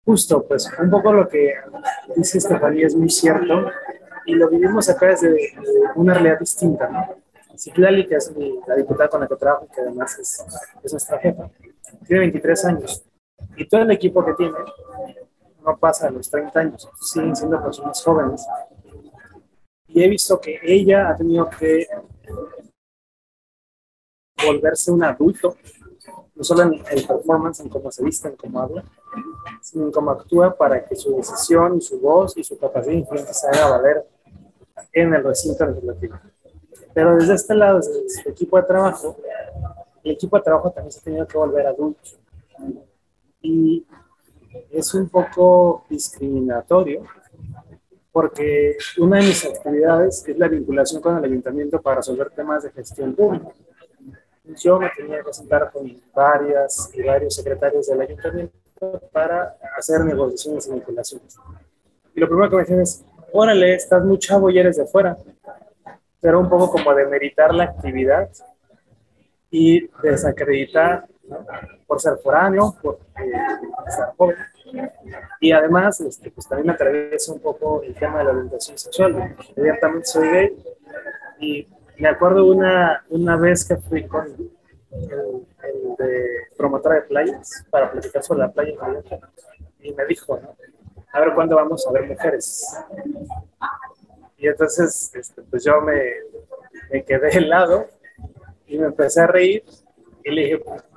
Justo, 0.06 0.46
pues 0.48 0.70
un 0.80 0.90
poco 0.90 1.14
lo 1.14 1.30
que 1.30 1.54
dice 2.16 2.40
Estefanía 2.40 2.88
es 2.88 2.96
muy 2.96 3.10
cierto 3.10 3.70
y 4.26 4.34
lo 4.34 4.50
vivimos 4.50 4.90
acá 4.90 5.08
desde 5.08 5.54
una 5.96 6.14
realidad 6.14 6.40
distinta, 6.40 6.90
¿no? 6.90 7.24
Citlali, 7.56 8.08
que 8.08 8.16
es 8.16 8.32
la 8.68 8.76
diputada 8.76 9.10
con 9.10 9.22
la 9.22 9.28
que 9.28 9.36
trabajo, 9.36 9.68
que 9.74 9.80
además 9.80 10.18
es, 10.18 10.44
es 10.84 10.92
nuestra 10.92 11.20
jefa, 11.20 11.50
tiene 12.08 12.22
23 12.22 12.66
años 12.66 13.04
y 13.58 13.68
todo 13.68 13.82
el 13.82 13.92
equipo 13.92 14.24
que 14.26 14.34
tiene 14.34 14.58
no 15.64 15.78
pasa 15.78 16.08
a 16.08 16.12
los 16.12 16.30
30 16.30 16.60
años, 16.60 16.90
siguen 17.02 17.36
siendo 17.36 17.62
personas 17.62 18.04
jóvenes. 18.04 18.46
Y 19.88 20.04
he 20.04 20.10
visto 20.10 20.40
que 20.40 20.60
ella 20.64 21.10
ha 21.10 21.16
tenido 21.16 21.50
que 21.50 21.88
volverse 24.46 24.92
un 24.92 25.04
adulto, 25.04 25.56
no 26.36 26.44
solo 26.44 26.64
en 26.64 26.74
el 26.74 27.08
performance, 27.08 27.62
en 27.62 27.70
cómo 27.70 27.92
se 27.92 28.04
viste, 28.04 28.28
en 28.28 28.36
cómo 28.36 28.60
habla, 28.60 28.84
sino 29.62 29.86
en 29.86 29.92
cómo 29.92 30.12
actúa 30.12 30.56
para 30.56 30.84
que 30.86 30.96
su 30.96 31.16
decisión 31.16 31.78
y 31.78 31.82
su 31.82 32.00
voz 32.00 32.36
y 32.38 32.44
su 32.44 32.58
capacidad 32.58 32.92
de 32.94 33.00
influencia 33.00 33.34
se 33.34 33.48
haga 33.48 33.78
valer 33.78 34.06
en 34.92 35.14
el 35.14 35.24
recinto 35.24 35.66
legislativo. 35.66 36.20
Pero 36.94 37.16
desde 37.16 37.36
este 37.36 37.56
lado, 37.56 37.78
desde 37.78 38.22
el 38.26 38.32
equipo 38.32 38.58
de 38.58 38.64
trabajo, 38.64 39.16
el 40.04 40.12
equipo 40.12 40.38
de 40.38 40.44
trabajo 40.44 40.72
también 40.72 40.92
se 40.92 41.00
ha 41.00 41.04
tenido 41.04 41.28
que 41.28 41.38
volver 41.38 41.68
adulto. 41.68 42.10
Y 43.44 43.86
es 44.72 44.94
un 44.96 45.08
poco 45.10 45.86
discriminatorio 45.88 47.04
porque 48.12 48.78
una 48.98 49.18
de 49.18 49.24
mis 49.24 49.46
actividades 49.46 50.28
es 50.28 50.38
la 50.38 50.48
vinculación 50.48 51.02
con 51.02 51.18
el 51.18 51.26
ayuntamiento 51.26 51.80
para 51.80 51.98
resolver 51.98 52.32
temas 52.32 52.64
de 52.64 52.72
gestión 52.72 53.14
pública. 53.14 53.50
Yo 54.58 54.80
me 54.80 54.90
tenía 54.96 55.24
que 55.24 55.34
sentar 55.34 55.72
con 55.72 55.96
varias 56.16 56.90
y 56.96 57.04
varios 57.04 57.36
secretarios 57.36 57.88
del 57.88 58.02
ayuntamiento 58.02 58.56
para 59.12 59.58
hacer 59.78 60.02
negociaciones 60.02 60.68
y 60.68 60.72
vinculaciones. 60.72 61.38
Y 62.16 62.20
lo 62.20 62.28
primero 62.28 62.50
que 62.50 62.56
me 62.56 62.62
dicen 62.64 62.82
es, 62.82 63.06
órale, 63.32 63.76
estás 63.76 64.04
muy 64.04 64.18
chavo 64.18 64.50
y 64.50 64.58
eres 64.58 64.78
de 64.78 64.86
fuera 64.88 65.16
era 66.24 66.38
un 66.38 66.50
poco 66.50 66.72
como 66.72 66.96
de 66.96 67.06
meritar 67.06 67.54
la 67.54 67.66
actividad 67.66 68.30
y 69.52 69.90
desacreditar 70.02 71.06
por 71.94 72.02
ser 72.02 72.18
foráneo, 72.18 72.76
por 72.82 72.98
eh, 73.18 73.32
ser 73.88 74.06
joven. 74.18 74.38
Y 75.40 75.52
además, 75.52 76.02
este, 76.02 76.32
pues 76.32 76.48
también 76.48 76.66
me 76.66 76.74
atraviesa 76.74 77.32
un 77.32 77.40
poco 77.40 77.84
el 77.84 77.94
tema 77.94 78.18
de 78.18 78.24
la 78.24 78.32
orientación 78.32 78.80
sexual. 78.80 79.36
Evidentemente 79.56 80.08
soy 80.08 80.28
gay 80.28 80.64
y 81.40 81.68
me 82.00 82.10
acuerdo 82.10 82.48
una, 82.48 83.06
una 83.10 83.38
vez 83.38 83.64
que 83.64 83.78
fui 83.78 84.08
con 84.08 84.26
el, 84.26 85.46
de 86.00 86.26
promotora 86.58 86.96
de 86.96 87.02
playas 87.02 87.64
para 87.70 87.92
platicar 87.92 88.24
sobre 88.24 88.40
la 88.40 88.52
playa 88.52 88.74
y 89.82 89.94
me 89.94 90.06
dijo, 90.08 90.40
a 91.12 91.20
ver 91.20 91.36
cuándo 91.36 91.58
vamos 91.58 91.86
a 91.88 91.92
ver 91.92 92.08
mujeres. 92.08 92.76
Y 94.40 94.48
entonces, 94.48 95.12
este, 95.14 95.44
pues 95.44 95.64
yo 95.64 95.80
me, 95.82 96.02
me 96.92 97.04
quedé 97.04 97.30
helado 97.38 97.86
y 98.66 98.80
me 98.80 98.88
empecé 98.88 99.22
a 99.22 99.28
reír 99.28 99.64
y 100.24 100.32
le 100.32 100.42
dije, 100.42 100.64
no, 100.66 100.93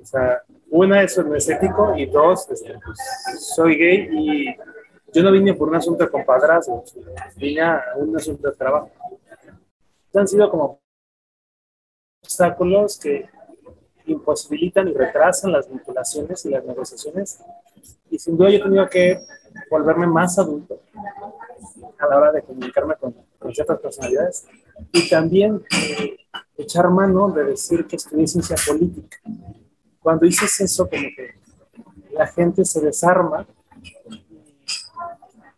o 0.00 0.04
sea, 0.04 0.42
una, 0.70 1.02
eso 1.02 1.22
no 1.22 1.34
es 1.34 1.48
ético 1.48 1.94
y 1.96 2.06
dos, 2.06 2.48
este, 2.50 2.74
pues, 2.84 2.98
soy 3.54 3.76
gay 3.76 4.08
y 4.12 4.56
yo 5.12 5.22
no 5.22 5.32
vine 5.32 5.54
por 5.54 5.68
un 5.68 5.76
asunto 5.76 6.04
de 6.04 6.10
compadrazgo, 6.10 6.84
vine 7.36 7.62
a 7.62 7.82
un 7.96 8.16
asunto 8.16 8.48
de 8.50 8.56
trabajo. 8.56 8.90
Han 10.14 10.28
sido 10.28 10.50
como 10.50 10.80
obstáculos 12.22 12.98
que 12.98 13.28
imposibilitan 14.06 14.88
y 14.88 14.92
retrasan 14.92 15.52
las 15.52 15.68
vinculaciones 15.68 16.44
y 16.44 16.50
las 16.50 16.64
negociaciones. 16.64 17.40
Y 18.10 18.18
sin 18.18 18.36
duda 18.36 18.50
yo 18.50 18.58
he 18.58 18.62
tenido 18.62 18.88
que 18.88 19.20
volverme 19.70 20.06
más 20.06 20.38
adulto 20.38 20.80
a 21.98 22.06
la 22.06 22.18
hora 22.18 22.32
de 22.32 22.42
comunicarme 22.42 22.94
con, 22.96 23.14
ciertas 23.52 23.80
personalidades 23.80 24.46
y 24.92 25.08
también 25.08 25.62
eh, 25.74 26.16
echar 26.56 26.88
mano 26.90 27.30
de 27.30 27.44
decir 27.44 27.86
que 27.86 27.96
estudié 27.96 28.26
ciencia 28.26 28.54
política. 28.66 29.18
Cuando 30.02 30.26
dices 30.26 30.60
eso, 30.60 30.88
como 30.88 31.02
que 31.02 31.34
la 32.12 32.26
gente 32.26 32.64
se 32.64 32.80
desarma 32.80 33.46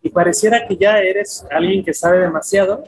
y 0.02 0.10
pareciera 0.10 0.66
que 0.66 0.76
ya 0.76 0.98
eres 0.98 1.46
alguien 1.50 1.84
que 1.84 1.94
sabe 1.94 2.18
demasiado 2.18 2.84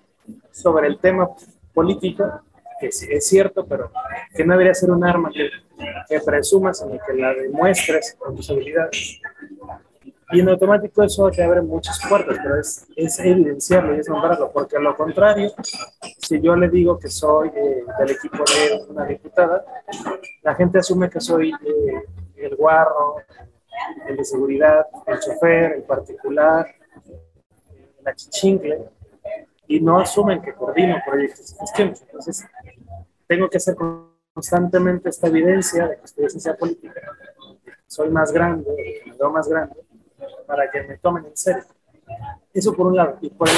sobre 0.50 0.88
el 0.88 0.98
tema 0.98 1.28
político, 1.72 2.42
que 2.80 2.88
es 2.88 3.26
cierto, 3.26 3.66
pero 3.66 3.90
que 4.34 4.44
no 4.44 4.54
debería 4.54 4.74
ser 4.74 4.90
un 4.90 5.04
arma 5.04 5.30
que, 5.32 5.48
que 6.08 6.20
presumas, 6.20 6.78
sino 6.78 6.98
que 7.06 7.14
la 7.14 7.32
demuestres 7.34 8.16
con 8.18 8.34
tus 8.34 8.50
habilidades. 8.50 9.20
Y 10.32 10.40
en 10.40 10.48
automático 10.48 11.02
eso 11.02 11.30
te 11.30 11.42
abre 11.42 11.60
muchas 11.60 12.00
puertas, 12.08 12.38
pero 12.42 12.58
es, 12.58 13.18
evidenciarlo 13.18 13.94
y 13.94 14.00
es 14.00 14.08
nombrarlo, 14.08 14.50
porque 14.52 14.76
a 14.76 14.80
lo 14.80 14.96
contrario, 14.96 15.52
si 16.18 16.40
yo 16.40 16.56
le 16.56 16.68
digo 16.68 16.98
que 16.98 17.08
soy 17.08 17.48
eh, 17.48 17.84
del 17.98 18.10
equipo 18.10 18.38
de 18.38 18.84
una 18.88 19.04
diputada, 19.04 19.64
la 20.42 20.54
gente 20.54 20.78
asume 20.78 21.10
que 21.10 21.20
soy 21.20 21.52
eh, 21.52 22.04
el 22.36 22.56
guarro, 22.56 23.16
el 24.08 24.16
de 24.16 24.24
seguridad, 24.24 24.86
el 25.06 25.20
chofer, 25.20 25.72
el 25.72 25.82
particular, 25.82 26.66
la 28.02 28.14
chichingle, 28.14 28.88
y 29.66 29.80
no 29.80 29.98
asumen 29.98 30.42
que 30.42 30.54
coordino 30.54 30.96
proyectos 31.06 31.56
de 31.76 31.82
Entonces, 31.82 32.46
tengo 33.26 33.48
que 33.48 33.56
hacer 33.56 33.76
constantemente 34.32 35.08
esta 35.08 35.28
evidencia 35.28 35.88
de 35.88 35.96
que 35.96 36.04
estoy 36.04 36.24
en 36.24 36.30
ciencia 36.30 36.56
política, 36.56 37.00
soy 37.86 38.10
más 38.10 38.32
grande, 38.32 39.02
me 39.06 39.30
más 39.30 39.48
grande, 39.48 39.76
para 40.46 40.70
que 40.70 40.82
me 40.82 40.98
tomen 40.98 41.26
en 41.26 41.36
serio. 41.36 41.64
Eso 42.52 42.72
por 42.74 42.86
un 42.86 42.96
lado. 42.96 43.18
Y 43.20 43.30
por 43.30 43.48
el 43.48 43.54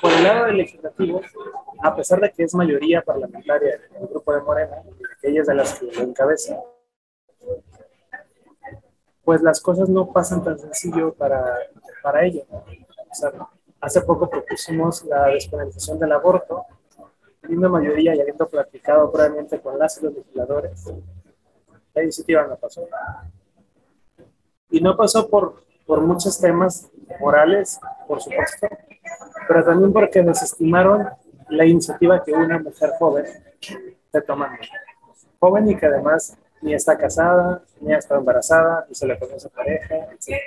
por 0.00 0.12
el 0.12 0.22
lado 0.22 0.46
del 0.46 0.58
legislativo, 0.58 1.20
a 1.82 1.96
pesar 1.96 2.20
de 2.20 2.30
que 2.30 2.44
es 2.44 2.54
mayoría 2.54 3.02
parlamentaria 3.02 3.80
el 3.98 4.06
grupo 4.06 4.32
de 4.32 4.40
Morena, 4.40 4.82
que 5.20 5.30
ella 5.30 5.40
es 5.40 5.46
de 5.46 5.54
las 5.54 5.78
que 5.78 5.86
lo 5.86 6.02
encabeza, 6.02 6.60
pues 9.24 9.42
las 9.42 9.60
cosas 9.60 9.88
no 9.88 10.12
pasan 10.12 10.44
tan 10.44 10.58
sencillo 10.58 11.12
para, 11.14 11.58
para 12.02 12.24
ella. 12.24 12.42
O 12.50 13.14
sea, 13.14 13.32
hace 13.80 14.00
poco 14.02 14.28
propusimos 14.30 15.04
la 15.04 15.26
despenalización 15.26 15.98
del 15.98 16.12
aborto, 16.12 16.64
teniendo 17.40 17.68
mayoría 17.68 18.14
y 18.14 18.20
habiendo 18.20 18.48
platicado 18.48 19.10
previamente 19.10 19.60
con 19.60 19.78
las 19.78 19.98
y 19.98 20.04
los 20.04 20.14
legisladores, 20.14 20.84
la 21.94 22.02
iniciativa 22.02 22.46
no 22.46 22.56
pasó. 22.56 22.86
Y 24.70 24.80
no 24.80 24.96
pasó 24.96 25.28
por, 25.28 25.65
por 25.86 26.00
muchos 26.00 26.38
temas 26.40 26.90
morales, 27.20 27.80
por 28.06 28.20
supuesto, 28.20 28.68
pero 29.46 29.64
también 29.64 29.92
porque 29.92 30.22
desestimaron 30.22 31.08
la 31.48 31.64
iniciativa 31.64 32.22
que 32.24 32.32
una 32.32 32.58
mujer 32.58 32.90
joven 32.98 33.24
está 34.06 34.20
tomando. 34.22 34.58
Joven 35.38 35.70
y 35.70 35.76
que 35.76 35.86
además 35.86 36.36
ni 36.62 36.74
está 36.74 36.96
casada, 36.96 37.62
ni 37.80 37.92
ha 37.92 37.98
estado 37.98 38.20
embarazada, 38.20 38.86
ni 38.88 38.94
se 38.94 39.06
le 39.06 39.18
conoce 39.18 39.48
pareja, 39.50 39.94
etc. 40.12 40.40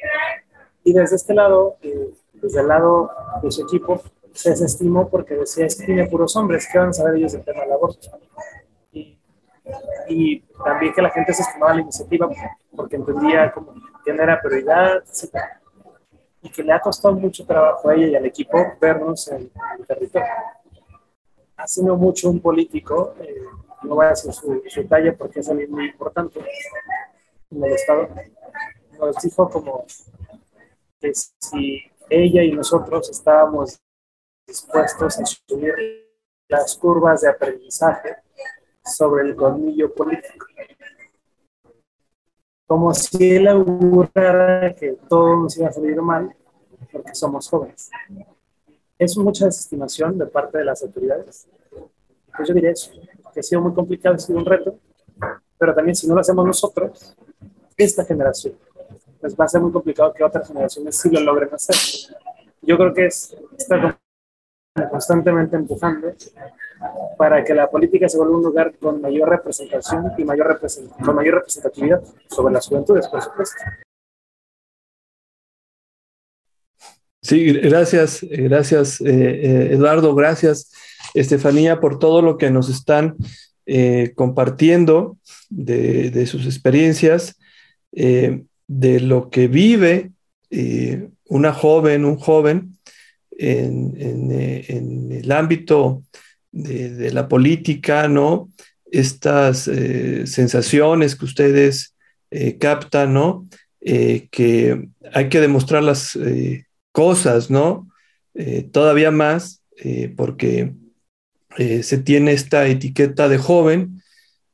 Y 0.83 0.93
desde 0.93 1.15
este 1.15 1.33
lado, 1.33 1.77
eh, 1.81 2.13
desde 2.33 2.61
el 2.61 2.67
lado 2.67 3.11
de 3.41 3.51
su 3.51 3.63
equipo, 3.63 4.01
se 4.33 4.51
desestimó 4.51 5.09
porque 5.09 5.35
decía, 5.35 5.65
es 5.65 5.75
que 5.75 5.85
tiene 5.85 6.07
puros 6.07 6.35
hombres, 6.35 6.67
¿qué 6.71 6.79
van 6.79 6.89
a 6.89 6.93
saber 6.93 7.15
ellos 7.15 7.33
del 7.33 7.43
tema 7.43 7.61
del 7.61 7.71
aborto? 7.71 8.09
Y, 10.07 10.41
también 10.63 10.93
que 10.93 11.01
la 11.01 11.11
gente 11.11 11.33
se 11.33 11.43
estimaba 11.43 11.75
la 11.75 11.81
iniciativa 11.81 12.27
porque 12.75 12.95
entendía 12.95 13.51
como 13.51 13.73
quién 14.10 14.22
era 14.22 14.41
prioridad. 14.41 15.03
Y 16.41 16.49
que 16.49 16.64
le 16.64 16.72
ha 16.72 16.80
costado 16.80 17.14
mucho 17.16 17.45
trabajo 17.45 17.89
a 17.89 17.95
ella 17.95 18.07
y 18.07 18.16
al 18.16 18.26
equipo 18.26 18.57
vernos 18.80 19.28
en, 19.28 19.51
el 19.78 19.86
territorio. 19.86 20.28
Ha 21.57 21.68
sido 21.68 21.95
mucho 21.97 22.30
un 22.30 22.39
político, 22.39 23.14
eh, 23.20 23.41
no 23.84 23.95
voy 23.95 24.05
a 24.05 24.10
decir 24.10 24.32
su, 24.32 24.64
su 24.68 24.88
talla 24.88 25.14
porque 25.18 25.41
es 25.41 25.49
alguien 25.49 25.70
muy 25.72 25.88
importante 25.88 26.39
en 27.51 27.64
el 27.64 27.74
Estado, 27.74 28.07
nos 28.97 29.16
dijo 29.18 29.49
como 29.49 29.86
que 31.01 31.12
si 31.14 31.82
ella 32.10 32.43
y 32.43 32.51
nosotros 32.53 33.10
estábamos 33.10 33.78
dispuestos 34.47 35.20
a 35.20 35.26
subir 35.26 35.76
las 36.47 36.78
curvas 36.78 37.22
de 37.22 37.30
aprendizaje 37.30 38.16
sobre 38.84 39.28
el 39.28 39.36
colmillo 39.36 39.93
político. 39.93 40.45
Como 42.70 42.93
si 42.93 43.36
él 43.36 43.47
augurara 43.47 44.76
que 44.76 44.91
todo 45.09 45.38
nos 45.38 45.57
iba 45.57 45.70
a 45.70 45.72
salir 45.72 45.99
mal 46.03 46.32
porque 46.91 47.15
somos 47.15 47.49
jóvenes. 47.49 47.89
Es 48.99 49.17
mucha 49.17 49.45
desestimación 49.45 50.20
de 50.20 50.28
parte 50.28 50.59
de 50.59 50.65
las 50.65 50.84
autoridades. 50.84 51.47
Pues 52.38 52.47
yo 52.47 52.53
diría 52.53 52.70
eso, 52.70 52.91
que 53.34 53.39
ha 53.39 53.43
sido 53.43 53.61
muy 53.61 53.74
complicado, 53.74 54.13
ha 54.13 54.20
sido 54.20 54.38
un 54.38 54.45
reto, 54.45 54.78
pero 55.57 55.74
también 55.74 55.95
si 55.95 56.07
no 56.07 56.13
lo 56.13 56.22
hacemos 56.22 56.45
nosotros, 56.45 57.17
esta 57.76 58.05
generación, 58.05 58.53
pues 59.20 59.36
va 59.36 59.45
a 59.45 59.47
ser 59.47 59.61
muy 59.61 59.72
complicado 59.72 60.13
que 60.13 60.24
otras 60.24 60.47
generaciones 60.47 60.95
sí 60.95 61.09
lo 61.09 61.22
logren 61.22 61.49
hacer. 61.51 61.76
Yo 62.61 62.78
creo 62.78 62.93
que 62.93 63.07
es 63.07 63.36
estar 63.57 63.97
constantemente 64.91 65.55
empujando 65.55 66.13
para 67.17 67.43
que 67.43 67.53
la 67.53 67.69
política 67.69 68.07
se 68.07 68.17
vuelva 68.17 68.38
un 68.38 68.43
lugar 68.43 68.73
con 68.80 69.01
mayor 69.01 69.30
representación 69.30 70.11
y 70.17 70.23
mayor 70.23 70.59
con 71.03 71.15
mayor 71.15 71.36
representatividad 71.36 72.01
sobre 72.30 72.53
las 72.53 72.67
juventudes, 72.67 73.07
por 73.07 73.21
supuesto. 73.21 73.57
Sí, 77.21 77.51
gracias, 77.51 78.25
gracias 78.30 79.01
eh, 79.01 79.05
eh, 79.07 79.69
Eduardo, 79.73 80.15
gracias 80.15 80.71
Estefanía 81.13 81.82
por 81.82 81.99
todo 81.99 82.21
lo 82.21 82.38
que 82.38 82.49
nos 82.49 82.69
están 82.69 83.17
eh, 83.65 84.13
compartiendo 84.15 85.17
de, 85.49 86.25
sus 86.25 86.45
experiencias, 86.45 87.38
de 87.91 88.99
lo 89.01 89.30
que 89.30 89.47
vive 89.47 90.11
una 91.25 91.53
joven, 91.53 92.05
un 92.05 92.17
joven 92.17 92.77
en, 93.32 93.95
en 93.99 95.11
el 95.11 95.32
ámbito 95.32 96.03
de, 96.51 97.11
la 97.11 97.27
política, 97.27 98.07
¿no? 98.07 98.49
Estas 98.91 99.67
eh, 99.67 100.25
sensaciones 100.25 101.15
que 101.15 101.25
ustedes 101.25 101.95
eh, 102.31 102.57
captan, 102.57 103.13
¿no? 103.13 103.47
Eh, 103.81 104.27
que 104.31 104.89
hay 105.13 105.29
que 105.29 105.39
demostrar 105.39 105.83
las 105.83 106.17
cosas, 106.91 107.49
¿no? 107.49 107.87
todavía 108.71 109.11
más, 109.11 109.63
porque 110.15 110.73
se 111.57 111.97
tiene 111.97 112.31
esta 112.31 112.67
etiqueta 112.67 113.27
de 113.27 113.37
joven 113.37 114.01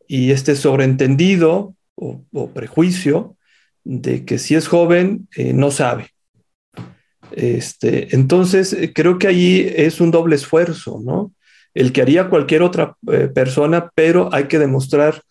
y 0.07 0.31
este 0.31 0.55
sobreentendido 0.55 1.75
o, 1.93 2.23
o 2.31 2.49
prejuicio 2.49 3.35
de 3.83 4.25
que 4.25 4.39
si 4.39 4.55
es 4.55 4.67
joven 4.67 5.27
no 5.37 5.69
sabe. 5.69 6.09
Este, 7.31 8.15
entonces, 8.15 8.75
creo 8.93 9.19
que 9.19 9.27
ahí 9.27 9.71
es 9.75 10.01
un 10.01 10.09
doble 10.09 10.35
esfuerzo, 10.35 11.01
¿no? 11.03 11.34
El 11.75 11.91
que 11.91 12.01
haría 12.01 12.29
cualquier 12.29 12.63
otra 12.63 12.95
eh, 13.11 13.27
persona, 13.27 13.91
pero 13.93 14.33
hay 14.33 14.45
que 14.45 14.57
demostrar 14.57 15.21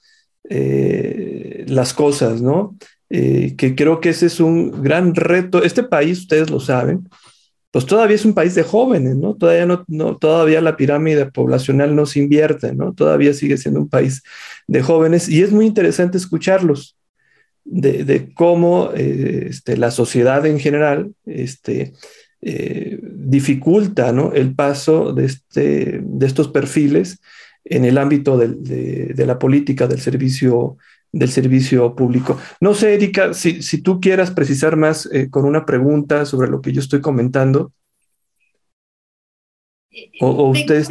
eh, 0.48 1.64
las 1.66 1.94
cosas, 1.94 2.42
¿no? 2.42 2.76
Eh, 3.08 3.54
que 3.56 3.74
creo 3.74 4.00
que 4.00 4.10
ese 4.10 4.26
es 4.26 4.40
un 4.40 4.82
gran 4.82 5.14
reto. 5.14 5.64
Este 5.64 5.82
país, 5.82 6.20
ustedes 6.20 6.50
lo 6.50 6.60
saben, 6.60 7.08
pues 7.70 7.86
todavía 7.86 8.14
es 8.14 8.26
un 8.26 8.34
país 8.34 8.54
de 8.54 8.62
jóvenes, 8.62 9.16
¿no? 9.16 9.34
Todavía, 9.34 9.66
no, 9.88 10.16
todavía 10.18 10.60
la 10.60 10.76
pirámide 10.76 11.26
poblacional 11.26 11.96
no 11.96 12.04
se 12.04 12.20
invierte, 12.20 12.74
¿no? 12.74 12.92
Todavía 12.92 13.32
sigue 13.32 13.56
siendo 13.56 13.80
un 13.80 13.88
país 13.88 14.22
de 14.68 14.82
jóvenes 14.82 15.28
y 15.28 15.42
es 15.42 15.50
muy 15.50 15.66
interesante 15.66 16.18
escucharlos. 16.18 16.96
De, 17.66 18.30
cómo 18.34 18.90
este, 18.94 19.78
la 19.78 19.90
sociedad 19.90 20.44
en 20.44 20.60
general 20.60 21.14
este, 21.24 21.94
eh, 22.46 23.00
dificulta 23.02 24.14
el 24.34 24.54
paso 24.54 25.14
de, 25.14 25.24
este, 25.24 26.00
de 26.02 26.26
estos 26.26 26.48
perfiles 26.48 27.18
en 27.64 27.86
el 27.86 27.96
ámbito 27.96 28.36
de, 28.36 29.14
la 29.16 29.38
política 29.38 29.86
del 29.86 29.98
servicio, 29.98 30.76
del 31.10 31.30
servicio 31.30 31.96
público. 31.96 32.38
No 32.60 32.74
sé, 32.74 32.94
Erika, 32.94 33.32
si, 33.32 33.80
tú 33.80 33.98
quieras 33.98 34.30
precisar 34.30 34.76
más 34.76 35.08
eh, 35.10 35.30
con 35.30 35.46
una 35.46 35.64
pregunta 35.64 36.26
sobre 36.26 36.50
lo 36.50 36.60
que 36.60 36.72
yo 36.72 36.80
estoy 36.80 37.00
comentando. 37.00 37.72
O, 40.20 40.28
o 40.28 40.50
ustedes 40.50 40.88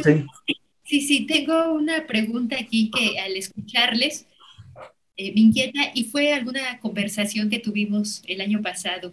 Sí, 0.82 1.00
sí, 1.00 1.26
tengo 1.26 1.72
una 1.72 2.06
pregunta 2.06 2.56
aquí 2.60 2.90
que 2.90 3.18
al 3.18 3.36
escucharles 3.36 4.26
eh, 5.16 5.32
me 5.34 5.40
inquieta 5.42 5.80
y 5.94 6.04
fue 6.04 6.32
alguna 6.32 6.80
conversación 6.80 7.48
que 7.48 7.60
tuvimos 7.60 8.22
el 8.26 8.40
año 8.40 8.60
pasado 8.60 9.12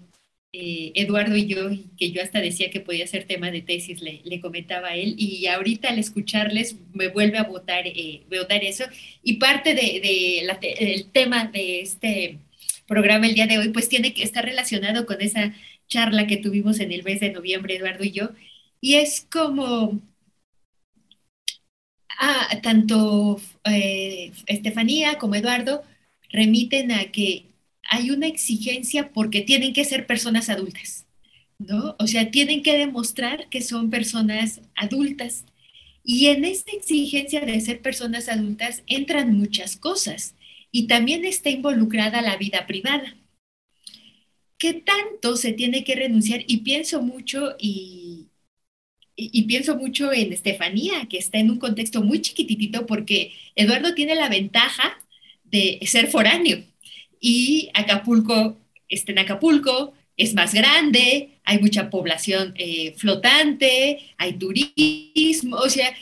eh, 0.54 0.92
Eduardo 0.96 1.36
y 1.38 1.48
yo, 1.48 1.70
que 1.98 2.12
yo 2.12 2.22
hasta 2.22 2.42
decía 2.42 2.70
que 2.70 2.82
podía 2.82 3.08
ser 3.08 3.26
tema 3.26 3.52
de 3.52 3.62
tesis, 3.62 4.02
le, 4.02 4.42
comentaba 4.42 4.90
a 4.90 4.96
él, 4.98 5.16
y 5.18 5.46
ahorita 5.48 5.90
al 5.90 6.00
escucharles 6.00 6.76
me 6.94 7.08
vuelve 7.08 7.38
a 7.38 7.44
votar, 7.44 7.88
eh, 7.88 8.24
votar 8.30 8.64
eso. 8.64 8.86
Y 9.24 9.34
parte 9.34 9.74
del 9.74 10.02
de, 10.02 11.06
tema 11.14 11.46
de 11.46 11.82
este 11.82 12.40
programa 12.88 13.28
el 13.28 13.36
día 13.36 13.48
de 13.48 13.58
hoy, 13.60 13.70
pues 13.70 13.90
tiene 13.90 14.14
que 14.14 14.24
estar 14.24 14.44
relacionado 14.46 15.06
con 15.06 15.22
esa 15.22 15.54
charla 15.88 16.28
que 16.28 16.38
tuvimos 16.38 16.80
en 16.80 16.92
el 16.92 17.04
mes 17.04 17.20
de 17.22 17.32
noviembre, 17.32 17.76
Eduardo 17.78 18.04
y 18.04 18.12
yo, 18.12 18.32
y 18.82 18.96
es 18.96 19.28
como 19.32 20.02
ah, 22.20 22.60
tanto 22.64 23.40
eh, 23.66 24.32
Estefanía 24.48 25.18
como 25.18 25.36
Eduardo 25.36 25.84
remiten 26.32 26.92
a 26.92 27.12
que 27.12 27.51
hay 27.92 28.10
una 28.10 28.28
exigencia 28.28 29.12
porque 29.12 29.42
tienen 29.42 29.74
que 29.74 29.84
ser 29.84 30.08
personas 30.08 30.50
adultas, 30.50 31.06
¿no? 31.60 31.98
O 32.00 32.08
sea, 32.08 32.32
tienen 32.32 32.64
que 32.64 32.78
demostrar 32.78 33.50
que 33.50 33.62
son 33.62 33.90
personas 33.90 34.62
adultas. 34.76 35.44
Y 36.02 36.28
en 36.28 36.46
esta 36.46 36.72
exigencia 36.72 37.42
de 37.42 37.60
ser 37.60 37.82
personas 37.82 38.30
adultas 38.30 38.84
entran 38.88 39.38
muchas 39.38 39.76
cosas 39.76 40.36
y 40.72 40.88
también 40.88 41.26
está 41.26 41.50
involucrada 41.50 42.22
la 42.22 42.38
vida 42.38 42.66
privada. 42.66 43.18
¿Qué 44.58 44.74
tanto 44.74 45.36
se 45.36 45.52
tiene 45.52 45.84
que 45.84 45.96
renunciar? 45.96 46.46
Y 46.48 46.60
pienso 46.60 47.02
mucho 47.02 47.58
y, 47.60 48.30
pienso 49.50 49.76
mucho 49.76 50.14
en 50.14 50.32
Estefanía, 50.32 51.08
que 51.10 51.18
está 51.18 51.40
en 51.40 51.52
un 51.52 51.60
contexto 51.60 52.02
muy 52.02 52.22
chiquititito 52.22 52.86
porque 52.86 53.34
Eduardo 53.56 53.94
tiene 53.96 54.16
la 54.16 54.30
ventaja 54.30 54.98
de 55.44 55.78
ser 55.86 56.08
foráneo, 56.08 56.64
y 57.22 57.70
Acapulco, 57.76 58.60
está 58.90 59.14
en 59.14 59.20
Acapulco, 59.20 59.94
es 60.18 60.34
más 60.36 60.54
grande, 60.54 61.40
hay 61.46 61.60
mucha 61.60 61.90
población 61.90 62.54
eh, 62.58 62.94
flotante, 62.98 64.00
hay 64.18 64.34
turismo, 64.34 65.58
o 65.58 65.70
sea, 65.70 65.94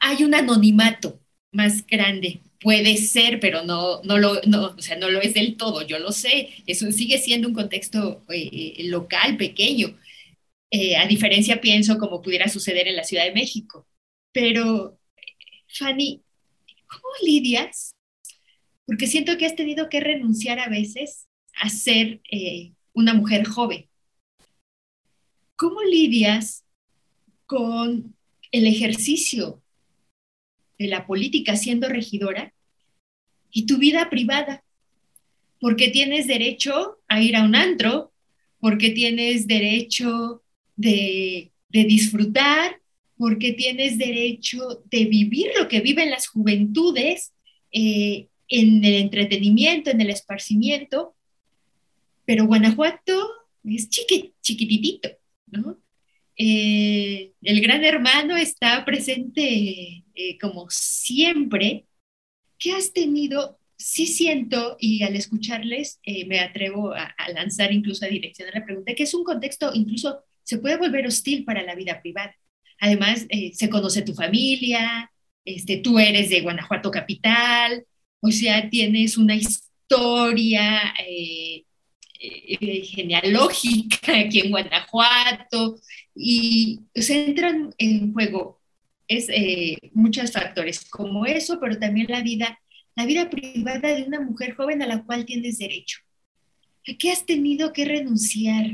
hay 0.00 0.24
un 0.24 0.34
anonimato 0.34 1.20
más 1.52 1.86
grande. 1.86 2.40
Puede 2.60 2.96
ser, 2.96 3.40
pero 3.40 3.64
no, 3.64 4.02
no, 4.04 4.18
lo, 4.18 4.40
no, 4.46 4.66
o 4.78 4.82
sea, 4.82 4.96
no 4.96 5.10
lo 5.10 5.20
es 5.20 5.34
del 5.34 5.56
todo, 5.56 5.82
yo 5.86 5.98
lo 5.98 6.12
sé. 6.12 6.50
Eso 6.66 6.90
sigue 6.92 7.18
siendo 7.18 7.48
un 7.48 7.54
contexto 7.54 8.24
eh, 8.30 8.76
local, 8.84 9.36
pequeño. 9.36 9.98
eh, 10.70 10.96
a 10.96 11.06
diferencia, 11.06 11.60
pienso, 11.60 11.98
como 11.98 12.22
pudiera 12.22 12.48
suceder 12.48 12.88
en 12.88 12.96
la 12.96 13.04
Ciudad 13.04 13.24
de 13.24 13.32
México. 13.32 13.86
Pero, 14.32 14.98
Fanny, 15.68 16.22
¿cómo 16.88 17.04
lidias? 17.24 17.91
Porque 18.86 19.06
siento 19.06 19.36
que 19.38 19.46
has 19.46 19.56
tenido 19.56 19.88
que 19.88 20.00
renunciar 20.00 20.58
a 20.58 20.68
veces 20.68 21.28
a 21.60 21.68
ser 21.68 22.20
eh, 22.30 22.72
una 22.92 23.14
mujer 23.14 23.44
joven. 23.44 23.88
¿Cómo 25.56 25.82
lidias 25.82 26.64
con 27.46 28.16
el 28.50 28.66
ejercicio 28.66 29.62
de 30.78 30.88
la 30.88 31.06
política 31.06 31.56
siendo 31.56 31.88
regidora 31.88 32.52
y 33.50 33.66
tu 33.66 33.78
vida 33.78 34.10
privada? 34.10 34.64
Porque 35.60 35.88
tienes 35.88 36.26
derecho 36.26 36.98
a 37.06 37.22
ir 37.22 37.36
a 37.36 37.44
un 37.44 37.54
antro, 37.54 38.12
porque 38.58 38.90
tienes 38.90 39.46
derecho 39.46 40.42
de, 40.76 41.52
disfrutar, 41.68 42.80
porque 43.16 43.52
tienes 43.52 43.98
derecho 43.98 44.82
de 44.90 45.04
vivir 45.04 45.52
lo 45.58 45.68
que 45.68 45.80
viven 45.80 46.10
las 46.10 46.26
juventudes 46.26 47.32
eh, 47.70 48.28
en 48.60 48.84
el 48.84 48.94
entretenimiento, 48.94 49.90
en 49.90 50.00
el 50.00 50.10
esparcimiento, 50.10 51.14
pero 52.24 52.46
Guanajuato 52.46 53.28
es 53.64 53.88
chiquititito, 53.88 55.10
¿no? 55.46 55.78
Eh, 56.36 57.32
el 57.42 57.60
gran 57.60 57.84
hermano 57.84 58.36
está 58.36 58.84
presente 58.84 60.04
eh, 60.14 60.38
como 60.40 60.66
siempre. 60.70 61.86
¿Qué 62.58 62.72
has 62.72 62.92
tenido? 62.92 63.58
Sí 63.76 64.06
siento, 64.06 64.76
y 64.78 65.02
al 65.02 65.16
escucharles 65.16 66.00
me 66.28 66.38
atrevo 66.38 66.92
a, 66.92 67.04
a, 67.04 67.32
lanzar 67.32 67.72
incluso 67.72 68.04
a 68.04 68.08
direccionar 68.08 68.54
la 68.54 68.64
pregunta, 68.64 68.94
que 68.94 69.02
es 69.02 69.12
un 69.12 69.24
contexto 69.24 69.72
incluso 69.74 70.22
se 70.44 70.58
puede 70.58 70.76
volver 70.76 71.06
hostil 71.06 71.44
para 71.44 71.62
la 71.62 71.74
vida 71.74 72.00
privada. 72.00 72.36
Además, 72.80 73.26
eh, 73.28 73.52
se 73.54 73.70
conoce 73.70 74.02
tu 74.02 74.14
familia, 74.14 75.10
este, 75.44 75.78
tú 75.78 75.98
eres 75.98 76.30
de 76.30 76.40
Guanajuato 76.40 76.90
capital, 76.90 77.84
o 78.22 78.30
sea, 78.30 78.70
tienes 78.70 79.18
una 79.18 79.34
historia 79.34 80.94
eh, 81.06 81.64
eh, 82.18 82.82
genealógica 82.84 84.20
aquí 84.20 84.40
en 84.40 84.50
Guanajuato 84.50 85.78
y 86.14 86.80
se 86.94 87.26
entran 87.26 87.74
en 87.76 88.12
juego 88.12 88.60
es, 89.08 89.28
muchos 89.92 90.32
factores 90.32 90.88
como 90.88 91.26
eso, 91.26 91.58
pero 91.60 91.78
también 91.78 92.06
la 92.08 92.22
vida, 92.22 92.58
la 92.94 93.04
vida 93.04 93.28
privada 93.28 93.94
de 93.94 94.04
una 94.04 94.20
mujer 94.20 94.54
joven 94.54 94.80
a 94.80 94.86
la 94.86 95.02
cual 95.04 95.26
tienes 95.26 95.58
derecho. 95.58 95.98
¿A 96.88 96.96
qué 96.96 97.10
has 97.10 97.26
tenido 97.26 97.72
que 97.72 97.84
renunciar? 97.84 98.64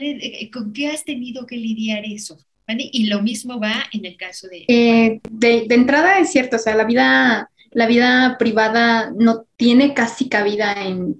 Eh, 0.00 0.50
¿Con 0.50 0.72
qué 0.72 0.88
has 0.88 1.04
tenido 1.04 1.46
que 1.46 1.56
lidiar 1.56 2.04
eso? 2.04 2.38
Y 2.66 3.06
lo 3.06 3.22
mismo 3.22 3.60
va 3.60 3.84
en 3.92 4.06
el 4.06 4.16
caso 4.16 4.48
de... 4.48 4.64
Eh, 4.68 5.20
de, 5.30 5.66
entrada 5.68 6.18
es 6.18 6.32
cierto, 6.32 6.56
o 6.56 6.58
sea, 6.58 6.74
la 6.74 6.84
vida, 6.84 7.50
la 7.74 7.86
vida 7.86 8.36
privada 8.38 9.12
no 9.14 9.46
tiene 9.56 9.94
casi 9.94 10.28
cabida 10.28 10.74
en, 10.74 11.16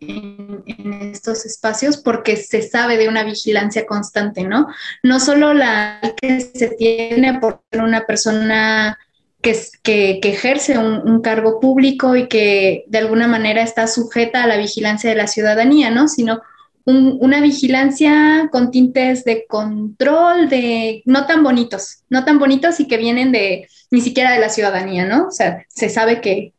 estos 1.13 1.45
espacios 1.45 1.97
porque 1.97 2.37
se 2.37 2.63
sabe 2.63 2.97
de 2.97 3.09
una 3.09 3.25
vigilancia 3.25 3.87
constante, 3.87 4.45
¿no? 4.45 4.69
No 5.03 5.21
solo 5.21 5.53
la 5.53 6.01
que 6.21 6.41
se 6.41 6.69
tiene 6.69 7.39
por 7.41 7.61
una 7.73 8.07
persona 8.07 8.99
que 9.43 10.21
ejerce 10.23 10.79
un, 10.79 11.07
un, 11.07 11.21
cargo 11.21 11.61
público 11.61 12.17
y 12.17 12.29
que 12.29 12.85
de 12.87 12.99
alguna 12.99 13.29
manera 13.29 13.63
está 13.63 13.87
sujeta 13.87 14.43
a 14.43 14.47
la 14.47 14.57
vigilancia 14.57 15.11
de 15.11 15.17
la 15.17 15.27
ciudadanía, 15.27 15.91
¿no? 15.91 16.09
Sino 16.09 16.41
una 16.87 17.41
vigilancia 17.41 18.49
con 18.53 18.71
tintes 18.71 19.25
de 19.25 19.47
control, 19.47 20.49
de 20.49 21.03
no 21.07 21.27
tan 21.27 21.43
bonitos, 21.43 22.05
no 22.11 22.25
tan 22.25 22.39
bonitos 22.39 22.79
y 22.79 22.87
que 22.87 22.99
vienen 22.99 23.33
de 23.33 23.69
ni 23.91 24.01
siquiera 24.01 24.33
de 24.33 24.41
la 24.41 24.51
ciudadanía, 24.51 25.07
¿no? 25.07 25.29
O 25.29 25.31
sea, 25.31 25.65
se 25.69 25.89
sabe 25.89 26.21
que, 26.21 26.53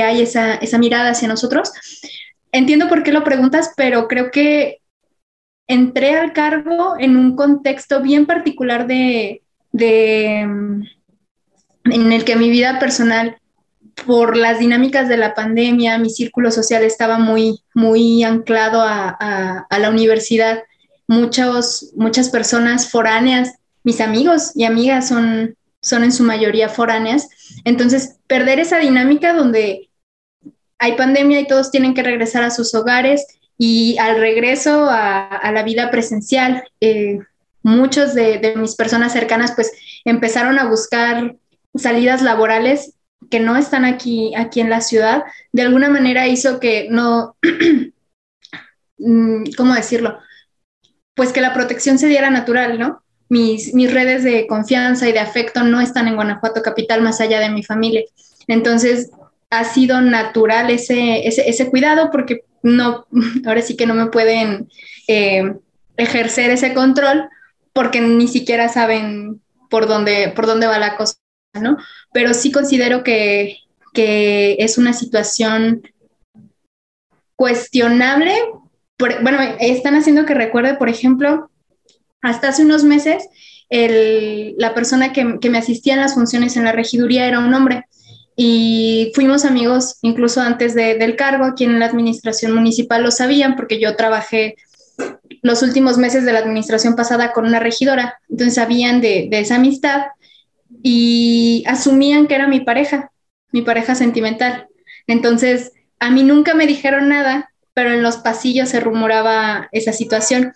hay 0.00 0.22
esa, 0.22 0.54
esa, 0.56 0.78
mirada 0.78 1.10
hacia 1.10 1.26
nosotros. 1.26 1.72
Entiendo 2.52 2.88
por 2.88 3.02
qué 3.02 3.12
lo 3.12 3.24
preguntas, 3.24 3.72
pero 3.76 4.06
creo 4.06 4.30
que 4.30 4.80
entré 5.66 6.16
al 6.16 6.32
cargo 6.32 6.94
en 6.98 7.16
un 7.16 7.34
contexto 7.34 8.00
bien 8.00 8.26
particular 8.26 8.86
de, 8.86 9.42
de 9.72 10.40
en 10.40 12.12
el 12.12 12.24
que 12.24 12.36
mi 12.36 12.50
vida 12.50 12.78
personal 12.78 13.38
por 14.06 14.36
las 14.36 14.58
dinámicas 14.58 15.08
de 15.08 15.16
la 15.16 15.34
pandemia, 15.34 15.98
mi 15.98 16.10
círculo 16.10 16.50
social 16.50 16.82
estaba 16.84 17.18
muy, 17.18 17.62
muy 17.74 18.22
anclado 18.24 18.82
a, 18.82 19.66
la 19.70 19.90
universidad. 19.90 20.62
Muchos, 21.06 21.92
muchas 21.96 22.28
personas 22.28 22.90
foráneas, 22.90 23.54
mis 23.84 24.00
amigos 24.00 24.52
y 24.54 24.64
amigas 24.64 25.08
son, 25.08 25.56
son 25.80 26.04
en 26.04 26.12
su 26.12 26.22
mayoría 26.22 26.68
foráneas. 26.68 27.28
Entonces, 27.64 28.16
perder 28.26 28.60
esa 28.60 28.78
dinámica 28.78 29.32
donde 29.32 29.88
hay 30.78 30.92
pandemia 30.92 31.40
y 31.40 31.46
todos 31.46 31.70
tienen 31.70 31.94
que 31.94 32.02
regresar 32.02 32.42
a 32.42 32.50
sus 32.50 32.74
hogares 32.74 33.26
y 33.56 33.98
al 33.98 34.20
regreso 34.20 34.86
a, 34.88 35.50
la 35.52 35.62
vida 35.64 35.90
presencial, 35.90 36.62
eh, 36.80 37.18
muchos 37.62 38.14
de, 38.14 38.38
de 38.38 38.54
mis 38.56 38.76
personas 38.76 39.12
cercanas 39.12 39.52
pues 39.52 39.72
empezaron 40.04 40.58
a 40.58 40.68
buscar 40.68 41.36
salidas 41.74 42.22
laborales 42.22 42.94
que 43.30 43.40
no 43.40 43.56
están 43.56 43.84
aquí, 43.84 44.34
aquí 44.36 44.60
en 44.60 44.70
la 44.70 44.80
ciudad, 44.80 45.24
de 45.52 45.62
alguna 45.62 45.88
manera 45.88 46.26
hizo 46.26 46.60
que 46.60 46.88
no, 46.90 47.36
mm, 48.98 49.44
¿cómo 49.56 49.74
decirlo? 49.74 50.18
Pues 51.14 51.32
que 51.32 51.40
la 51.40 51.54
protección 51.54 51.98
se 51.98 52.08
diera 52.08 52.30
natural, 52.30 52.78
¿no? 52.78 53.02
Mis, 53.28 53.74
mis 53.74 53.92
redes 53.92 54.24
de 54.24 54.46
confianza 54.46 55.08
y 55.08 55.12
de 55.12 55.18
afecto 55.18 55.62
no 55.62 55.80
están 55.80 56.08
en 56.08 56.14
Guanajuato 56.14 56.62
Capital 56.62 57.02
más 57.02 57.20
allá 57.20 57.40
de 57.40 57.50
mi 57.50 57.62
familia. 57.62 58.02
Entonces, 58.46 59.10
ha 59.50 59.64
sido 59.64 60.00
natural 60.00 60.70
ese, 60.70 61.26
ese, 61.26 61.70
cuidado 61.70 62.10
porque 62.10 62.44
no, 62.62 63.06
ahora 63.46 63.62
sí 63.62 63.76
que 63.76 63.86
no 63.86 63.94
me 63.94 64.06
pueden 64.06 64.68
eh, 65.08 65.54
ejercer 65.96 66.50
ese 66.50 66.74
control 66.74 67.28
porque 67.72 68.00
ni 68.00 68.28
siquiera 68.28 68.68
saben 68.68 69.40
por 69.70 69.86
dónde, 69.86 70.32
por 70.34 70.46
dónde 70.46 70.66
va 70.66 70.78
la 70.78 70.96
cosa, 70.96 71.16
¿no? 71.54 71.76
pero 72.12 72.34
sí 72.34 72.52
considero 72.52 73.02
que, 73.02 73.58
es 74.00 74.78
una 74.78 74.92
situación 74.92 75.82
cuestionable. 77.34 78.32
bueno, 78.96 79.40
están 79.58 79.96
haciendo 79.96 80.24
que 80.24 80.34
recuerde, 80.34 80.74
por 80.74 80.88
ejemplo, 80.88 81.50
hasta 82.22 82.50
hace 82.50 82.62
unos 82.62 82.84
meses, 82.84 83.28
la 83.70 84.72
persona 84.72 85.12
que, 85.12 85.24
me 85.24 85.58
asistía 85.58 85.94
en 85.94 86.00
las 86.00 86.14
funciones 86.14 86.56
en 86.56 86.62
la 86.62 86.70
regiduría 86.70 87.26
era 87.26 87.40
un 87.40 87.52
hombre 87.52 87.86
y 88.36 89.10
fuimos 89.16 89.44
amigos 89.44 89.96
incluso 90.02 90.42
antes 90.42 90.76
del 90.76 91.16
cargo, 91.16 91.44
aquí 91.44 91.64
en 91.64 91.80
la 91.80 91.86
administración 91.86 92.54
municipal 92.54 93.02
lo 93.02 93.10
sabían 93.10 93.56
porque 93.56 93.80
yo 93.80 93.96
trabajé 93.96 94.54
los 95.42 95.64
últimos 95.64 95.98
meses 95.98 96.24
de 96.24 96.32
la 96.32 96.38
administración 96.38 96.94
pasada 96.94 97.32
con 97.32 97.46
una 97.46 97.58
regidora, 97.58 98.20
entonces 98.28 98.54
sabían 98.54 99.00
de, 99.00 99.26
de 99.28 99.40
esa 99.40 99.56
amistad 99.56 100.02
y 100.82 101.64
asumían 101.66 102.26
que 102.26 102.34
era 102.34 102.46
mi 102.46 102.60
pareja, 102.60 103.10
mi 103.52 103.62
pareja 103.62 103.94
sentimental. 103.94 104.68
Entonces, 105.06 105.72
a 105.98 106.10
mí 106.10 106.22
nunca 106.22 106.54
me 106.54 106.66
dijeron 106.66 107.08
nada, 107.08 107.52
pero 107.74 107.92
en 107.92 108.02
los 108.02 108.18
pasillos 108.18 108.68
se 108.68 108.80
rumoraba 108.80 109.68
esa 109.72 109.92
situación. 109.92 110.52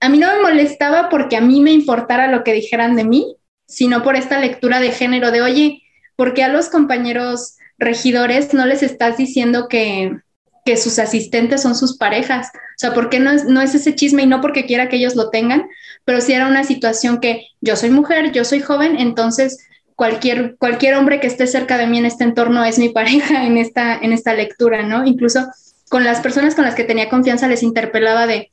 A 0.00 0.08
mí 0.08 0.18
no 0.18 0.28
me 0.34 0.42
molestaba 0.42 1.08
porque 1.08 1.36
a 1.36 1.40
mí 1.40 1.60
me 1.60 1.72
importara 1.72 2.30
lo 2.30 2.44
que 2.44 2.52
dijeran 2.52 2.96
de 2.96 3.04
mí, 3.04 3.36
sino 3.66 4.02
por 4.02 4.16
esta 4.16 4.38
lectura 4.38 4.80
de 4.80 4.92
género 4.92 5.30
de, 5.30 5.42
oye, 5.42 5.82
¿por 6.16 6.34
qué 6.34 6.44
a 6.44 6.48
los 6.48 6.68
compañeros 6.68 7.56
regidores 7.78 8.54
no 8.54 8.66
les 8.66 8.82
estás 8.82 9.16
diciendo 9.16 9.68
que, 9.68 10.18
que 10.68 10.76
sus 10.76 10.98
asistentes 10.98 11.62
son 11.62 11.74
sus 11.74 11.96
parejas? 11.96 12.48
O 12.52 12.76
sea, 12.76 12.92
¿por 12.92 13.08
qué 13.08 13.20
no 13.20 13.30
es, 13.30 13.46
no 13.46 13.62
es 13.62 13.74
ese 13.74 13.94
chisme 13.94 14.24
y 14.24 14.26
no 14.26 14.42
porque 14.42 14.66
quiera 14.66 14.90
que 14.90 14.96
ellos 14.96 15.16
lo 15.16 15.30
tengan, 15.30 15.66
pero 16.04 16.20
si 16.20 16.34
era 16.34 16.46
una 16.46 16.62
situación 16.62 17.20
que 17.20 17.46
yo 17.62 17.74
soy 17.74 17.88
mujer, 17.88 18.32
yo 18.32 18.44
soy 18.44 18.60
joven, 18.60 18.98
entonces 18.98 19.66
cualquier, 19.94 20.56
cualquier 20.58 20.96
hombre 20.96 21.20
que 21.20 21.26
esté 21.26 21.46
cerca 21.46 21.78
de 21.78 21.86
mí 21.86 21.96
en 21.96 22.04
este 22.04 22.24
entorno 22.24 22.62
es 22.66 22.78
mi 22.78 22.88
pareja 23.00 23.46
en 23.46 23.56
esta, 23.56 23.96
en 23.96 24.12
esta 24.12 24.34
lectura, 24.34 24.82
¿no? 24.82 25.06
Incluso 25.06 25.46
con 25.88 26.04
las 26.04 26.20
personas 26.20 26.54
con 26.54 26.66
las 26.66 26.74
que 26.74 26.84
tenía 26.84 27.08
confianza 27.08 27.48
les 27.48 27.62
interpelaba 27.62 28.26
de, 28.26 28.50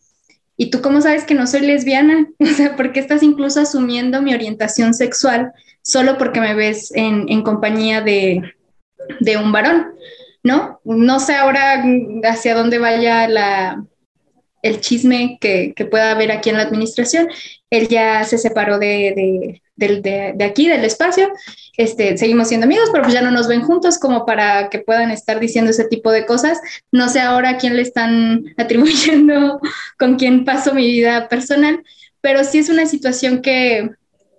¿y 0.55 0.69
tú 0.69 0.79
cómo 0.79 1.01
sabes 1.01 1.25
que 1.25 1.35
no 1.35 1.47
soy 1.47 1.67
lesbiana? 1.67 2.29
O 2.39 2.45
sea, 2.45 2.77
¿por 2.77 2.93
qué 2.93 3.01
estás 3.01 3.23
incluso 3.23 3.59
asumiendo 3.59 4.21
mi 4.21 4.33
orientación 4.33 4.93
sexual 4.93 5.51
solo 5.81 6.17
porque 6.17 6.39
me 6.39 6.53
ves 6.55 6.93
en, 6.95 7.25
en 7.27 7.41
compañía 7.41 7.99
de, 7.99 8.41
de 9.19 9.35
un 9.35 9.51
varón? 9.51 9.87
¿No? 10.45 10.79
No 10.83 11.19
sé 11.19 11.33
ahora 11.33 11.83
hacia 12.23 12.53
dónde 12.53 12.77
vaya 12.77 13.27
la, 13.27 13.83
el 14.61 14.79
chisme 14.79 15.39
que, 15.41 15.73
pueda 15.89 16.11
haber 16.11 16.31
aquí 16.31 16.51
en 16.51 16.57
la 16.57 16.63
administración. 16.63 17.27
Él 17.71 17.87
ya 17.87 18.23
se 18.23 18.37
separó 18.37 18.77
de, 18.77 19.61
aquí, 20.43 20.67
del 20.67 20.85
espacio. 20.85 21.31
Este, 21.77 22.15
seguimos 22.19 22.47
siendo 22.47 22.65
amigos, 22.65 22.89
pero 22.91 23.03
pues 23.03 23.13
ya 23.15 23.23
no 23.23 23.31
nos 23.31 23.47
ven 23.47 23.63
juntos 23.63 23.97
como 23.97 24.23
para 24.23 24.69
que 24.69 24.79
puedan 24.79 25.09
estar 25.09 25.39
diciendo 25.39 25.71
ese 25.71 25.85
tipo 25.85 26.11
de 26.11 26.27
cosas. 26.27 26.59
No 26.91 27.09
sé 27.09 27.21
ahora 27.21 27.49
a 27.49 27.57
quién 27.57 27.75
le 27.75 27.81
están 27.81 28.45
atribuyendo 28.57 29.59
con 29.97 30.15
quién 30.15 30.45
paso 30.45 30.75
mi 30.75 30.85
vida 30.85 31.27
personal, 31.27 31.83
pero 32.21 32.43
sí 32.43 32.59
es 32.59 32.69
una 32.69 32.85
situación 32.85 33.41
que, 33.41 33.89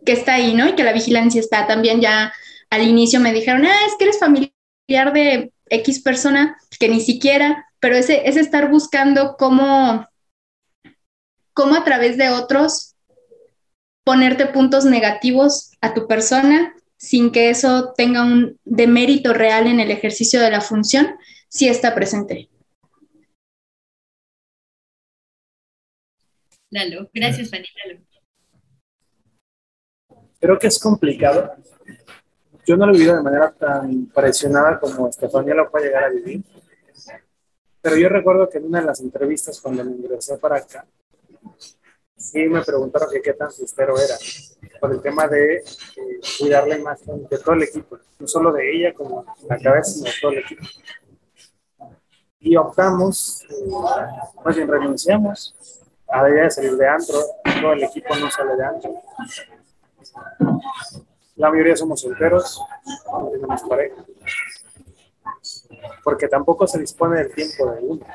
que 0.05 0.13
está 0.13 0.35
ahí, 0.35 0.55
¿no? 0.55 0.69
Y 0.69 0.75
que 0.75 0.85
la 0.85 0.93
vigilancia 0.93 1.41
está 1.41 1.67
también 1.67 2.01
ya 2.01 2.33
al 2.71 2.83
inicio 2.83 3.21
me 3.21 3.33
dijeron, 3.33 3.65
ah, 3.65 3.87
es 3.87 3.95
que 3.97 4.05
eres 4.05 4.19
familiar 4.19 5.13
de 5.13 5.53
X 5.69 6.03
persona, 6.03 6.57
que 6.79 6.89
ni 6.89 7.01
siquiera, 7.01 7.67
pero 7.81 7.97
ese 7.97 8.29
es 8.29 8.37
estar 8.37 8.71
buscando 8.71 9.37
cómo, 9.37 10.07
cómo 11.53 11.75
a 11.75 11.85
través 11.85 12.17
de 12.17 12.31
otros 12.31 12.95
ponerte 14.05 14.47
puntos 14.47 14.85
negativos 14.85 15.73
a 15.81 15.93
tu 15.95 16.07
persona 16.07 16.75
sin 16.97 17.31
que 17.31 17.51
eso 17.51 17.93
tenga 17.97 18.23
un 18.23 18.59
demérito 18.65 19.33
real 19.33 19.67
en 19.67 19.81
el 19.81 19.91
ejercicio 19.91 20.41
de 20.41 20.51
la 20.51 20.61
función, 20.61 21.17
sí 21.49 21.69
está 21.69 21.95
presente. 21.95 22.49
Lalo, 26.71 27.09
gracias, 27.13 27.51
Fanny. 27.51 27.67
Creo 30.41 30.59
que 30.59 30.67
es 30.67 30.79
complicado. 30.79 31.55
Yo 32.67 32.77
no 32.77 32.85
lo 32.87 32.95
he 32.97 32.99
de 32.99 33.23
manera 33.23 33.53
tan 33.53 34.07
presionada 34.07 34.81
como 34.81 35.09
Estefanía 35.09 35.55
lo 35.55 35.71
puede 35.71 35.87
llegar 35.87 36.05
a 36.05 36.09
vivir. 36.09 36.43
Pero 37.81 37.97
yo 37.97 38.09
recuerdo 38.09 38.49
que 38.49 38.59
en 38.59 38.65
una 38.65 38.81
de 38.81 38.87
las 38.87 38.99
entrevistas 38.99 39.61
cuando 39.61 39.85
me 39.85 39.93
ingresé 39.93 40.37
para 40.39 40.57
acá, 40.57 40.85
sí 42.17 42.41
me 42.49 42.65
preguntaron 42.65 43.09
qué 43.23 43.33
tan 43.35 43.53
sincero 43.53 43.95
era 43.97 44.17
por 44.81 44.93
el 44.93 45.01
tema 45.01 45.29
de 45.29 45.59
eh, 45.59 45.63
cuidar 46.41 46.67
la 46.67 46.77
imagen 46.77 47.29
de 47.29 47.39
todo 47.39 47.55
el 47.55 47.63
equipo, 47.63 47.99
no 48.19 48.27
solo 48.27 48.53
de 48.53 48.69
ella 48.69 48.93
como 48.95 49.25
la 49.49 49.59
cabeza, 49.59 49.93
sino 49.93 50.07
de 50.07 50.15
todo 50.21 50.33
el 50.33 50.39
equipo. 50.39 50.65
Y 52.41 52.57
optamos, 52.57 53.45
eh, 53.49 53.69
más 54.45 54.57
bien 54.57 54.67
renunciamos 54.67 55.55
a 56.09 56.23
la 56.25 56.31
idea 56.31 56.45
de 56.45 56.51
salir 56.51 56.77
de 56.77 56.89
antro, 56.89 57.21
todo 57.61 57.73
el 57.75 57.85
equipo 57.85 58.17
no 58.17 58.29
sale 58.29 58.57
de 58.57 58.65
antro. 58.65 58.95
La 61.37 61.51
mayoría 61.51 61.77
somos 61.77 62.01
solteros, 62.01 62.63
no 63.13 63.29
tenemos 63.31 63.63
pareja, 63.63 64.05
porque 66.03 66.29
tampoco 66.29 66.67
se 66.67 66.79
dispone 66.79 67.19
del 67.19 67.35
tiempo 67.35 67.71
de 67.73 67.81
uno. 67.83 68.07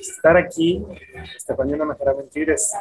Estar 0.00 0.36
aquí, 0.38 0.84
Estefanía 1.36 1.76
no 1.76 1.84
me 1.84 1.92
dejará 1.92 2.14
mentir, 2.14 2.50
es 2.50 2.72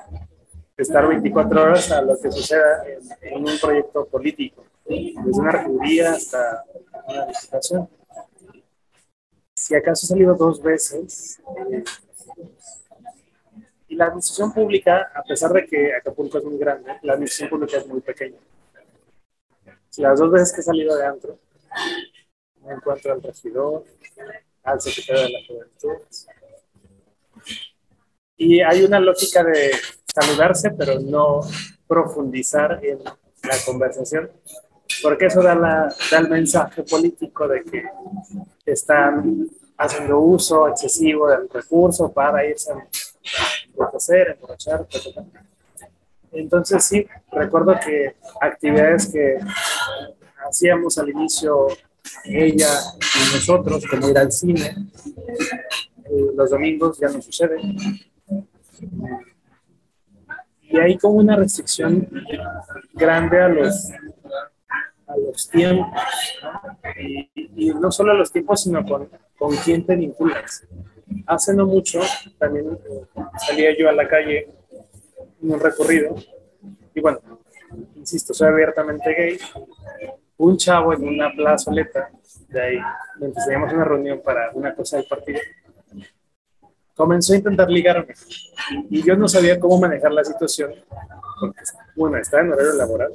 estar 0.78 1.06
24 1.06 1.64
horas 1.64 1.92
a 1.92 2.02
lo 2.02 2.20
que 2.20 2.32
suceda 2.32 2.84
en, 3.22 3.46
un 3.46 3.60
proyecto 3.60 4.06
político, 4.06 4.64
desde 4.86 5.42
una 5.42 5.52
regiduría 5.52 6.14
hasta 6.14 6.64
una 7.08 7.26
licitación. 7.26 7.90
Si 9.54 9.76
acaso 9.76 10.06
he 10.06 10.08
salido 10.08 10.34
dos 10.34 10.62
veces, 10.62 11.42
eh, 11.72 11.84
y 13.90 13.96
la 13.96 14.06
administración 14.06 14.54
pública, 14.54 15.12
a 15.14 15.22
pesar 15.24 15.52
de 15.52 15.66
que 15.66 15.94
Acapulco 15.94 16.38
es 16.38 16.46
muy 16.46 16.58
grande, 16.58 16.94
la 17.02 17.14
administración 17.14 17.50
pública 17.50 17.78
es 17.78 17.86
muy 17.86 18.00
pequeña. 18.00 18.38
Las 19.98 20.20
dos 20.20 20.32
veces 20.32 20.54
que 20.54 20.62
he 20.62 20.64
salido 20.64 20.96
de 20.96 21.06
antro, 21.06 21.40
me 22.66 22.74
encuentro 22.74 23.14
al 23.14 23.22
regidor, 23.22 23.84
al 24.64 24.80
secretario 24.80 25.24
de 25.24 25.30
la 25.30 25.40
Juventud. 25.48 26.06
Y 28.38 28.62
hay 28.62 28.84
una 28.84 29.00
lógica 29.00 29.44
de 29.44 29.72
saludarse, 30.14 30.72
pero 30.72 31.00
no 31.00 31.42
profundizar 31.88 32.80
en 32.84 33.04
la 33.04 33.56
conversación, 33.66 34.32
porque 35.04 35.26
eso 35.26 35.42
da, 35.42 35.56
la, 35.56 35.94
da 36.10 36.18
el 36.20 36.30
mensaje 36.30 36.84
político 36.84 37.48
de 37.48 37.64
que 37.64 37.84
están 38.66 39.48
haciendo 39.78 40.20
uso 40.20 40.68
excesivo 40.68 41.28
del 41.28 41.50
recurso 41.50 42.12
para 42.12 42.46
irse 42.46 42.72
a 42.72 43.98
hacer, 43.98 44.30
emborrachar, 44.30 44.88
etc. 44.90 45.18
Entonces 46.32 46.84
sí, 46.84 47.06
recuerdo 47.32 47.76
que 47.84 48.16
actividades 48.40 49.12
que 49.12 49.38
hacíamos 50.48 50.98
al 50.98 51.10
inicio 51.10 51.68
ella 52.26 52.70
y 53.00 53.36
nosotros, 53.36 53.86
como 53.90 54.10
ir 54.10 54.18
al 54.18 54.32
cine, 54.32 54.76
eh, 56.06 56.32
los 56.36 56.50
domingos 56.50 56.98
ya 57.00 57.10
no 57.10 57.22
sucede 57.22 57.58
y 60.72 60.80
hay 60.80 60.98
como 60.98 61.16
una 61.16 61.36
restricción 61.36 62.08
grande 62.94 63.42
a 63.42 63.50
los, 63.50 63.92
a 65.08 65.18
los 65.18 65.50
tiempos, 65.50 65.88
Y, 67.56 67.70
no 67.74 67.92
solo 67.92 68.12
a 68.12 68.16
los 68.16 68.32
tiempos, 68.32 68.64
sino 68.64 68.84
con, 68.86 69.10
con 69.38 69.56
quién 69.58 69.86
te 69.86 69.96
vinculas. 69.96 70.66
Hace 71.28 71.54
no 71.54 71.66
mucho 71.66 72.00
también 72.38 72.80
eh, 72.90 73.22
salía 73.46 73.78
yo 73.78 73.90
a 73.90 73.92
la 73.92 74.08
calle 74.08 74.48
un 75.42 75.60
recorrido. 75.60 76.16
Y 76.94 77.02
bueno, 77.02 77.20
insisto, 77.96 78.34
soy 78.34 78.50
abiertamente 78.50 79.14
gay. 79.14 79.40
Un 80.38 80.58
chavo 80.58 80.94
en 80.94 81.08
una 81.08 81.32
plazoleta 81.32 82.10
de 82.50 82.62
ahí, 82.62 82.78
mientras 83.20 83.46
teníamos 83.46 83.74
una 83.74 83.86
reunión 83.86 84.22
para 84.24 84.52
una 84.54 84.74
cosa 84.74 84.98
del 84.98 85.06
partido, 85.06 85.40
comenzó 86.96 87.34
a 87.34 87.38
intentar 87.38 87.70
ligarme. 87.70 88.14
Y 88.90 89.04
yo 89.04 89.16
no 89.16 89.28
sabía 89.28 89.60
cómo 89.60 89.80
manejar 89.80 90.12
la 90.12 90.24
situación 90.24 90.74
porque, 91.40 91.62
bueno, 91.96 92.18
estaba 92.18 92.44
en 92.44 92.54
horario 92.54 92.74
laboral. 92.74 93.14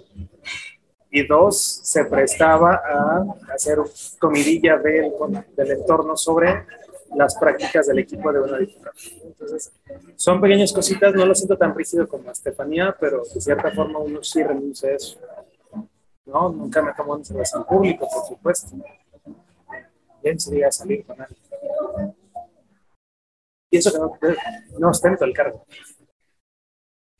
Y 1.10 1.26
dos, 1.26 1.80
se 1.82 2.04
prestaba 2.04 2.82
a 2.84 3.24
hacer 3.54 3.78
comidilla 4.18 4.76
del, 4.78 5.12
del 5.56 5.70
entorno 5.70 6.16
sobre 6.16 6.66
las 7.14 7.36
prácticas 7.36 7.86
del 7.86 7.98
equipo 8.00 8.32
de 8.32 8.40
una 8.40 8.58
diputada. 8.58 8.92
Entonces, 9.22 9.72
son 10.16 10.40
pequeñas 10.40 10.72
cositas, 10.72 11.14
no 11.14 11.26
lo 11.26 11.34
siento 11.34 11.56
tan 11.56 11.74
rígido 11.74 12.08
como 12.08 12.30
Estefanía, 12.30 12.96
pero 12.98 13.22
de 13.32 13.40
cierta 13.40 13.70
forma 13.70 13.98
uno 13.98 14.22
sí 14.22 14.42
renuncia 14.42 14.90
a 14.90 14.92
eso. 14.92 15.18
No, 16.24 16.50
nunca 16.50 16.82
me 16.82 16.92
tomo 16.94 17.16
en 17.16 17.64
público, 17.64 18.08
por 18.12 18.26
supuesto. 18.26 18.76
Bien, 20.22 20.40
sería 20.40 20.72
salir 20.72 21.04
con 21.04 21.20
alguien 21.20 21.46
pienso 23.70 23.92
que 23.92 23.98
no, 23.98 24.78
no 24.78 24.90
ostento 24.90 25.24
el 25.24 25.32
cargo. 25.32 25.66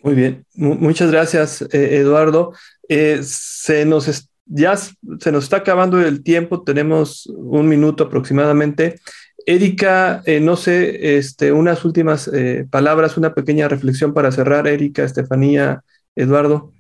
Muy 0.02 0.14
bien, 0.14 0.46
muchas 0.54 1.10
gracias, 1.10 1.62
eh, 1.62 1.98
Eduardo. 1.98 2.52
Eh, 2.88 3.20
se 3.22 3.84
nos 3.84 4.30
ya 4.48 4.76
se 4.76 5.32
nos 5.32 5.44
está 5.44 5.56
acabando 5.56 6.00
el 6.00 6.22
tiempo, 6.22 6.62
tenemos 6.62 7.26
un 7.26 7.68
minuto 7.68 8.04
aproximadamente. 8.04 9.00
Erika, 9.46 10.22
eh, 10.26 10.40
no 10.40 10.56
sé, 10.56 11.16
este, 11.16 11.52
unas 11.52 11.84
últimas 11.84 12.30
palabras, 12.70 13.16
una 13.16 13.32
pequeña 13.32 13.68
reflexión 13.68 14.12
para 14.12 14.32
cerrar, 14.32 14.66
Erika, 14.66 15.04
Estefanía, 15.04 15.82
Eduardo. 16.14 16.72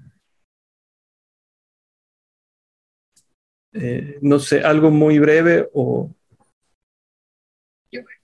no 4.22 4.38
sé, 4.38 4.62
algo 4.62 4.90
muy 4.90 5.18
breve 5.18 5.68
o 5.74 6.10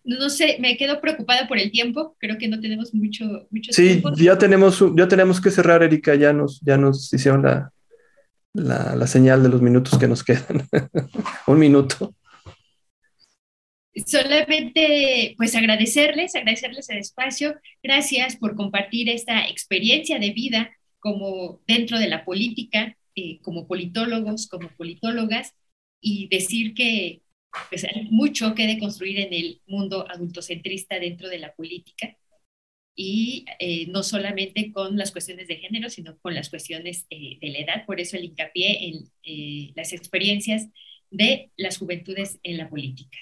no 0.04 0.30
sé, 0.30 0.56
me 0.58 0.76
quedo 0.76 1.00
preocupada 1.00 1.46
por 1.46 1.58
el 1.58 1.70
tiempo, 1.70 2.16
creo 2.18 2.36
que 2.36 2.48
no 2.48 2.60
tenemos 2.60 2.92
mucho, 2.92 3.24
mucho 3.50 3.72
sí, 3.72 4.00
tiempo. 4.00 4.12
ya 4.16 4.36
tenemos, 4.36 4.84
ya 4.96 5.06
tenemos 5.06 5.40
que 5.40 5.50
cerrar, 5.50 5.82
Erika, 5.82 6.14
ya 6.14 6.32
nos, 6.32 6.60
ya 6.60 6.76
nos 6.76 7.12
hicieron 7.12 7.42
la, 7.42 7.72
la, 8.52 9.06
señal 9.06 9.42
de 9.42 9.48
los 9.48 9.62
minutos 9.62 9.98
que 9.98 10.08
nos 10.08 10.24
quedan. 10.24 10.68
Un 11.46 11.58
minuto. 11.58 12.14
Solamente, 14.06 15.34
pues 15.36 15.54
agradecerles, 15.54 16.34
agradecerles 16.34 16.88
el 16.88 16.98
espacio. 16.98 17.54
Gracias 17.82 18.36
por 18.36 18.56
compartir 18.56 19.10
esta 19.10 19.46
experiencia 19.48 20.18
de 20.18 20.30
vida 20.30 20.70
como 20.98 21.60
dentro 21.66 21.98
de 21.98 22.08
la 22.08 22.24
política, 22.24 22.96
eh, 23.14 23.40
como 23.42 23.66
politólogos, 23.66 24.48
como 24.48 24.68
politólogas, 24.76 25.54
y 26.00 26.28
decir 26.28 26.74
que 26.74 27.22
pues 27.68 27.84
hay 27.84 28.08
mucho 28.10 28.54
que 28.54 28.66
deconstruir 28.66 29.20
en 29.20 29.34
el 29.34 29.60
mundo 29.66 30.06
adultocentrista 30.08 30.98
dentro 30.98 31.28
de 31.28 31.38
la 31.38 31.54
política 31.54 32.16
y 32.94 33.44
eh, 33.58 33.86
no 33.88 34.02
solamente 34.02 34.72
con 34.72 34.96
las 34.96 35.12
cuestiones 35.12 35.48
de 35.48 35.56
género, 35.56 35.90
sino 35.90 36.18
con 36.20 36.34
las 36.34 36.48
cuestiones 36.48 37.06
eh, 37.10 37.38
de 37.42 37.48
la 37.50 37.58
edad. 37.58 37.86
Por 37.86 38.00
eso 38.00 38.16
el 38.16 38.24
hincapié 38.24 38.88
en 38.88 39.72
las 39.76 39.92
experiencias 39.92 40.68
de 41.10 41.50
las 41.56 41.76
juventudes 41.76 42.38
en 42.42 42.56
la 42.56 42.70
política. 42.70 43.18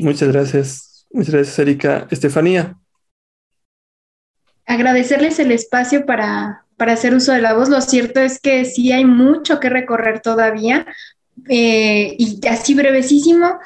Muchas 0.00 0.32
gracias. 0.32 1.06
Muchas 1.10 1.34
gracias, 1.34 1.58
Erika. 1.58 2.06
Estefanía. 2.10 2.76
Agradecerles 4.66 5.38
el 5.38 5.52
espacio 5.52 6.06
para, 6.06 6.64
para 6.76 6.94
hacer 6.94 7.14
uso 7.14 7.32
de 7.32 7.42
la 7.42 7.54
voz. 7.54 7.68
Lo 7.68 7.80
cierto 7.80 8.20
es 8.20 8.40
que 8.40 8.64
sí 8.64 8.92
hay 8.92 9.04
mucho 9.04 9.60
que 9.60 9.68
recorrer 9.68 10.20
todavía, 10.20 10.86
eh, 11.48 12.14
y 12.18 12.40
así 12.46 12.74
brevesísimo, 12.74 13.58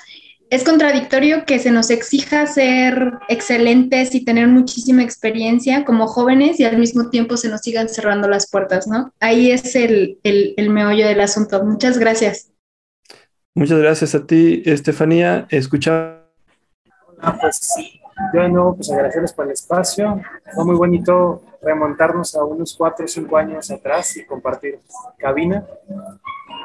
es 0.50 0.64
contradictorio 0.64 1.44
que 1.44 1.58
se 1.58 1.70
nos 1.70 1.90
exija 1.90 2.46
ser 2.46 3.12
excelentes 3.28 4.14
y 4.14 4.24
tener 4.24 4.48
muchísima 4.48 5.02
experiencia 5.02 5.84
como 5.84 6.06
jóvenes 6.06 6.58
y 6.58 6.64
al 6.64 6.78
mismo 6.78 7.10
tiempo 7.10 7.36
se 7.36 7.50
nos 7.50 7.60
sigan 7.60 7.88
cerrando 7.88 8.28
las 8.28 8.50
puertas, 8.50 8.86
¿no? 8.86 9.12
Ahí 9.20 9.50
es 9.50 9.76
el, 9.76 10.18
el, 10.22 10.70
meollo 10.70 11.06
del 11.06 11.20
asunto. 11.20 11.62
Muchas 11.64 11.98
gracias. 11.98 12.50
Muchas 13.54 13.78
gracias 13.78 14.14
a 14.14 14.26
ti, 14.26 14.62
Estefanía. 14.64 15.46
Escucha. 15.50 16.17
Ah, 17.20 17.36
pues 17.40 17.74
yo 18.32 18.40
de 18.40 18.48
nuevo, 18.48 18.74
pues 18.76 18.90
agradecerles 18.90 19.32
por 19.32 19.46
el 19.46 19.52
espacio. 19.52 20.20
Fue 20.54 20.64
muy 20.64 20.76
bonito 20.76 21.42
remontarnos 21.62 22.34
a 22.34 22.44
unos 22.44 22.74
cuatro 22.76 23.04
o 23.04 23.08
cinco 23.08 23.36
años 23.36 23.70
atrás 23.70 24.16
y 24.16 24.24
compartir 24.24 24.80
cabina. 25.18 25.64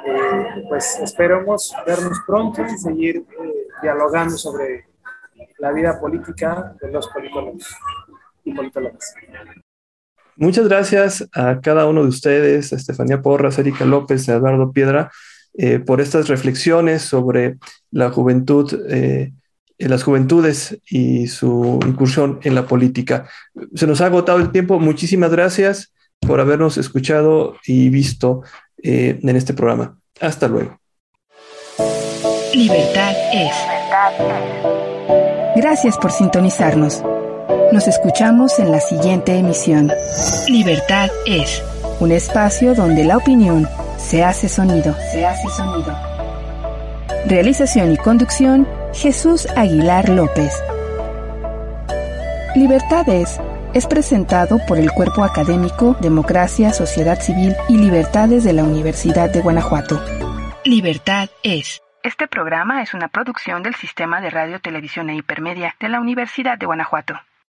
Eh, 0.06 0.66
pues 0.68 1.00
esperemos 1.02 1.74
vernos 1.86 2.20
pronto 2.26 2.62
y 2.66 2.78
seguir 2.78 3.18
eh, 3.18 3.68
dialogando 3.82 4.38
sobre 4.38 4.86
la 5.60 5.72
vida 5.72 6.00
política 6.00 6.76
de 6.82 6.92
los 6.92 7.08
politólogos 7.08 7.76
y 8.44 8.54
politólogas. 8.54 9.16
Muchas 10.36 10.68
gracias 10.68 11.30
a 11.34 11.62
cada 11.62 11.86
uno 11.86 12.02
de 12.02 12.10
ustedes, 12.10 12.74
a 12.74 12.76
Estefanía 12.76 13.22
Porras, 13.22 13.60
Erika 13.60 13.86
López, 13.86 14.28
a 14.28 14.36
Eduardo 14.36 14.72
Piedra, 14.72 15.12
eh, 15.56 15.80
por 15.80 16.02
estas 16.02 16.28
reflexiones 16.28 17.04
sobre 17.04 17.58
la 17.92 18.10
juventud, 18.10 18.74
eh, 18.90 19.32
las 19.90 20.04
juventudes 20.04 20.80
y 20.90 21.28
su 21.28 21.80
incursión 21.86 22.40
en 22.44 22.56
la 22.56 22.66
política. 22.66 23.28
Se 23.76 23.88
nos 23.88 24.02
ha 24.02 24.08
agotado 24.08 24.40
el 24.40 24.52
tiempo. 24.52 24.80
Muchísimas 24.80 25.32
gracias 25.32 25.94
por 26.20 26.40
habernos 26.40 26.78
escuchado 26.78 27.56
y 27.66 27.90
visto 27.90 28.44
eh, 28.82 29.20
en 29.22 29.36
este 29.36 29.54
programa. 29.54 29.98
Hasta 30.20 30.48
luego. 30.48 30.80
Libertad 32.54 33.14
es. 33.34 33.54
Gracias 35.56 35.98
por 35.98 36.12
sintonizarnos. 36.12 37.04
Nos 37.72 37.88
escuchamos 37.88 38.60
en 38.60 38.72
la 38.72 38.80
siguiente 38.80 39.36
emisión. 39.36 39.92
Libertad 40.48 41.10
es 41.26 41.62
un 42.00 42.12
espacio 42.12 42.76
donde 42.76 43.04
la 43.04 43.18
opinión 43.18 43.68
se 43.98 44.24
hace 44.24 44.48
sonido. 44.48 44.96
Se 45.12 45.26
hace 45.26 45.50
sonido. 45.50 45.96
Realización 47.26 47.94
y 47.94 47.98
conducción 47.98 48.68
Jesús 48.94 49.48
Aguilar 49.56 50.08
López. 50.10 50.54
Libertad 52.56 53.10
es 53.10 53.40
es 53.74 53.88
presentado 53.88 54.60
por 54.68 54.78
el 54.78 54.92
Cuerpo 54.92 55.24
Académico 55.24 55.98
Democracia, 56.00 56.72
Sociedad 56.72 57.20
Civil 57.20 57.56
y 57.68 57.78
Libertades 57.78 58.44
de 58.44 58.54
la 58.54 58.64
Universidad 58.64 59.32
de 59.32 59.42
Guanajuato. 59.42 60.00
Libertad 60.64 61.30
es. 61.42 61.82
Este 62.04 62.28
programa 62.28 62.84
es 62.84 62.94
una 62.94 63.08
producción 63.08 63.64
del 63.64 63.74
Sistema 63.74 64.22
de 64.22 64.30
Radio, 64.30 64.60
Televisión 64.60 65.10
e 65.10 65.16
Hipermedia 65.16 65.76
de 65.80 65.90
la 65.90 66.00
Universidad 66.00 66.60
de 66.60 66.68
Guanajuato. 66.68 67.20